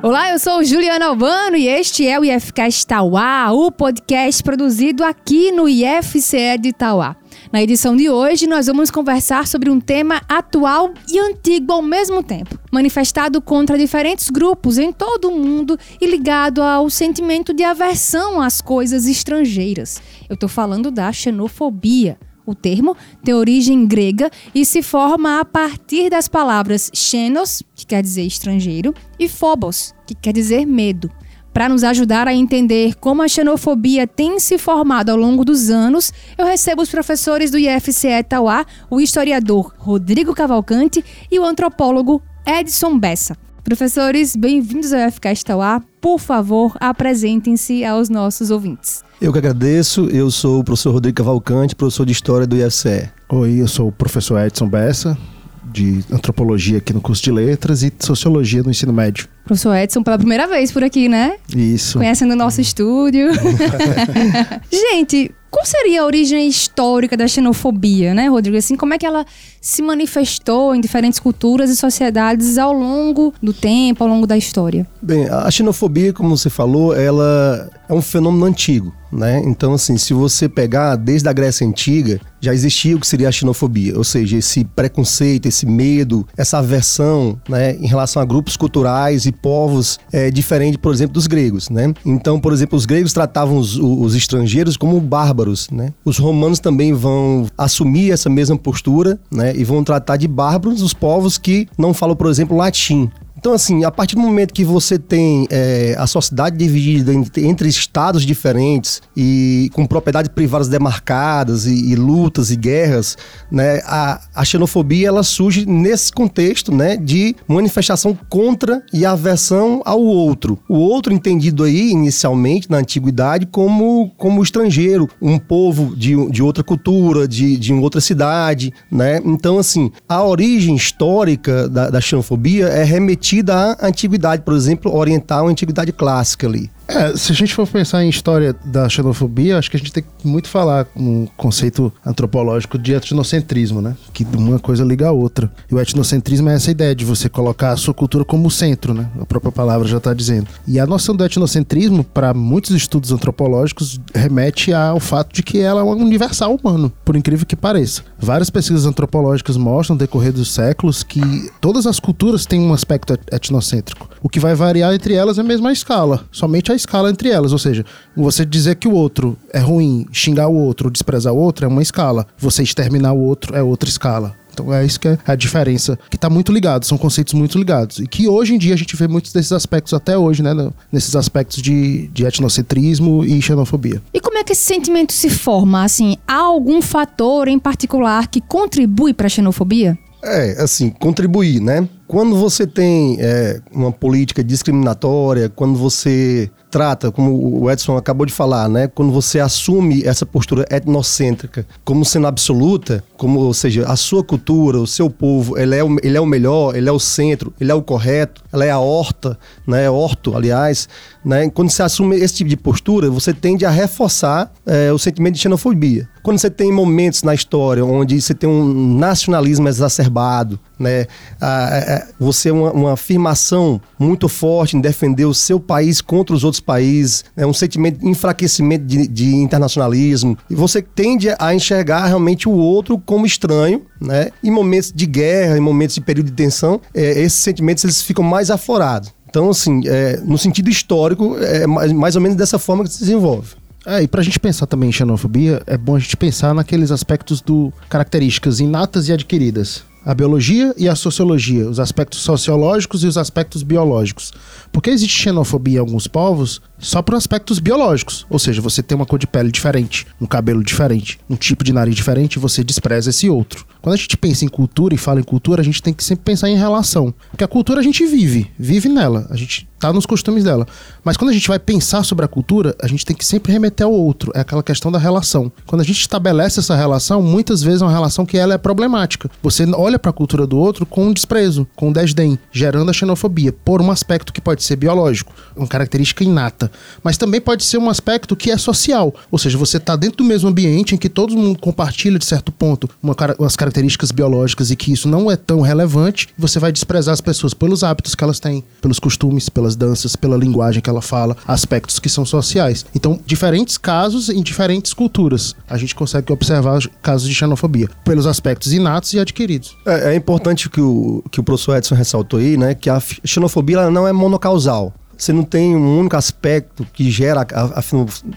Olá, 0.00 0.30
eu 0.30 0.38
sou 0.38 0.62
Juliana 0.62 1.06
Albano 1.06 1.56
e 1.56 1.66
este 1.66 2.06
é 2.06 2.20
o 2.20 2.24
IFCast 2.24 2.86
Tauá, 2.86 3.50
o 3.50 3.72
podcast 3.72 4.40
produzido 4.44 5.02
aqui 5.02 5.50
no 5.50 5.68
IFCE 5.68 6.56
de 6.60 6.72
Tauá. 6.72 7.16
Na 7.52 7.60
edição 7.60 7.96
de 7.96 8.08
hoje, 8.08 8.46
nós 8.46 8.68
vamos 8.68 8.88
conversar 8.88 9.48
sobre 9.48 9.68
um 9.68 9.80
tema 9.80 10.22
atual 10.28 10.92
e 11.08 11.18
antigo 11.18 11.72
ao 11.72 11.82
mesmo 11.82 12.22
tempo, 12.22 12.56
manifestado 12.70 13.42
contra 13.42 13.76
diferentes 13.76 14.30
grupos 14.30 14.78
em 14.78 14.92
todo 14.92 15.28
o 15.28 15.36
mundo 15.36 15.76
e 16.00 16.06
ligado 16.06 16.62
ao 16.62 16.88
sentimento 16.88 17.52
de 17.52 17.64
aversão 17.64 18.40
às 18.40 18.60
coisas 18.60 19.08
estrangeiras. 19.08 20.00
Eu 20.28 20.34
estou 20.34 20.48
falando 20.48 20.88
da 20.92 21.10
xenofobia. 21.12 22.16
O 22.48 22.54
termo 22.54 22.96
tem 23.22 23.34
origem 23.34 23.86
grega 23.86 24.30
e 24.54 24.64
se 24.64 24.80
forma 24.82 25.38
a 25.38 25.44
partir 25.44 26.08
das 26.08 26.28
palavras 26.28 26.90
xenos, 26.94 27.62
que 27.74 27.84
quer 27.84 28.00
dizer 28.00 28.22
estrangeiro, 28.22 28.94
e 29.18 29.28
phobos, 29.28 29.94
que 30.06 30.14
quer 30.14 30.32
dizer 30.32 30.64
medo. 30.64 31.10
Para 31.52 31.68
nos 31.68 31.84
ajudar 31.84 32.26
a 32.26 32.32
entender 32.32 32.94
como 32.94 33.20
a 33.20 33.28
xenofobia 33.28 34.06
tem 34.06 34.40
se 34.40 34.56
formado 34.56 35.10
ao 35.10 35.18
longo 35.18 35.44
dos 35.44 35.68
anos, 35.68 36.10
eu 36.38 36.46
recebo 36.46 36.80
os 36.80 36.88
professores 36.88 37.50
do 37.50 37.58
IFCE 37.58 38.24
Tauá, 38.26 38.64
o 38.88 38.98
historiador 38.98 39.74
Rodrigo 39.76 40.34
Cavalcante 40.34 41.04
e 41.30 41.38
o 41.38 41.44
antropólogo 41.44 42.22
Edson 42.46 42.98
Bessa. 42.98 43.36
Professores, 43.64 44.34
bem-vindos 44.34 44.92
ao 44.92 45.08
IFCast 45.08 45.44
Tauá. 45.44 45.82
Por 46.00 46.18
favor, 46.18 46.76
apresentem-se 46.80 47.84
aos 47.84 48.08
nossos 48.08 48.50
ouvintes. 48.50 49.02
Eu 49.20 49.32
que 49.32 49.38
agradeço. 49.38 50.08
Eu 50.08 50.30
sou 50.30 50.60
o 50.60 50.64
professor 50.64 50.92
Rodrigo 50.92 51.16
Cavalcante, 51.16 51.74
professor 51.74 52.06
de 52.06 52.12
História 52.12 52.46
do 52.46 52.56
IFCE. 52.56 53.10
Oi, 53.28 53.60
eu 53.60 53.68
sou 53.68 53.88
o 53.88 53.92
professor 53.92 54.38
Edson 54.40 54.68
Bessa, 54.68 55.18
de 55.64 56.02
antropologia 56.10 56.78
aqui 56.78 56.94
no 56.94 57.00
curso 57.00 57.22
de 57.22 57.30
letras 57.30 57.82
e 57.82 57.92
sociologia 57.98 58.62
no 58.62 58.70
ensino 58.70 58.92
médio. 58.92 59.28
Professor 59.44 59.74
Edson, 59.74 60.02
pela 60.02 60.16
primeira 60.16 60.46
vez 60.46 60.72
por 60.72 60.82
aqui, 60.82 61.08
né? 61.08 61.36
Isso. 61.54 61.98
Conhecendo 61.98 62.32
o 62.32 62.36
nosso 62.36 62.60
estúdio. 62.60 63.28
Gente, 64.70 65.30
qual 65.50 65.64
seria 65.64 66.02
a 66.02 66.04
origem 66.04 66.46
histórica 66.46 67.16
da 67.16 67.26
xenofobia, 67.26 68.14
né, 68.14 68.28
Rodrigo? 68.28 68.56
Assim, 68.56 68.76
como 68.76 68.94
é 68.94 68.98
que 68.98 69.06
ela 69.06 69.24
se 69.60 69.82
manifestou 69.82 70.74
em 70.74 70.80
diferentes 70.80 71.18
culturas 71.18 71.70
e 71.70 71.76
sociedades 71.76 72.58
ao 72.58 72.72
longo 72.72 73.32
do 73.42 73.52
tempo, 73.52 74.04
ao 74.04 74.10
longo 74.10 74.26
da 74.26 74.36
história? 74.36 74.86
Bem, 75.00 75.28
a 75.28 75.50
xenofobia, 75.50 76.12
como 76.12 76.36
você 76.36 76.50
falou, 76.50 76.94
ela 76.94 77.70
é 77.88 77.92
um 77.92 78.02
fenômeno 78.02 78.44
antigo, 78.44 78.92
né? 79.10 79.40
Então, 79.44 79.74
assim, 79.74 79.96
se 79.96 80.12
você 80.12 80.48
pegar 80.48 80.96
desde 80.96 81.28
a 81.28 81.32
Grécia 81.32 81.66
Antiga, 81.66 82.20
já 82.40 82.54
existia 82.54 82.96
o 82.96 83.00
que 83.00 83.06
seria 83.06 83.28
a 83.28 83.32
xenofobia, 83.32 83.96
ou 83.96 84.04
seja, 84.04 84.36
esse 84.36 84.64
preconceito, 84.64 85.46
esse 85.46 85.66
medo, 85.66 86.26
essa 86.36 86.58
aversão, 86.58 87.38
né, 87.48 87.74
em 87.76 87.86
relação 87.86 88.22
a 88.22 88.24
grupos 88.24 88.56
culturais 88.56 89.26
e 89.26 89.32
povos 89.32 89.98
é, 90.12 90.30
diferente, 90.30 90.78
por 90.78 90.92
exemplo, 90.92 91.14
dos 91.14 91.26
gregos, 91.26 91.68
né? 91.68 91.92
Então, 92.04 92.38
por 92.38 92.52
exemplo, 92.52 92.76
os 92.76 92.86
gregos 92.86 93.12
tratavam 93.12 93.56
os, 93.56 93.76
os 93.76 94.14
estrangeiros 94.14 94.76
como 94.76 95.00
bárbaros, 95.00 95.68
né? 95.70 95.92
Os 96.04 96.18
romanos 96.18 96.60
também 96.60 96.92
vão 96.92 97.46
assumir 97.56 98.12
essa 98.12 98.28
mesma 98.28 98.56
postura, 98.56 99.18
né? 99.30 99.54
E 99.56 99.64
vão 99.64 99.82
tratar 99.82 100.16
de 100.16 100.28
bárbaros 100.28 100.82
os 100.82 100.94
povos 100.94 101.38
que 101.38 101.66
não 101.76 101.92
falam, 101.92 102.14
por 102.14 102.28
exemplo, 102.28 102.56
latim. 102.56 103.10
Então, 103.38 103.52
assim, 103.52 103.84
a 103.84 103.90
partir 103.90 104.16
do 104.16 104.20
momento 104.20 104.52
que 104.52 104.64
você 104.64 104.98
tem 104.98 105.46
é, 105.48 105.94
a 105.96 106.08
sociedade 106.08 106.56
dividida 106.56 107.12
entre 107.36 107.68
estados 107.68 108.24
diferentes 108.26 109.00
e 109.16 109.70
com 109.74 109.86
propriedades 109.86 110.28
privadas 110.34 110.66
demarcadas 110.66 111.64
e, 111.64 111.92
e 111.92 111.94
lutas 111.94 112.50
e 112.50 112.56
guerras, 112.56 113.16
né, 113.48 113.80
a, 113.84 114.20
a, 114.34 114.44
xenofobia 114.44 115.06
ela 115.06 115.22
surge 115.22 115.64
nesse 115.64 116.10
contexto, 116.10 116.74
né, 116.74 116.96
de 116.96 117.36
manifestação 117.46 118.18
contra 118.28 118.82
e 118.92 119.06
aversão 119.06 119.82
ao 119.84 120.02
outro. 120.02 120.58
O 120.68 120.76
outro 120.76 121.12
entendido 121.12 121.62
aí 121.62 121.92
inicialmente 121.92 122.68
na 122.68 122.78
antiguidade 122.78 123.46
como 123.46 124.10
como 124.16 124.42
estrangeiro, 124.42 125.08
um 125.22 125.38
povo 125.38 125.94
de, 125.94 126.28
de 126.30 126.42
outra 126.42 126.64
cultura, 126.64 127.28
de, 127.28 127.56
de 127.56 127.72
outra 127.72 128.00
cidade, 128.00 128.72
né? 128.90 129.20
Então, 129.24 129.58
assim, 129.58 129.92
a 130.08 130.24
origem 130.24 130.74
histórica 130.74 131.68
da, 131.68 131.88
da 131.88 132.00
xenofobia 132.00 132.66
é 132.66 132.82
remetida 132.82 133.27
da 133.42 133.76
antiguidade, 133.80 134.42
por 134.42 134.54
exemplo, 134.54 134.94
oriental, 134.94 135.46
a 135.46 135.50
antiguidade 135.50 135.92
clássica 135.92 136.46
ali. 136.46 136.70
É, 136.88 137.14
se 137.14 137.30
a 137.32 137.34
gente 137.34 137.54
for 137.54 137.68
pensar 137.68 138.02
em 138.02 138.08
história 138.08 138.56
da 138.64 138.88
xenofobia, 138.88 139.58
acho 139.58 139.70
que 139.70 139.76
a 139.76 139.78
gente 139.78 139.92
tem 139.92 140.02
que 140.02 140.26
muito 140.26 140.48
falar 140.48 140.86
no 140.96 141.28
conceito 141.36 141.92
antropológico 142.04 142.78
de 142.78 142.94
etnocentrismo, 142.94 143.82
né? 143.82 143.94
Que 144.14 144.26
uma 144.34 144.58
coisa 144.58 144.82
liga 144.84 145.08
a 145.08 145.12
outra. 145.12 145.52
E 145.70 145.74
o 145.74 145.80
etnocentrismo 145.80 146.48
é 146.48 146.54
essa 146.54 146.70
ideia 146.70 146.94
de 146.94 147.04
você 147.04 147.28
colocar 147.28 147.72
a 147.72 147.76
sua 147.76 147.92
cultura 147.92 148.24
como 148.24 148.50
centro, 148.50 148.94
né? 148.94 149.06
A 149.20 149.26
própria 149.26 149.52
palavra 149.52 149.86
já 149.86 149.98
está 149.98 150.14
dizendo. 150.14 150.48
E 150.66 150.80
a 150.80 150.86
noção 150.86 151.14
do 151.14 151.22
etnocentrismo, 151.22 152.02
para 152.02 152.32
muitos 152.32 152.70
estudos 152.70 153.12
antropológicos, 153.12 154.00
remete 154.14 154.72
ao 154.72 154.98
fato 154.98 155.34
de 155.34 155.42
que 155.42 155.58
ela 155.58 155.82
é 155.82 155.84
um 155.84 155.90
universal 155.90 156.54
humano, 156.54 156.90
por 157.04 157.16
incrível 157.16 157.44
que 157.44 157.56
pareça. 157.56 158.02
Várias 158.18 158.48
pesquisas 158.48 158.86
antropológicas 158.86 159.58
mostram, 159.58 159.94
no 159.94 159.98
decorrer 159.98 160.32
dos 160.32 160.52
séculos, 160.52 161.02
que 161.02 161.20
todas 161.60 161.86
as 161.86 162.00
culturas 162.00 162.46
têm 162.46 162.60
um 162.60 162.72
aspecto 162.72 163.18
etnocêntrico. 163.30 164.08
O 164.22 164.28
que 164.28 164.40
vai 164.40 164.54
variar 164.54 164.94
entre 164.94 165.12
elas 165.12 165.36
é 165.36 165.42
a 165.42 165.44
mesma 165.44 165.70
escala, 165.70 166.24
somente 166.32 166.72
a 166.72 166.77
escala 166.78 167.10
entre 167.10 167.28
elas. 167.30 167.52
Ou 167.52 167.58
seja, 167.58 167.84
você 168.16 168.44
dizer 168.44 168.76
que 168.76 168.88
o 168.88 168.92
outro 168.92 169.36
é 169.52 169.58
ruim, 169.58 170.06
xingar 170.12 170.48
o 170.48 170.54
outro, 170.54 170.90
desprezar 170.90 171.32
o 171.32 171.36
outro 171.38 171.66
é 171.66 171.68
uma 171.68 171.82
escala. 171.82 172.26
Você 172.38 172.62
exterminar 172.62 173.12
o 173.12 173.20
outro 173.20 173.54
é 173.54 173.62
outra 173.62 173.88
escala. 173.88 174.34
Então 174.52 174.74
é 174.74 174.84
isso 174.84 174.98
que 174.98 175.06
é 175.06 175.18
a 175.24 175.36
diferença, 175.36 175.96
que 176.10 176.16
está 176.16 176.28
muito 176.28 176.50
ligado, 176.50 176.84
são 176.84 176.98
conceitos 176.98 177.32
muito 177.34 177.56
ligados. 177.56 178.00
E 178.00 178.06
que 178.08 178.26
hoje 178.26 178.54
em 178.54 178.58
dia 178.58 178.74
a 178.74 178.76
gente 178.76 178.96
vê 178.96 179.06
muitos 179.06 179.32
desses 179.32 179.52
aspectos 179.52 179.94
até 179.94 180.18
hoje, 180.18 180.42
né? 180.42 180.52
Nesses 180.90 181.14
aspectos 181.14 181.62
de, 181.62 182.08
de 182.08 182.26
etnocentrismo 182.26 183.24
e 183.24 183.40
xenofobia. 183.40 184.02
E 184.12 184.20
como 184.20 184.36
é 184.38 184.42
que 184.42 184.52
esse 184.52 184.64
sentimento 184.64 185.12
se 185.12 185.30
forma? 185.30 185.84
Assim, 185.84 186.16
há 186.26 186.40
algum 186.40 186.82
fator 186.82 187.46
em 187.46 187.58
particular 187.58 188.26
que 188.26 188.40
contribui 188.40 189.14
para 189.14 189.26
a 189.26 189.30
xenofobia? 189.30 189.96
É, 190.24 190.60
assim, 190.60 190.90
contribuir, 190.90 191.60
né? 191.60 191.88
Quando 192.08 192.34
você 192.36 192.66
tem 192.66 193.16
é, 193.20 193.60
uma 193.70 193.92
política 193.92 194.42
discriminatória, 194.42 195.48
quando 195.48 195.78
você 195.78 196.50
trata, 196.70 197.10
como 197.10 197.62
o 197.62 197.70
Edson 197.70 197.96
acabou 197.96 198.26
de 198.26 198.32
falar, 198.32 198.68
né? 198.68 198.88
Quando 198.88 199.12
você 199.12 199.40
assume 199.40 200.04
essa 200.04 200.26
postura 200.26 200.66
etnocêntrica 200.70 201.66
como 201.84 202.04
sendo 202.04 202.26
absoluta, 202.26 203.02
como, 203.16 203.40
ou 203.40 203.54
seja, 203.54 203.84
a 203.86 203.96
sua 203.96 204.22
cultura, 204.22 204.78
o 204.78 204.86
seu 204.86 205.08
povo, 205.08 205.58
ele 205.58 205.74
é 205.74 205.82
o, 205.82 205.96
ele 206.02 206.16
é 206.16 206.20
o 206.20 206.26
melhor, 206.26 206.76
ele 206.76 206.88
é 206.88 206.92
o 206.92 206.98
centro, 206.98 207.52
ele 207.60 207.70
é 207.70 207.74
o 207.74 207.82
correto, 207.82 208.42
ela 208.52 208.64
é 208.64 208.70
a 208.70 208.78
horta, 208.78 209.38
né? 209.66 209.88
Horto, 209.88 210.36
aliás, 210.36 210.88
né? 211.24 211.48
Quando 211.50 211.70
você 211.70 211.82
assume 211.82 212.16
esse 212.16 212.34
tipo 212.34 212.50
de 212.50 212.56
postura, 212.56 213.10
você 213.10 213.32
tende 213.32 213.64
a 213.64 213.70
reforçar 213.70 214.52
é, 214.66 214.92
o 214.92 214.98
sentimento 214.98 215.34
de 215.34 215.40
xenofobia. 215.40 216.08
Quando 216.28 216.40
você 216.40 216.50
tem 216.50 216.70
momentos 216.70 217.22
na 217.22 217.34
história 217.34 217.82
onde 217.82 218.20
você 218.20 218.34
tem 218.34 218.46
um 218.46 218.98
nacionalismo 218.98 219.66
exacerbado, 219.66 220.60
né? 220.78 221.06
Ah, 221.40 222.06
você 222.20 222.50
é 222.50 222.52
uma, 222.52 222.70
uma, 222.70 222.92
afirmação 222.92 223.80
muito 223.98 224.28
forte 224.28 224.76
em 224.76 224.80
defender 224.82 225.24
o 225.24 225.32
seu 225.32 225.58
país 225.58 226.02
contra 226.02 226.36
os 226.36 226.44
outros 226.44 226.60
países, 226.60 227.24
é 227.34 227.46
um 227.46 227.54
sentimento 227.54 228.00
de 228.00 228.06
enfraquecimento 228.06 228.84
de, 228.84 229.08
de 229.08 229.36
internacionalismo, 229.36 230.36
e 230.50 230.54
você 230.54 230.82
tende 230.82 231.30
a 231.38 231.54
enxergar 231.54 232.04
realmente 232.04 232.46
o 232.46 232.52
outro 232.52 232.98
como 232.98 233.24
estranho, 233.24 233.86
né? 233.98 234.28
Em 234.44 234.50
momentos 234.50 234.92
de 234.94 235.06
guerra, 235.06 235.56
em 235.56 235.62
momentos 235.62 235.94
de 235.94 236.02
período 236.02 236.26
de 236.26 236.32
tensão, 236.32 236.78
é, 236.92 237.22
esses 237.22 237.38
sentimentos 237.38 237.84
eles 237.84 238.02
ficam 238.02 238.22
mais 238.22 238.50
aflorados. 238.50 239.14
Então, 239.30 239.48
assim, 239.48 239.80
é, 239.86 240.20
no 240.22 240.36
sentido 240.36 240.68
histórico, 240.68 241.38
é 241.38 241.66
mais, 241.66 241.90
mais 241.90 242.16
ou 242.16 242.20
menos 242.20 242.36
dessa 242.36 242.58
forma 242.58 242.84
que 242.84 242.92
se 242.92 243.00
desenvolve. 243.00 243.56
É, 243.86 244.02
e 244.02 244.08
pra 244.08 244.22
gente 244.22 244.38
pensar 244.38 244.66
também 244.66 244.90
em 244.90 244.92
xenofobia, 244.92 245.62
é 245.66 245.78
bom 245.78 245.96
a 245.96 245.98
gente 245.98 246.16
pensar 246.16 246.54
naqueles 246.54 246.90
aspectos 246.90 247.40
do 247.40 247.72
características 247.88 248.60
inatas 248.60 249.08
e 249.08 249.12
adquiridas 249.12 249.84
a 250.08 250.14
biologia 250.14 250.74
e 250.78 250.88
a 250.88 250.94
sociologia, 250.94 251.68
os 251.68 251.78
aspectos 251.78 252.20
sociológicos 252.20 253.04
e 253.04 253.06
os 253.06 253.18
aspectos 253.18 253.62
biológicos. 253.62 254.32
Porque 254.72 254.88
existe 254.88 255.22
xenofobia 255.22 255.76
em 255.76 255.80
alguns 255.80 256.06
povos 256.06 256.62
só 256.78 257.02
por 257.02 257.14
aspectos 257.14 257.58
biológicos, 257.58 258.26
ou 258.30 258.38
seja, 258.38 258.60
você 258.60 258.82
tem 258.82 258.96
uma 258.96 259.06
cor 259.06 259.18
de 259.18 259.26
pele 259.26 259.50
diferente, 259.50 260.06
um 260.20 260.26
cabelo 260.26 260.62
diferente, 260.62 261.18
um 261.28 261.36
tipo 261.36 261.64
de 261.64 261.72
nariz 261.72 261.94
diferente, 261.94 262.38
você 262.38 262.62
despreza 262.62 263.10
esse 263.10 263.28
outro. 263.28 263.66
Quando 263.82 263.94
a 263.94 263.96
gente 263.96 264.16
pensa 264.16 264.44
em 264.44 264.48
cultura 264.48 264.94
e 264.94 264.98
fala 264.98 265.20
em 265.20 265.24
cultura, 265.24 265.60
a 265.60 265.64
gente 265.64 265.82
tem 265.82 265.92
que 265.92 266.04
sempre 266.04 266.24
pensar 266.24 266.48
em 266.48 266.56
relação, 266.56 267.12
porque 267.30 267.44
a 267.44 267.48
cultura 267.48 267.80
a 267.80 267.82
gente 267.82 268.04
vive, 268.06 268.50
vive 268.58 268.88
nela, 268.88 269.26
a 269.30 269.36
gente 269.36 269.68
tá 269.78 269.92
nos 269.92 270.06
costumes 270.06 270.44
dela. 270.44 270.66
Mas 271.04 271.16
quando 271.16 271.30
a 271.30 271.32
gente 271.32 271.48
vai 271.48 271.58
pensar 271.58 272.02
sobre 272.02 272.24
a 272.24 272.28
cultura, 272.28 272.76
a 272.82 272.86
gente 272.86 273.06
tem 273.06 273.16
que 273.16 273.24
sempre 273.24 273.52
remeter 273.52 273.86
ao 273.86 273.92
outro, 273.92 274.32
é 274.34 274.40
aquela 274.40 274.62
questão 274.62 274.90
da 274.90 274.98
relação. 274.98 275.50
Quando 275.66 275.80
a 275.80 275.84
gente 275.84 276.00
estabelece 276.00 276.60
essa 276.60 276.74
relação, 276.74 277.22
muitas 277.22 277.62
vezes 277.62 277.80
é 277.80 277.84
uma 277.84 277.92
relação 277.92 278.26
que 278.26 278.36
ela 278.36 278.54
é 278.54 278.58
problemática. 278.58 279.30
Você 279.42 279.64
olha 279.72 279.98
para 279.98 280.10
a 280.10 280.14
cultura 280.14 280.46
do 280.46 280.58
outro 280.58 280.84
com 280.84 281.06
um 281.06 281.12
desprezo, 281.12 281.66
com 281.76 281.88
um 281.88 281.92
desdém, 281.92 282.38
gerando 282.50 282.90
a 282.90 282.94
xenofobia 282.94 283.52
por 283.52 283.80
um 283.80 283.90
aspecto 283.90 284.32
que 284.32 284.40
pode 284.40 284.62
ser 284.62 284.76
biológico, 284.76 285.32
uma 285.56 285.66
característica 285.66 286.24
inata 286.24 286.67
Mas 287.02 287.16
também 287.16 287.40
pode 287.40 287.64
ser 287.64 287.78
um 287.78 287.88
aspecto 287.88 288.36
que 288.36 288.50
é 288.50 288.58
social. 288.58 289.14
Ou 289.30 289.38
seja, 289.38 289.58
você 289.58 289.76
está 289.76 289.96
dentro 289.96 290.18
do 290.18 290.24
mesmo 290.24 290.48
ambiente 290.48 290.94
em 290.94 290.98
que 290.98 291.08
todo 291.08 291.36
mundo 291.36 291.58
compartilha, 291.58 292.18
de 292.18 292.24
certo 292.24 292.52
ponto, 292.52 292.88
uma, 293.02 293.14
umas 293.38 293.56
características 293.56 294.10
biológicas 294.10 294.70
e 294.70 294.76
que 294.76 294.92
isso 294.92 295.08
não 295.08 295.30
é 295.30 295.36
tão 295.36 295.60
relevante, 295.60 296.28
você 296.38 296.58
vai 296.58 296.72
desprezar 296.72 297.12
as 297.12 297.20
pessoas 297.20 297.54
pelos 297.54 297.82
hábitos 297.82 298.14
que 298.14 298.24
elas 298.24 298.40
têm, 298.40 298.64
pelos 298.80 298.98
costumes, 298.98 299.48
pelas 299.48 299.76
danças, 299.76 300.16
pela 300.16 300.36
linguagem 300.36 300.82
que 300.82 300.90
ela 300.90 301.02
fala, 301.02 301.36
aspectos 301.46 301.98
que 301.98 302.08
são 302.08 302.24
sociais. 302.24 302.84
Então, 302.94 303.20
diferentes 303.26 303.78
casos 303.78 304.28
em 304.28 304.42
diferentes 304.42 304.92
culturas. 304.92 305.54
A 305.68 305.76
gente 305.76 305.94
consegue 305.94 306.32
observar 306.32 306.80
casos 307.02 307.28
de 307.28 307.34
xenofobia, 307.34 307.88
pelos 308.04 308.26
aspectos 308.26 308.72
inatos 308.72 309.12
e 309.12 309.18
adquiridos. 309.18 309.76
É, 309.86 310.12
é 310.12 310.14
importante 310.14 310.68
que 310.68 310.80
o, 310.80 311.22
que 311.30 311.40
o 311.40 311.42
professor 311.42 311.76
Edson 311.76 311.94
ressaltou 311.94 312.40
aí, 312.40 312.56
né? 312.56 312.74
Que 312.74 312.90
a 312.90 313.00
xenofobia 313.24 313.90
não 313.90 314.06
é 314.06 314.12
monocausal 314.12 314.92
você 315.18 315.32
não 315.32 315.42
tem 315.42 315.74
um 315.74 315.98
único 315.98 316.16
aspecto 316.16 316.86
que 316.92 317.10
gera 317.10 317.46
a, 317.52 317.80
a, 317.80 317.82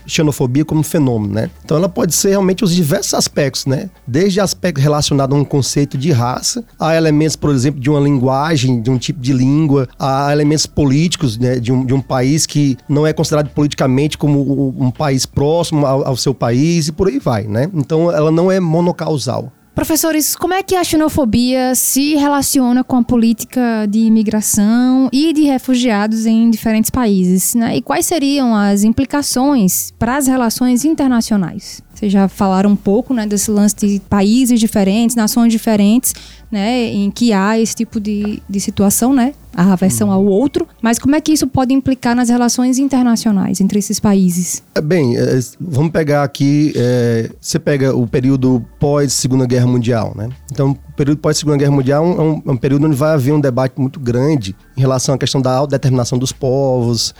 xenofobia 0.07 0.65
como 0.65 0.81
fenômeno, 0.81 1.33
né? 1.33 1.49
Então 1.63 1.77
ela 1.77 1.87
pode 1.87 2.13
ser 2.15 2.29
realmente 2.29 2.63
os 2.63 2.73
diversos 2.73 3.13
aspectos, 3.13 3.67
né? 3.67 3.89
Desde 4.05 4.41
aspecto 4.41 4.81
relacionado 4.81 5.35
a 5.35 5.37
um 5.37 5.45
conceito 5.45 5.97
de 5.97 6.11
raça, 6.11 6.63
a 6.79 6.95
elementos, 6.95 7.35
por 7.35 7.51
exemplo, 7.51 7.79
de 7.79 7.89
uma 7.89 7.99
linguagem, 7.99 8.81
de 8.81 8.89
um 8.89 8.97
tipo 8.97 9.19
de 9.19 9.31
língua, 9.31 9.87
a 9.99 10.31
elementos 10.31 10.65
políticos, 10.65 11.37
né? 11.37 11.59
De 11.59 11.71
um, 11.71 11.85
de 11.85 11.93
um 11.93 12.01
país 12.01 12.45
que 12.45 12.77
não 12.89 13.05
é 13.05 13.13
considerado 13.13 13.49
politicamente 13.49 14.17
como 14.17 14.73
um 14.77 14.89
país 14.89 15.25
próximo 15.25 15.85
ao, 15.85 16.07
ao 16.07 16.17
seu 16.17 16.33
país 16.33 16.87
e 16.87 16.91
por 16.91 17.07
aí 17.07 17.19
vai, 17.19 17.43
né? 17.43 17.69
Então 17.73 18.11
ela 18.11 18.31
não 18.31 18.51
é 18.51 18.59
monocausal. 18.59 19.51
Professores, 19.73 20.35
como 20.35 20.53
é 20.53 20.61
que 20.61 20.75
a 20.75 20.83
xenofobia 20.83 21.73
se 21.75 22.15
relaciona 22.15 22.83
com 22.83 22.97
a 22.97 23.03
política 23.03 23.87
de 23.89 23.99
imigração 23.99 25.09
e 25.13 25.31
de 25.31 25.43
refugiados 25.43 26.25
em 26.25 26.49
diferentes 26.49 26.89
países? 26.89 27.55
Né? 27.55 27.77
E 27.77 27.81
quais 27.81 28.05
seriam 28.05 28.53
as 28.53 28.83
implicações 28.83 29.91
para 29.97 30.17
as 30.17 30.27
relações 30.27 30.83
internacionais? 30.83 31.81
Vocês 31.93 32.11
já 32.11 32.27
falaram 32.27 32.71
um 32.71 32.75
pouco 32.75 33.13
né, 33.13 33.25
desse 33.25 33.49
lance 33.49 33.75
de 33.75 34.01
países 34.09 34.59
diferentes, 34.59 35.15
nações 35.15 35.51
diferentes, 35.51 36.13
né, 36.51 36.87
em 36.87 37.09
que 37.09 37.31
há 37.31 37.57
esse 37.57 37.75
tipo 37.75 37.99
de, 37.99 38.41
de 38.49 38.59
situação, 38.59 39.13
né? 39.13 39.33
A 39.55 39.73
aversão 39.73 40.11
ao 40.11 40.25
outro. 40.25 40.67
Mas 40.81 40.97
como 40.97 41.15
é 41.15 41.21
que 41.21 41.31
isso 41.31 41.47
pode 41.47 41.73
implicar 41.73 42.15
nas 42.15 42.29
relações 42.29 42.79
internacionais 42.79 43.59
entre 43.59 43.79
esses 43.79 43.99
países? 43.99 44.63
É, 44.73 44.81
bem, 44.81 45.17
é, 45.17 45.39
vamos 45.59 45.91
pegar 45.91 46.23
aqui. 46.23 46.73
É, 46.75 47.29
você 47.39 47.59
pega 47.59 47.95
o 47.95 48.07
período 48.07 48.65
pós-Segunda 48.79 49.45
Guerra 49.45 49.67
Mundial, 49.67 50.13
né? 50.15 50.29
Então, 50.51 50.77
o 50.91 50.95
período 50.95 51.19
pós-Segunda 51.19 51.57
Guerra 51.57 51.71
Mundial 51.71 52.05
é 52.05 52.21
um, 52.21 52.41
é 52.45 52.51
um, 52.51 52.57
período 52.57 52.85
onde 52.85 52.95
vai 52.95 53.13
haver 53.13 53.33
um 53.33 53.39
debate 53.39 53.79
muito 53.79 53.99
grande 53.99 54.55
em 54.75 54.81
relação 54.81 55.15
à 55.15 55.17
questão 55.17 55.41
da 55.41 55.51
autodeterminação 55.53 56.17
dos 56.17 56.31
povos, 56.31 57.15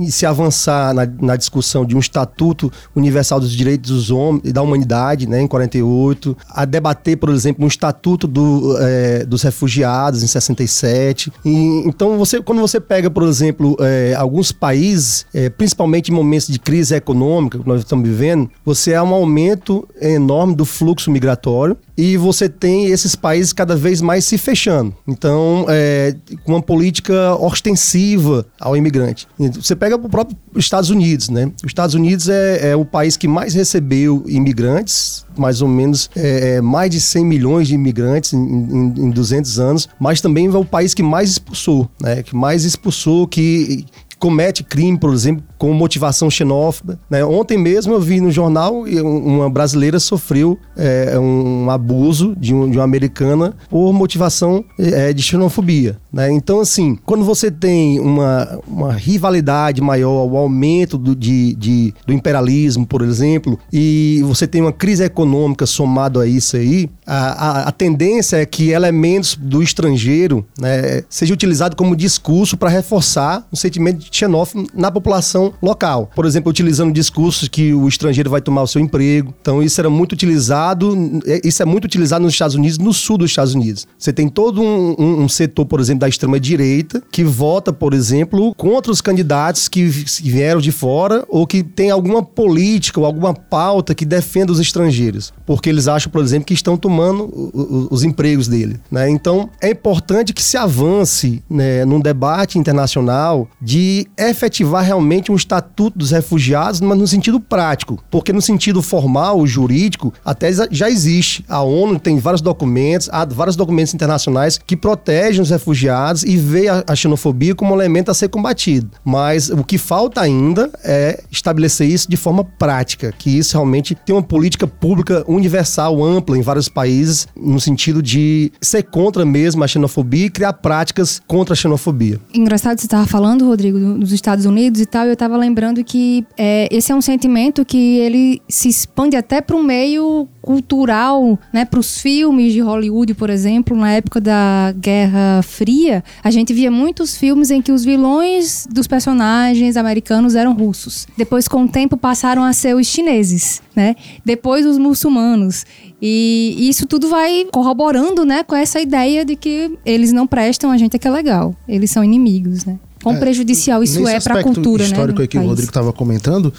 e 0.00 0.10
se 0.10 0.26
avançar 0.26 0.92
na, 0.92 1.06
na 1.20 1.36
discussão 1.36 1.84
de 1.84 1.96
um 1.96 2.00
Estatuto 2.00 2.70
Universal 2.94 3.38
dos 3.38 3.52
Direitos 3.52 3.90
dos 3.90 4.10
Homens 4.10 4.42
e 4.44 4.52
da 4.52 4.60
Humanidade, 4.60 5.28
né, 5.28 5.40
em 5.40 5.46
48, 5.46 6.36
a 6.48 6.64
debater, 6.64 7.16
por 7.16 7.30
exemplo, 7.30 7.64
um 7.64 7.68
Estatuto 7.68 8.26
do, 8.26 8.76
é, 8.80 9.24
dos 9.24 9.42
Refugiados, 9.42 10.22
em 10.22 10.26
67. 10.26 11.32
E, 11.44 11.82
então, 11.86 12.18
você, 12.18 12.40
quando 12.42 12.60
você 12.60 12.80
pega, 12.80 13.10
por 13.10 13.22
exemplo, 13.22 13.76
é, 13.80 14.14
alguns 14.16 14.50
países, 14.50 15.26
é, 15.32 15.48
principalmente 15.48 16.10
em 16.10 16.14
momentos 16.14 16.48
de 16.48 16.58
crise 16.58 16.94
econômica 16.94 17.58
que 17.58 17.68
nós 17.68 17.80
estamos 17.80 18.08
vivendo, 18.08 18.50
você 18.64 18.94
há 18.94 19.02
um 19.02 19.14
aumento 19.14 19.88
enorme 20.00 20.54
do 20.54 20.64
fluxo 20.64 21.10
migratório 21.10 21.76
e 21.96 22.16
você 22.16 22.48
tem 22.48 22.86
esses 22.86 23.11
países 23.14 23.52
cada 23.52 23.76
vez 23.76 24.00
mais 24.00 24.24
se 24.24 24.38
fechando. 24.38 24.94
Então, 25.06 25.66
é, 25.68 26.14
com 26.44 26.52
uma 26.52 26.62
política 26.62 27.34
ostensiva 27.36 28.46
ao 28.60 28.76
imigrante. 28.76 29.26
Você 29.38 29.74
pega 29.74 29.96
o 29.96 30.08
próprio 30.08 30.36
Estados 30.56 30.90
Unidos, 30.90 31.28
né? 31.28 31.50
Os 31.64 31.70
Estados 31.70 31.94
Unidos 31.94 32.28
é, 32.28 32.70
é 32.70 32.76
o 32.76 32.84
país 32.84 33.16
que 33.16 33.28
mais 33.28 33.54
recebeu 33.54 34.24
imigrantes, 34.26 35.24
mais 35.36 35.62
ou 35.62 35.68
menos 35.68 36.10
é, 36.14 36.56
é 36.56 36.60
mais 36.60 36.90
de 36.90 37.00
100 37.00 37.24
milhões 37.24 37.68
de 37.68 37.74
imigrantes 37.74 38.32
em, 38.32 38.38
em, 38.38 38.94
em 39.06 39.10
200 39.10 39.58
anos, 39.58 39.88
mas 39.98 40.20
também 40.20 40.46
é 40.46 40.56
o 40.56 40.64
país 40.64 40.94
que 40.94 41.02
mais 41.02 41.30
expulsou, 41.30 41.88
né? 42.00 42.22
Que 42.22 42.34
mais 42.34 42.64
expulsou, 42.64 43.26
que 43.26 43.84
comete 44.22 44.62
crime, 44.62 44.96
por 44.96 45.12
exemplo, 45.12 45.42
com 45.58 45.72
motivação 45.72 46.30
xenófoba. 46.30 46.96
Né? 47.10 47.24
Ontem 47.24 47.58
mesmo 47.58 47.92
eu 47.92 48.00
vi 48.00 48.20
no 48.20 48.30
jornal 48.30 48.84
uma 48.84 49.50
brasileira 49.50 49.98
sofreu 49.98 50.56
é, 50.76 51.18
um 51.18 51.68
abuso 51.68 52.32
de, 52.38 52.54
um, 52.54 52.70
de, 52.70 52.78
uma 52.78 52.84
americana 52.84 53.52
por 53.68 53.92
motivação 53.92 54.64
é, 54.78 55.12
de 55.12 55.20
xenofobia. 55.24 55.98
Né? 56.12 56.30
Então, 56.30 56.60
assim, 56.60 56.96
quando 57.04 57.24
você 57.24 57.50
tem 57.50 57.98
uma, 57.98 58.60
uma 58.64 58.92
rivalidade 58.92 59.80
maior, 59.80 60.24
o 60.30 60.36
aumento 60.36 60.96
do, 60.96 61.16
de, 61.16 61.54
de, 61.54 61.92
do 62.06 62.12
imperialismo, 62.12 62.86
por 62.86 63.02
exemplo, 63.02 63.58
e 63.72 64.22
você 64.24 64.46
tem 64.46 64.60
uma 64.60 64.72
crise 64.72 65.02
econômica 65.02 65.66
somado 65.66 66.20
a 66.20 66.28
isso 66.28 66.56
aí, 66.56 66.88
a, 67.04 67.16
a, 67.16 67.62
a 67.64 67.72
tendência 67.72 68.36
é 68.36 68.46
que 68.46 68.70
elementos 68.70 69.34
do 69.34 69.64
estrangeiro 69.64 70.46
né, 70.60 71.02
seja 71.08 71.34
utilizado 71.34 71.74
como 71.74 71.96
discurso 71.96 72.56
para 72.56 72.70
reforçar 72.70 73.44
o 73.50 73.56
sentimento 73.56 74.11
xenófobo 74.12 74.68
na 74.74 74.90
população 74.90 75.52
local. 75.62 76.10
Por 76.14 76.26
exemplo, 76.26 76.50
utilizando 76.50 76.92
discursos 76.92 77.48
que 77.48 77.72
o 77.72 77.88
estrangeiro 77.88 78.30
vai 78.30 78.40
tomar 78.40 78.62
o 78.62 78.66
seu 78.66 78.80
emprego. 78.80 79.34
Então, 79.40 79.62
isso 79.62 79.80
era 79.80 79.90
muito 79.90 80.12
utilizado, 80.12 81.20
é, 81.26 81.40
isso 81.44 81.62
é 81.62 81.66
muito 81.66 81.84
utilizado 81.84 82.24
nos 82.24 82.34
Estados 82.34 82.54
Unidos, 82.54 82.78
no 82.78 82.92
sul 82.92 83.18
dos 83.18 83.30
Estados 83.30 83.54
Unidos. 83.54 83.86
Você 83.98 84.12
tem 84.12 84.28
todo 84.28 84.60
um, 84.60 84.94
um, 84.98 85.22
um 85.22 85.28
setor, 85.28 85.66
por 85.66 85.80
exemplo, 85.80 86.00
da 86.00 86.08
extrema-direita 86.08 87.02
que 87.10 87.24
vota, 87.24 87.72
por 87.72 87.94
exemplo, 87.94 88.54
contra 88.54 88.92
os 88.92 89.00
candidatos 89.00 89.68
que 89.68 89.84
vieram 89.84 90.60
de 90.60 90.70
fora 90.70 91.24
ou 91.28 91.46
que 91.46 91.62
tem 91.62 91.90
alguma 91.90 92.22
política 92.22 93.00
ou 93.00 93.06
alguma 93.06 93.34
pauta 93.34 93.94
que 93.94 94.04
defenda 94.04 94.52
os 94.52 94.60
estrangeiros. 94.60 95.32
Porque 95.46 95.68
eles 95.68 95.88
acham, 95.88 96.10
por 96.10 96.22
exemplo, 96.22 96.46
que 96.46 96.54
estão 96.54 96.76
tomando 96.76 97.30
os, 97.54 97.88
os 97.90 98.04
empregos 98.04 98.48
dele. 98.48 98.78
Né? 98.90 99.08
Então, 99.08 99.48
é 99.60 99.70
importante 99.70 100.32
que 100.32 100.42
se 100.42 100.56
avance 100.56 101.42
né, 101.48 101.84
num 101.84 102.00
debate 102.00 102.58
internacional 102.58 103.48
de 103.60 104.01
efetivar 104.16 104.84
realmente 104.84 105.30
um 105.30 105.36
estatuto 105.36 105.98
dos 105.98 106.10
refugiados, 106.10 106.80
mas 106.80 106.98
no 106.98 107.06
sentido 107.06 107.40
prático. 107.40 108.02
Porque 108.10 108.32
no 108.32 108.42
sentido 108.42 108.82
formal, 108.82 109.46
jurídico, 109.46 110.12
até 110.24 110.50
já 110.70 110.90
existe. 110.90 111.44
A 111.48 111.62
ONU 111.62 111.98
tem 111.98 112.18
vários 112.18 112.40
documentos, 112.40 113.08
há 113.12 113.24
vários 113.24 113.56
documentos 113.56 113.94
internacionais 113.94 114.58
que 114.58 114.76
protegem 114.76 115.40
os 115.40 115.50
refugiados 115.50 116.22
e 116.22 116.36
vê 116.36 116.68
a, 116.68 116.94
xenofobia 116.94 117.54
como 117.54 117.72
um 117.72 117.74
elemento 117.74 118.10
a 118.10 118.14
ser 118.14 118.28
combatido. 118.28 118.90
Mas 119.04 119.48
o 119.50 119.64
que 119.64 119.78
falta 119.78 120.20
ainda 120.20 120.70
é 120.84 121.22
estabelecer 121.30 121.88
isso 121.88 122.08
de 122.08 122.16
forma 122.16 122.44
prática, 122.44 123.12
que 123.16 123.30
isso 123.38 123.52
realmente 123.52 123.94
tem 123.94 124.14
uma 124.14 124.22
política 124.22 124.66
pública 124.66 125.24
universal, 125.26 126.02
ampla 126.04 126.36
em 126.36 126.42
vários 126.42 126.68
países, 126.68 127.26
no 127.36 127.60
sentido 127.60 128.02
de 128.02 128.52
ser 128.60 128.82
contra 128.84 129.24
mesmo 129.24 129.64
a 129.64 129.68
xenofobia 129.68 130.26
e 130.26 130.30
criar 130.30 130.52
práticas 130.54 131.20
contra 131.26 131.54
a 131.54 131.56
xenofobia. 131.56 132.20
Engraçado 132.34 132.78
você 132.78 132.86
estava 132.86 133.06
falando, 133.06 133.46
Rodrigo, 133.46 133.78
nos 133.98 134.12
Estados 134.12 134.44
Unidos 134.44 134.80
e 134.80 134.86
tal, 134.86 135.06
eu 135.06 135.12
estava 135.12 135.36
lembrando 135.36 135.82
que 135.84 136.24
é, 136.36 136.68
esse 136.70 136.92
é 136.92 136.94
um 136.94 137.00
sentimento 137.00 137.64
que 137.64 137.98
ele 137.98 138.42
se 138.48 138.68
expande 138.68 139.16
até 139.16 139.40
para 139.40 139.56
o 139.56 139.62
meio 139.62 140.28
cultural, 140.40 141.38
né, 141.52 141.64
para 141.64 141.78
os 141.78 142.00
filmes 142.00 142.52
de 142.52 142.60
Hollywood, 142.60 143.14
por 143.14 143.30
exemplo, 143.30 143.76
na 143.76 143.92
época 143.92 144.20
da 144.20 144.74
Guerra 144.76 145.40
Fria, 145.42 146.02
a 146.22 146.30
gente 146.30 146.52
via 146.52 146.70
muitos 146.70 147.16
filmes 147.16 147.50
em 147.50 147.62
que 147.62 147.70
os 147.70 147.84
vilões 147.84 148.66
dos 148.70 148.86
personagens 148.86 149.76
americanos 149.76 150.34
eram 150.34 150.52
russos. 150.52 151.06
Depois, 151.16 151.46
com 151.46 151.64
o 151.64 151.68
tempo, 151.68 151.96
passaram 151.96 152.42
a 152.42 152.52
ser 152.52 152.74
os 152.74 152.86
chineses, 152.86 153.62
né? 153.74 153.94
Depois 154.24 154.66
os 154.66 154.78
muçulmanos. 154.78 155.64
E 156.00 156.56
isso 156.68 156.84
tudo 156.84 157.08
vai 157.08 157.46
corroborando, 157.52 158.24
né, 158.24 158.42
com 158.42 158.56
essa 158.56 158.80
ideia 158.80 159.24
de 159.24 159.36
que 159.36 159.78
eles 159.86 160.12
não 160.12 160.26
prestam, 160.26 160.72
a 160.72 160.76
gente 160.76 160.96
é 160.96 160.98
que 160.98 161.06
é 161.06 161.10
legal. 161.10 161.54
Eles 161.68 161.90
são 161.92 162.02
inimigos, 162.02 162.64
né? 162.64 162.78
Quão 163.02 163.16
é, 163.16 163.18
prejudicial 163.18 163.82
isso 163.82 164.06
é 164.06 164.20
para 164.20 164.40
a 164.40 164.42
cultura, 164.42 164.84
histórico 164.84 165.18
né? 165.18 165.24
histórico 165.24 165.28
que 165.28 165.38
o 165.38 165.48
Rodrigo 165.48 165.70
estava 165.70 165.92
comentando, 165.92 166.52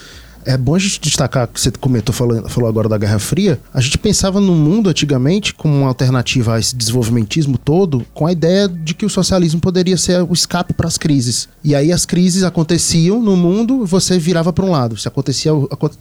é 0.46 0.58
bom 0.58 0.76
a 0.76 0.80
gente 0.80 1.00
destacar 1.00 1.48
que 1.48 1.60
você 1.60 1.72
comentou, 1.72 2.14
falou, 2.14 2.48
falou 2.50 2.70
agora 2.70 2.90
da 2.90 2.98
Guerra 2.98 3.20
Fria. 3.20 3.60
A 3.74 3.82
gente 3.82 3.98
pensava 3.98 4.40
no 4.40 4.54
mundo 4.54 4.90
antigamente 4.90 5.54
como 5.54 5.76
uma 5.76 5.88
alternativa 5.88 6.56
a 6.56 6.60
esse 6.60 6.76
desenvolvimentismo 6.76 7.58
todo, 7.58 8.06
com 8.14 8.28
a 8.28 8.32
ideia 8.32 8.68
de 8.68 8.94
que 8.94 9.06
o 9.06 9.10
socialismo 9.10 9.60
poderia 9.60 9.98
ser 9.98 10.22
o 10.22 10.34
escape 10.34 10.74
para 10.74 10.88
as 10.88 10.98
crises. 10.98 11.48
E 11.64 11.76
aí 11.76 11.92
as 11.92 12.06
crises 12.06 12.44
aconteciam 12.44 13.22
no 13.22 13.36
mundo, 13.36 13.86
você 13.86 14.20
virava 14.20 14.52
para 14.52 14.66
um 14.66 14.72
lado. 14.72 14.98
Se 14.98 15.08
acontecia 15.08 15.52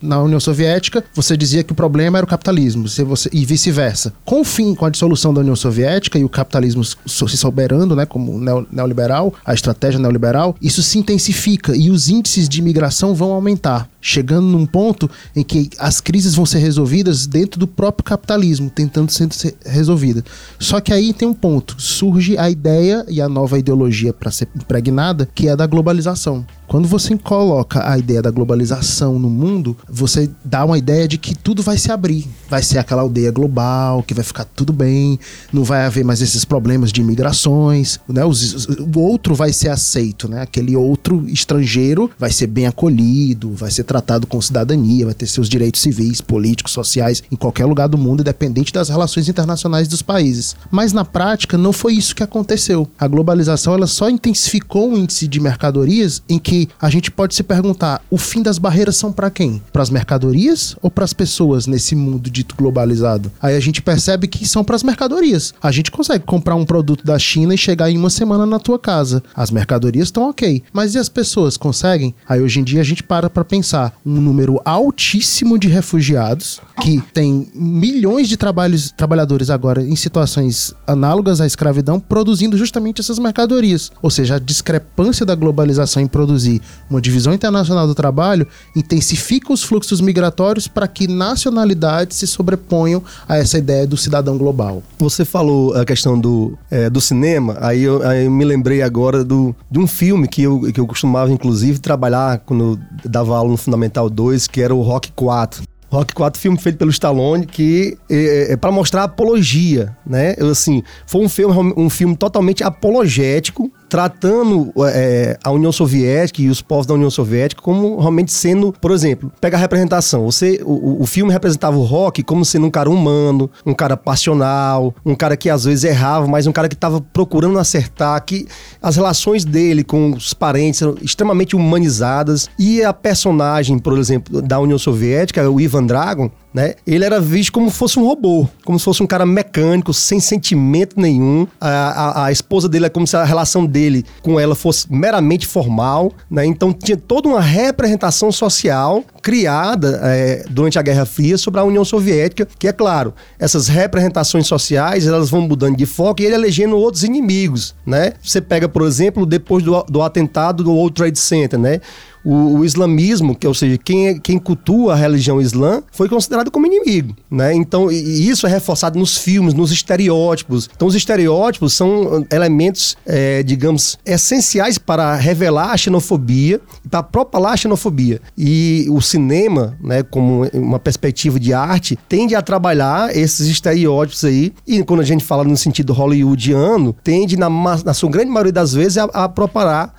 na 0.00 0.22
União 0.22 0.40
Soviética, 0.40 1.04
você 1.14 1.36
dizia 1.36 1.62
que 1.62 1.72
o 1.72 1.76
problema 1.76 2.18
era 2.18 2.24
o 2.24 2.28
capitalismo, 2.28 2.88
você, 2.88 3.04
você, 3.04 3.28
e 3.32 3.44
vice-versa. 3.44 4.12
Com 4.24 4.40
o 4.40 4.44
fim, 4.44 4.74
com 4.74 4.84
a 4.84 4.90
dissolução 4.90 5.32
da 5.32 5.40
União 5.40 5.56
Soviética 5.56 6.18
e 6.18 6.24
o 6.24 6.28
capitalismo 6.28 6.84
se 6.84 7.36
soberando, 7.36 7.94
né, 7.94 8.06
como 8.06 8.38
neoliberal, 8.70 9.34
a 9.44 9.54
estratégia 9.54 10.00
neoliberal, 10.00 10.56
isso 10.60 10.82
se 10.82 10.98
intensifica 10.98 11.76
e 11.76 11.90
os 11.90 12.08
índices 12.08 12.48
de 12.48 12.60
imigração 12.60 13.14
vão 13.14 13.32
aumentar. 13.32 13.88
Chegando 14.00 14.31
chegando 14.32 14.46
num 14.46 14.64
ponto 14.64 15.10
em 15.36 15.42
que 15.42 15.68
as 15.78 16.00
crises 16.00 16.34
vão 16.34 16.46
ser 16.46 16.58
resolvidas 16.58 17.26
dentro 17.26 17.60
do 17.60 17.66
próprio 17.66 18.04
capitalismo, 18.04 18.70
tentando 18.70 19.10
ser 19.10 19.54
resolvida. 19.64 20.24
Só 20.58 20.80
que 20.80 20.92
aí 20.92 21.12
tem 21.12 21.28
um 21.28 21.34
ponto, 21.34 21.76
surge 21.78 22.38
a 22.38 22.48
ideia 22.48 23.04
e 23.08 23.20
a 23.20 23.28
nova 23.28 23.58
ideologia 23.58 24.12
para 24.12 24.30
ser 24.30 24.48
impregnada, 24.56 25.28
que 25.34 25.48
é 25.48 25.52
a 25.52 25.56
da 25.56 25.66
globalização. 25.66 26.46
Quando 26.66 26.88
você 26.88 27.14
coloca 27.18 27.86
a 27.86 27.98
ideia 27.98 28.22
da 28.22 28.30
globalização 28.30 29.18
no 29.18 29.28
mundo, 29.28 29.76
você 29.86 30.30
dá 30.42 30.64
uma 30.64 30.78
ideia 30.78 31.06
de 31.06 31.18
que 31.18 31.34
tudo 31.34 31.62
vai 31.62 31.76
se 31.76 31.92
abrir. 31.92 32.26
Vai 32.52 32.62
ser 32.62 32.76
aquela 32.76 33.00
aldeia 33.00 33.30
global, 33.30 34.02
que 34.02 34.12
vai 34.12 34.22
ficar 34.22 34.44
tudo 34.44 34.74
bem, 34.74 35.18
não 35.50 35.64
vai 35.64 35.86
haver 35.86 36.04
mais 36.04 36.20
esses 36.20 36.44
problemas 36.44 36.92
de 36.92 37.00
imigrações, 37.00 37.98
né? 38.06 38.26
Os, 38.26 38.66
o 38.66 38.98
outro 38.98 39.34
vai 39.34 39.54
ser 39.54 39.70
aceito, 39.70 40.28
né? 40.28 40.42
Aquele 40.42 40.76
outro 40.76 41.24
estrangeiro 41.28 42.10
vai 42.18 42.30
ser 42.30 42.48
bem 42.48 42.66
acolhido, 42.66 43.54
vai 43.54 43.70
ser 43.70 43.84
tratado 43.84 44.26
com 44.26 44.38
cidadania, 44.38 45.06
vai 45.06 45.14
ter 45.14 45.26
seus 45.26 45.48
direitos 45.48 45.80
civis, 45.80 46.20
políticos, 46.20 46.72
sociais 46.74 47.22
em 47.32 47.36
qualquer 47.36 47.64
lugar 47.64 47.88
do 47.88 47.96
mundo, 47.96 48.20
independente 48.20 48.70
das 48.70 48.90
relações 48.90 49.30
internacionais 49.30 49.88
dos 49.88 50.02
países. 50.02 50.54
Mas 50.70 50.92
na 50.92 51.06
prática 51.06 51.56
não 51.56 51.72
foi 51.72 51.94
isso 51.94 52.14
que 52.14 52.22
aconteceu. 52.22 52.86
A 52.98 53.08
globalização 53.08 53.72
ela 53.72 53.86
só 53.86 54.10
intensificou 54.10 54.92
o 54.92 54.98
índice 54.98 55.26
de 55.26 55.40
mercadorias 55.40 56.22
em 56.28 56.38
que 56.38 56.68
a 56.78 56.90
gente 56.90 57.10
pode 57.10 57.34
se 57.34 57.42
perguntar: 57.42 58.02
o 58.10 58.18
fim 58.18 58.42
das 58.42 58.58
barreiras 58.58 58.96
são 58.96 59.10
para 59.10 59.30
quem? 59.30 59.62
Para 59.72 59.82
as 59.82 59.88
mercadorias 59.88 60.76
ou 60.82 60.90
para 60.90 61.06
as 61.06 61.14
pessoas 61.14 61.66
nesse 61.66 61.96
mundo 61.96 62.30
dito 62.42 62.56
globalizado? 62.56 63.30
Aí 63.40 63.56
a 63.56 63.60
gente 63.60 63.80
percebe 63.80 64.26
que 64.26 64.46
são 64.46 64.64
para 64.64 64.76
as 64.76 64.82
mercadorias. 64.82 65.54
A 65.62 65.70
gente 65.70 65.90
consegue 65.90 66.24
comprar 66.24 66.56
um 66.56 66.64
produto 66.64 67.04
da 67.04 67.18
China 67.18 67.54
e 67.54 67.58
chegar 67.58 67.90
em 67.90 67.96
uma 67.96 68.10
semana 68.10 68.44
na 68.44 68.58
tua 68.58 68.78
casa. 68.78 69.22
As 69.34 69.50
mercadorias 69.50 70.08
estão 70.08 70.28
ok, 70.28 70.62
mas 70.72 70.94
e 70.94 70.98
as 70.98 71.08
pessoas 71.08 71.56
conseguem? 71.56 72.14
Aí 72.28 72.40
hoje 72.40 72.60
em 72.60 72.64
dia 72.64 72.80
a 72.80 72.84
gente 72.84 73.02
para 73.02 73.30
para 73.30 73.44
pensar 73.44 73.94
um 74.04 74.20
número 74.20 74.60
altíssimo 74.64 75.58
de 75.58 75.68
refugiados 75.68 76.60
que 76.82 77.00
tem 77.12 77.48
milhões 77.54 78.28
de 78.28 78.36
trabalhos, 78.36 78.90
trabalhadores 78.90 79.50
agora 79.50 79.82
em 79.82 79.94
situações 79.94 80.74
análogas 80.86 81.40
à 81.40 81.46
escravidão 81.46 82.00
produzindo 82.00 82.56
justamente 82.56 83.00
essas 83.00 83.18
mercadorias. 83.18 83.92
Ou 84.02 84.10
seja, 84.10 84.36
a 84.36 84.38
discrepância 84.38 85.24
da 85.24 85.34
globalização 85.34 86.02
em 86.02 86.06
produzir 86.06 86.60
uma 86.90 87.00
divisão 87.00 87.32
internacional 87.32 87.86
do 87.86 87.94
trabalho 87.94 88.46
intensifica 88.74 89.52
os 89.52 89.62
fluxos 89.62 90.00
migratórios 90.00 90.66
para 90.66 90.88
que 90.88 91.06
nacionalidades 91.06 92.16
se 92.16 92.26
sobreponham 92.32 93.02
a 93.28 93.36
essa 93.36 93.58
ideia 93.58 93.86
do 93.86 93.96
cidadão 93.96 94.36
global. 94.36 94.82
Você 94.98 95.24
falou 95.24 95.74
a 95.74 95.84
questão 95.84 96.18
do, 96.18 96.58
é, 96.70 96.88
do 96.88 97.00
cinema, 97.00 97.56
aí 97.60 97.82
eu, 97.82 98.02
aí 98.02 98.24
eu, 98.24 98.30
me 98.30 98.44
lembrei 98.44 98.82
agora 98.82 99.24
do, 99.24 99.54
de 99.70 99.78
um 99.78 99.86
filme 99.86 100.26
que 100.26 100.42
eu, 100.42 100.72
que 100.72 100.80
eu 100.80 100.86
costumava, 100.86 101.30
inclusive, 101.30 101.78
trabalhar 101.78 102.38
quando 102.38 102.78
eu 103.04 103.10
dava 103.10 103.36
aula 103.36 103.50
no 103.50 103.56
Fundamental 103.56 104.08
2, 104.08 104.46
que 104.46 104.60
era 104.60 104.74
o 104.74 104.82
Rock 104.82 105.12
4. 105.12 105.62
Rock 105.92 106.14
4, 106.14 106.40
filme 106.40 106.56
feito 106.56 106.78
pelo 106.78 106.90
Stallone, 106.90 107.44
que 107.44 107.98
é, 108.08 108.52
é 108.52 108.56
para 108.56 108.72
mostrar 108.72 109.04
apologia, 109.04 109.94
né? 110.06 110.34
Eu, 110.38 110.48
assim, 110.48 110.82
foi 111.06 111.22
um 111.22 111.28
filme, 111.28 111.74
um 111.76 111.90
filme 111.90 112.16
totalmente 112.16 112.64
apologético 112.64 113.70
tratando 113.92 114.72
é, 114.86 115.36
a 115.44 115.50
União 115.50 115.70
Soviética 115.70 116.40
e 116.40 116.48
os 116.48 116.62
povos 116.62 116.86
da 116.86 116.94
União 116.94 117.10
Soviética 117.10 117.60
como 117.60 118.00
realmente 118.00 118.32
sendo, 118.32 118.72
por 118.80 118.90
exemplo, 118.90 119.30
pega 119.38 119.58
a 119.58 119.60
representação. 119.60 120.24
Você, 120.24 120.62
o, 120.64 121.02
o 121.02 121.04
filme 121.04 121.30
representava 121.30 121.76
o 121.76 121.82
rock 121.82 122.22
como 122.22 122.42
sendo 122.42 122.64
um 122.64 122.70
cara 122.70 122.88
humano, 122.88 123.50
um 123.66 123.74
cara 123.74 123.94
passional, 123.94 124.94
um 125.04 125.14
cara 125.14 125.36
que 125.36 125.50
às 125.50 125.64
vezes 125.64 125.84
errava, 125.84 126.26
mas 126.26 126.46
um 126.46 126.52
cara 126.52 126.70
que 126.70 126.74
estava 126.74 127.02
procurando 127.02 127.58
acertar, 127.58 128.24
que 128.24 128.46
as 128.80 128.96
relações 128.96 129.44
dele 129.44 129.84
com 129.84 130.12
os 130.12 130.32
parentes 130.32 130.80
eram 130.80 130.94
extremamente 131.02 131.54
humanizadas 131.54 132.48
e 132.58 132.82
a 132.82 132.94
personagem, 132.94 133.78
por 133.78 133.98
exemplo, 133.98 134.40
da 134.40 134.58
União 134.58 134.78
Soviética, 134.78 135.50
o 135.50 135.60
Ivan 135.60 135.84
Dragon, 135.84 136.30
né? 136.52 136.74
Ele 136.86 137.04
era 137.04 137.20
visto 137.20 137.52
como 137.52 137.70
fosse 137.70 137.98
um 137.98 138.06
robô, 138.06 138.46
como 138.64 138.78
se 138.78 138.84
fosse 138.84 139.02
um 139.02 139.06
cara 139.06 139.24
mecânico, 139.24 139.92
sem 139.92 140.20
sentimento 140.20 141.00
nenhum. 141.00 141.46
A, 141.60 141.68
a, 141.68 142.24
a, 142.26 142.32
esposa 142.32 142.68
dele 142.68 142.86
é 142.86 142.88
como 142.88 143.06
se 143.06 143.16
a 143.16 143.24
relação 143.24 143.64
dele 143.64 144.04
com 144.22 144.38
ela 144.38 144.54
fosse 144.54 144.92
meramente 144.92 145.46
formal, 145.46 146.12
né? 146.30 146.44
Então 146.44 146.72
tinha 146.72 146.96
toda 146.96 147.28
uma 147.28 147.40
representação 147.40 148.30
social 148.30 149.02
criada 149.22 150.00
é, 150.02 150.44
durante 150.50 150.78
a 150.78 150.82
Guerra 150.82 151.06
Fria 151.06 151.38
sobre 151.38 151.60
a 151.60 151.64
União 151.64 151.84
Soviética, 151.84 152.46
que 152.58 152.66
é 152.66 152.72
claro, 152.72 153.14
essas 153.38 153.68
representações 153.68 154.46
sociais 154.46 155.06
elas 155.06 155.30
vão 155.30 155.42
mudando 155.42 155.76
de 155.76 155.86
foco 155.86 156.20
e 156.20 156.26
ele 156.26 156.34
elegendo 156.34 156.76
outros 156.76 157.04
inimigos, 157.04 157.74
né? 157.86 158.12
Você 158.22 158.40
pega, 158.40 158.68
por 158.68 158.82
exemplo, 158.82 159.24
depois 159.24 159.64
do, 159.64 159.82
do 159.84 160.02
atentado 160.02 160.64
do 160.64 160.72
World 160.72 160.94
Trade 160.94 161.18
Center, 161.18 161.58
né? 161.58 161.80
O, 162.24 162.58
o, 162.58 162.64
islamismo, 162.64 163.34
que 163.34 163.46
ou 163.46 163.54
seja, 163.54 163.78
quem, 163.78 164.08
é, 164.08 164.18
quem 164.18 164.38
cultua 164.38 164.92
a 164.92 164.96
religião 164.96 165.40
islã, 165.40 165.82
foi 165.92 166.08
considerado 166.08 166.50
como 166.50 166.66
inimigo, 166.66 167.16
né? 167.32 167.54
Então, 167.54 167.90
e 167.90 168.28
isso 168.28 168.46
é 168.46 168.50
reforçado 168.50 168.98
nos 168.98 169.16
filmes, 169.16 169.54
nos 169.54 169.72
estereótipos. 169.72 170.68
Então, 170.76 170.86
os 170.86 170.94
estereótipos 170.94 171.72
são 171.72 172.26
elementos, 172.30 172.96
é, 173.06 173.42
digamos, 173.42 173.98
essenciais 174.04 174.76
para 174.76 175.14
revelar 175.16 175.70
a 175.70 175.76
xenofobia 175.76 176.60
e 176.84 176.88
para 176.88 177.02
propalar 177.02 177.54
a 177.54 177.56
xenofobia. 177.56 178.20
E 178.36 178.86
o 178.90 179.00
cinema, 179.00 179.76
né, 179.82 180.02
como 180.02 180.46
uma 180.52 180.78
perspectiva 180.78 181.40
de 181.40 181.54
arte, 181.54 181.98
tende 182.06 182.34
a 182.34 182.42
trabalhar 182.42 183.16
esses 183.16 183.46
estereótipos 183.48 184.24
aí. 184.24 184.52
E 184.66 184.82
quando 184.84 185.00
a 185.00 185.04
gente 185.04 185.24
fala 185.24 185.42
no 185.42 185.56
sentido 185.56 185.94
hollywoodiano, 185.94 186.94
tende, 187.02 187.38
na, 187.38 187.48
na 187.48 187.94
sua 187.94 188.10
grande 188.10 188.30
maioria 188.30 188.52
das 188.52 188.74
vezes, 188.74 188.98
a, 188.98 189.04
a 189.04 189.32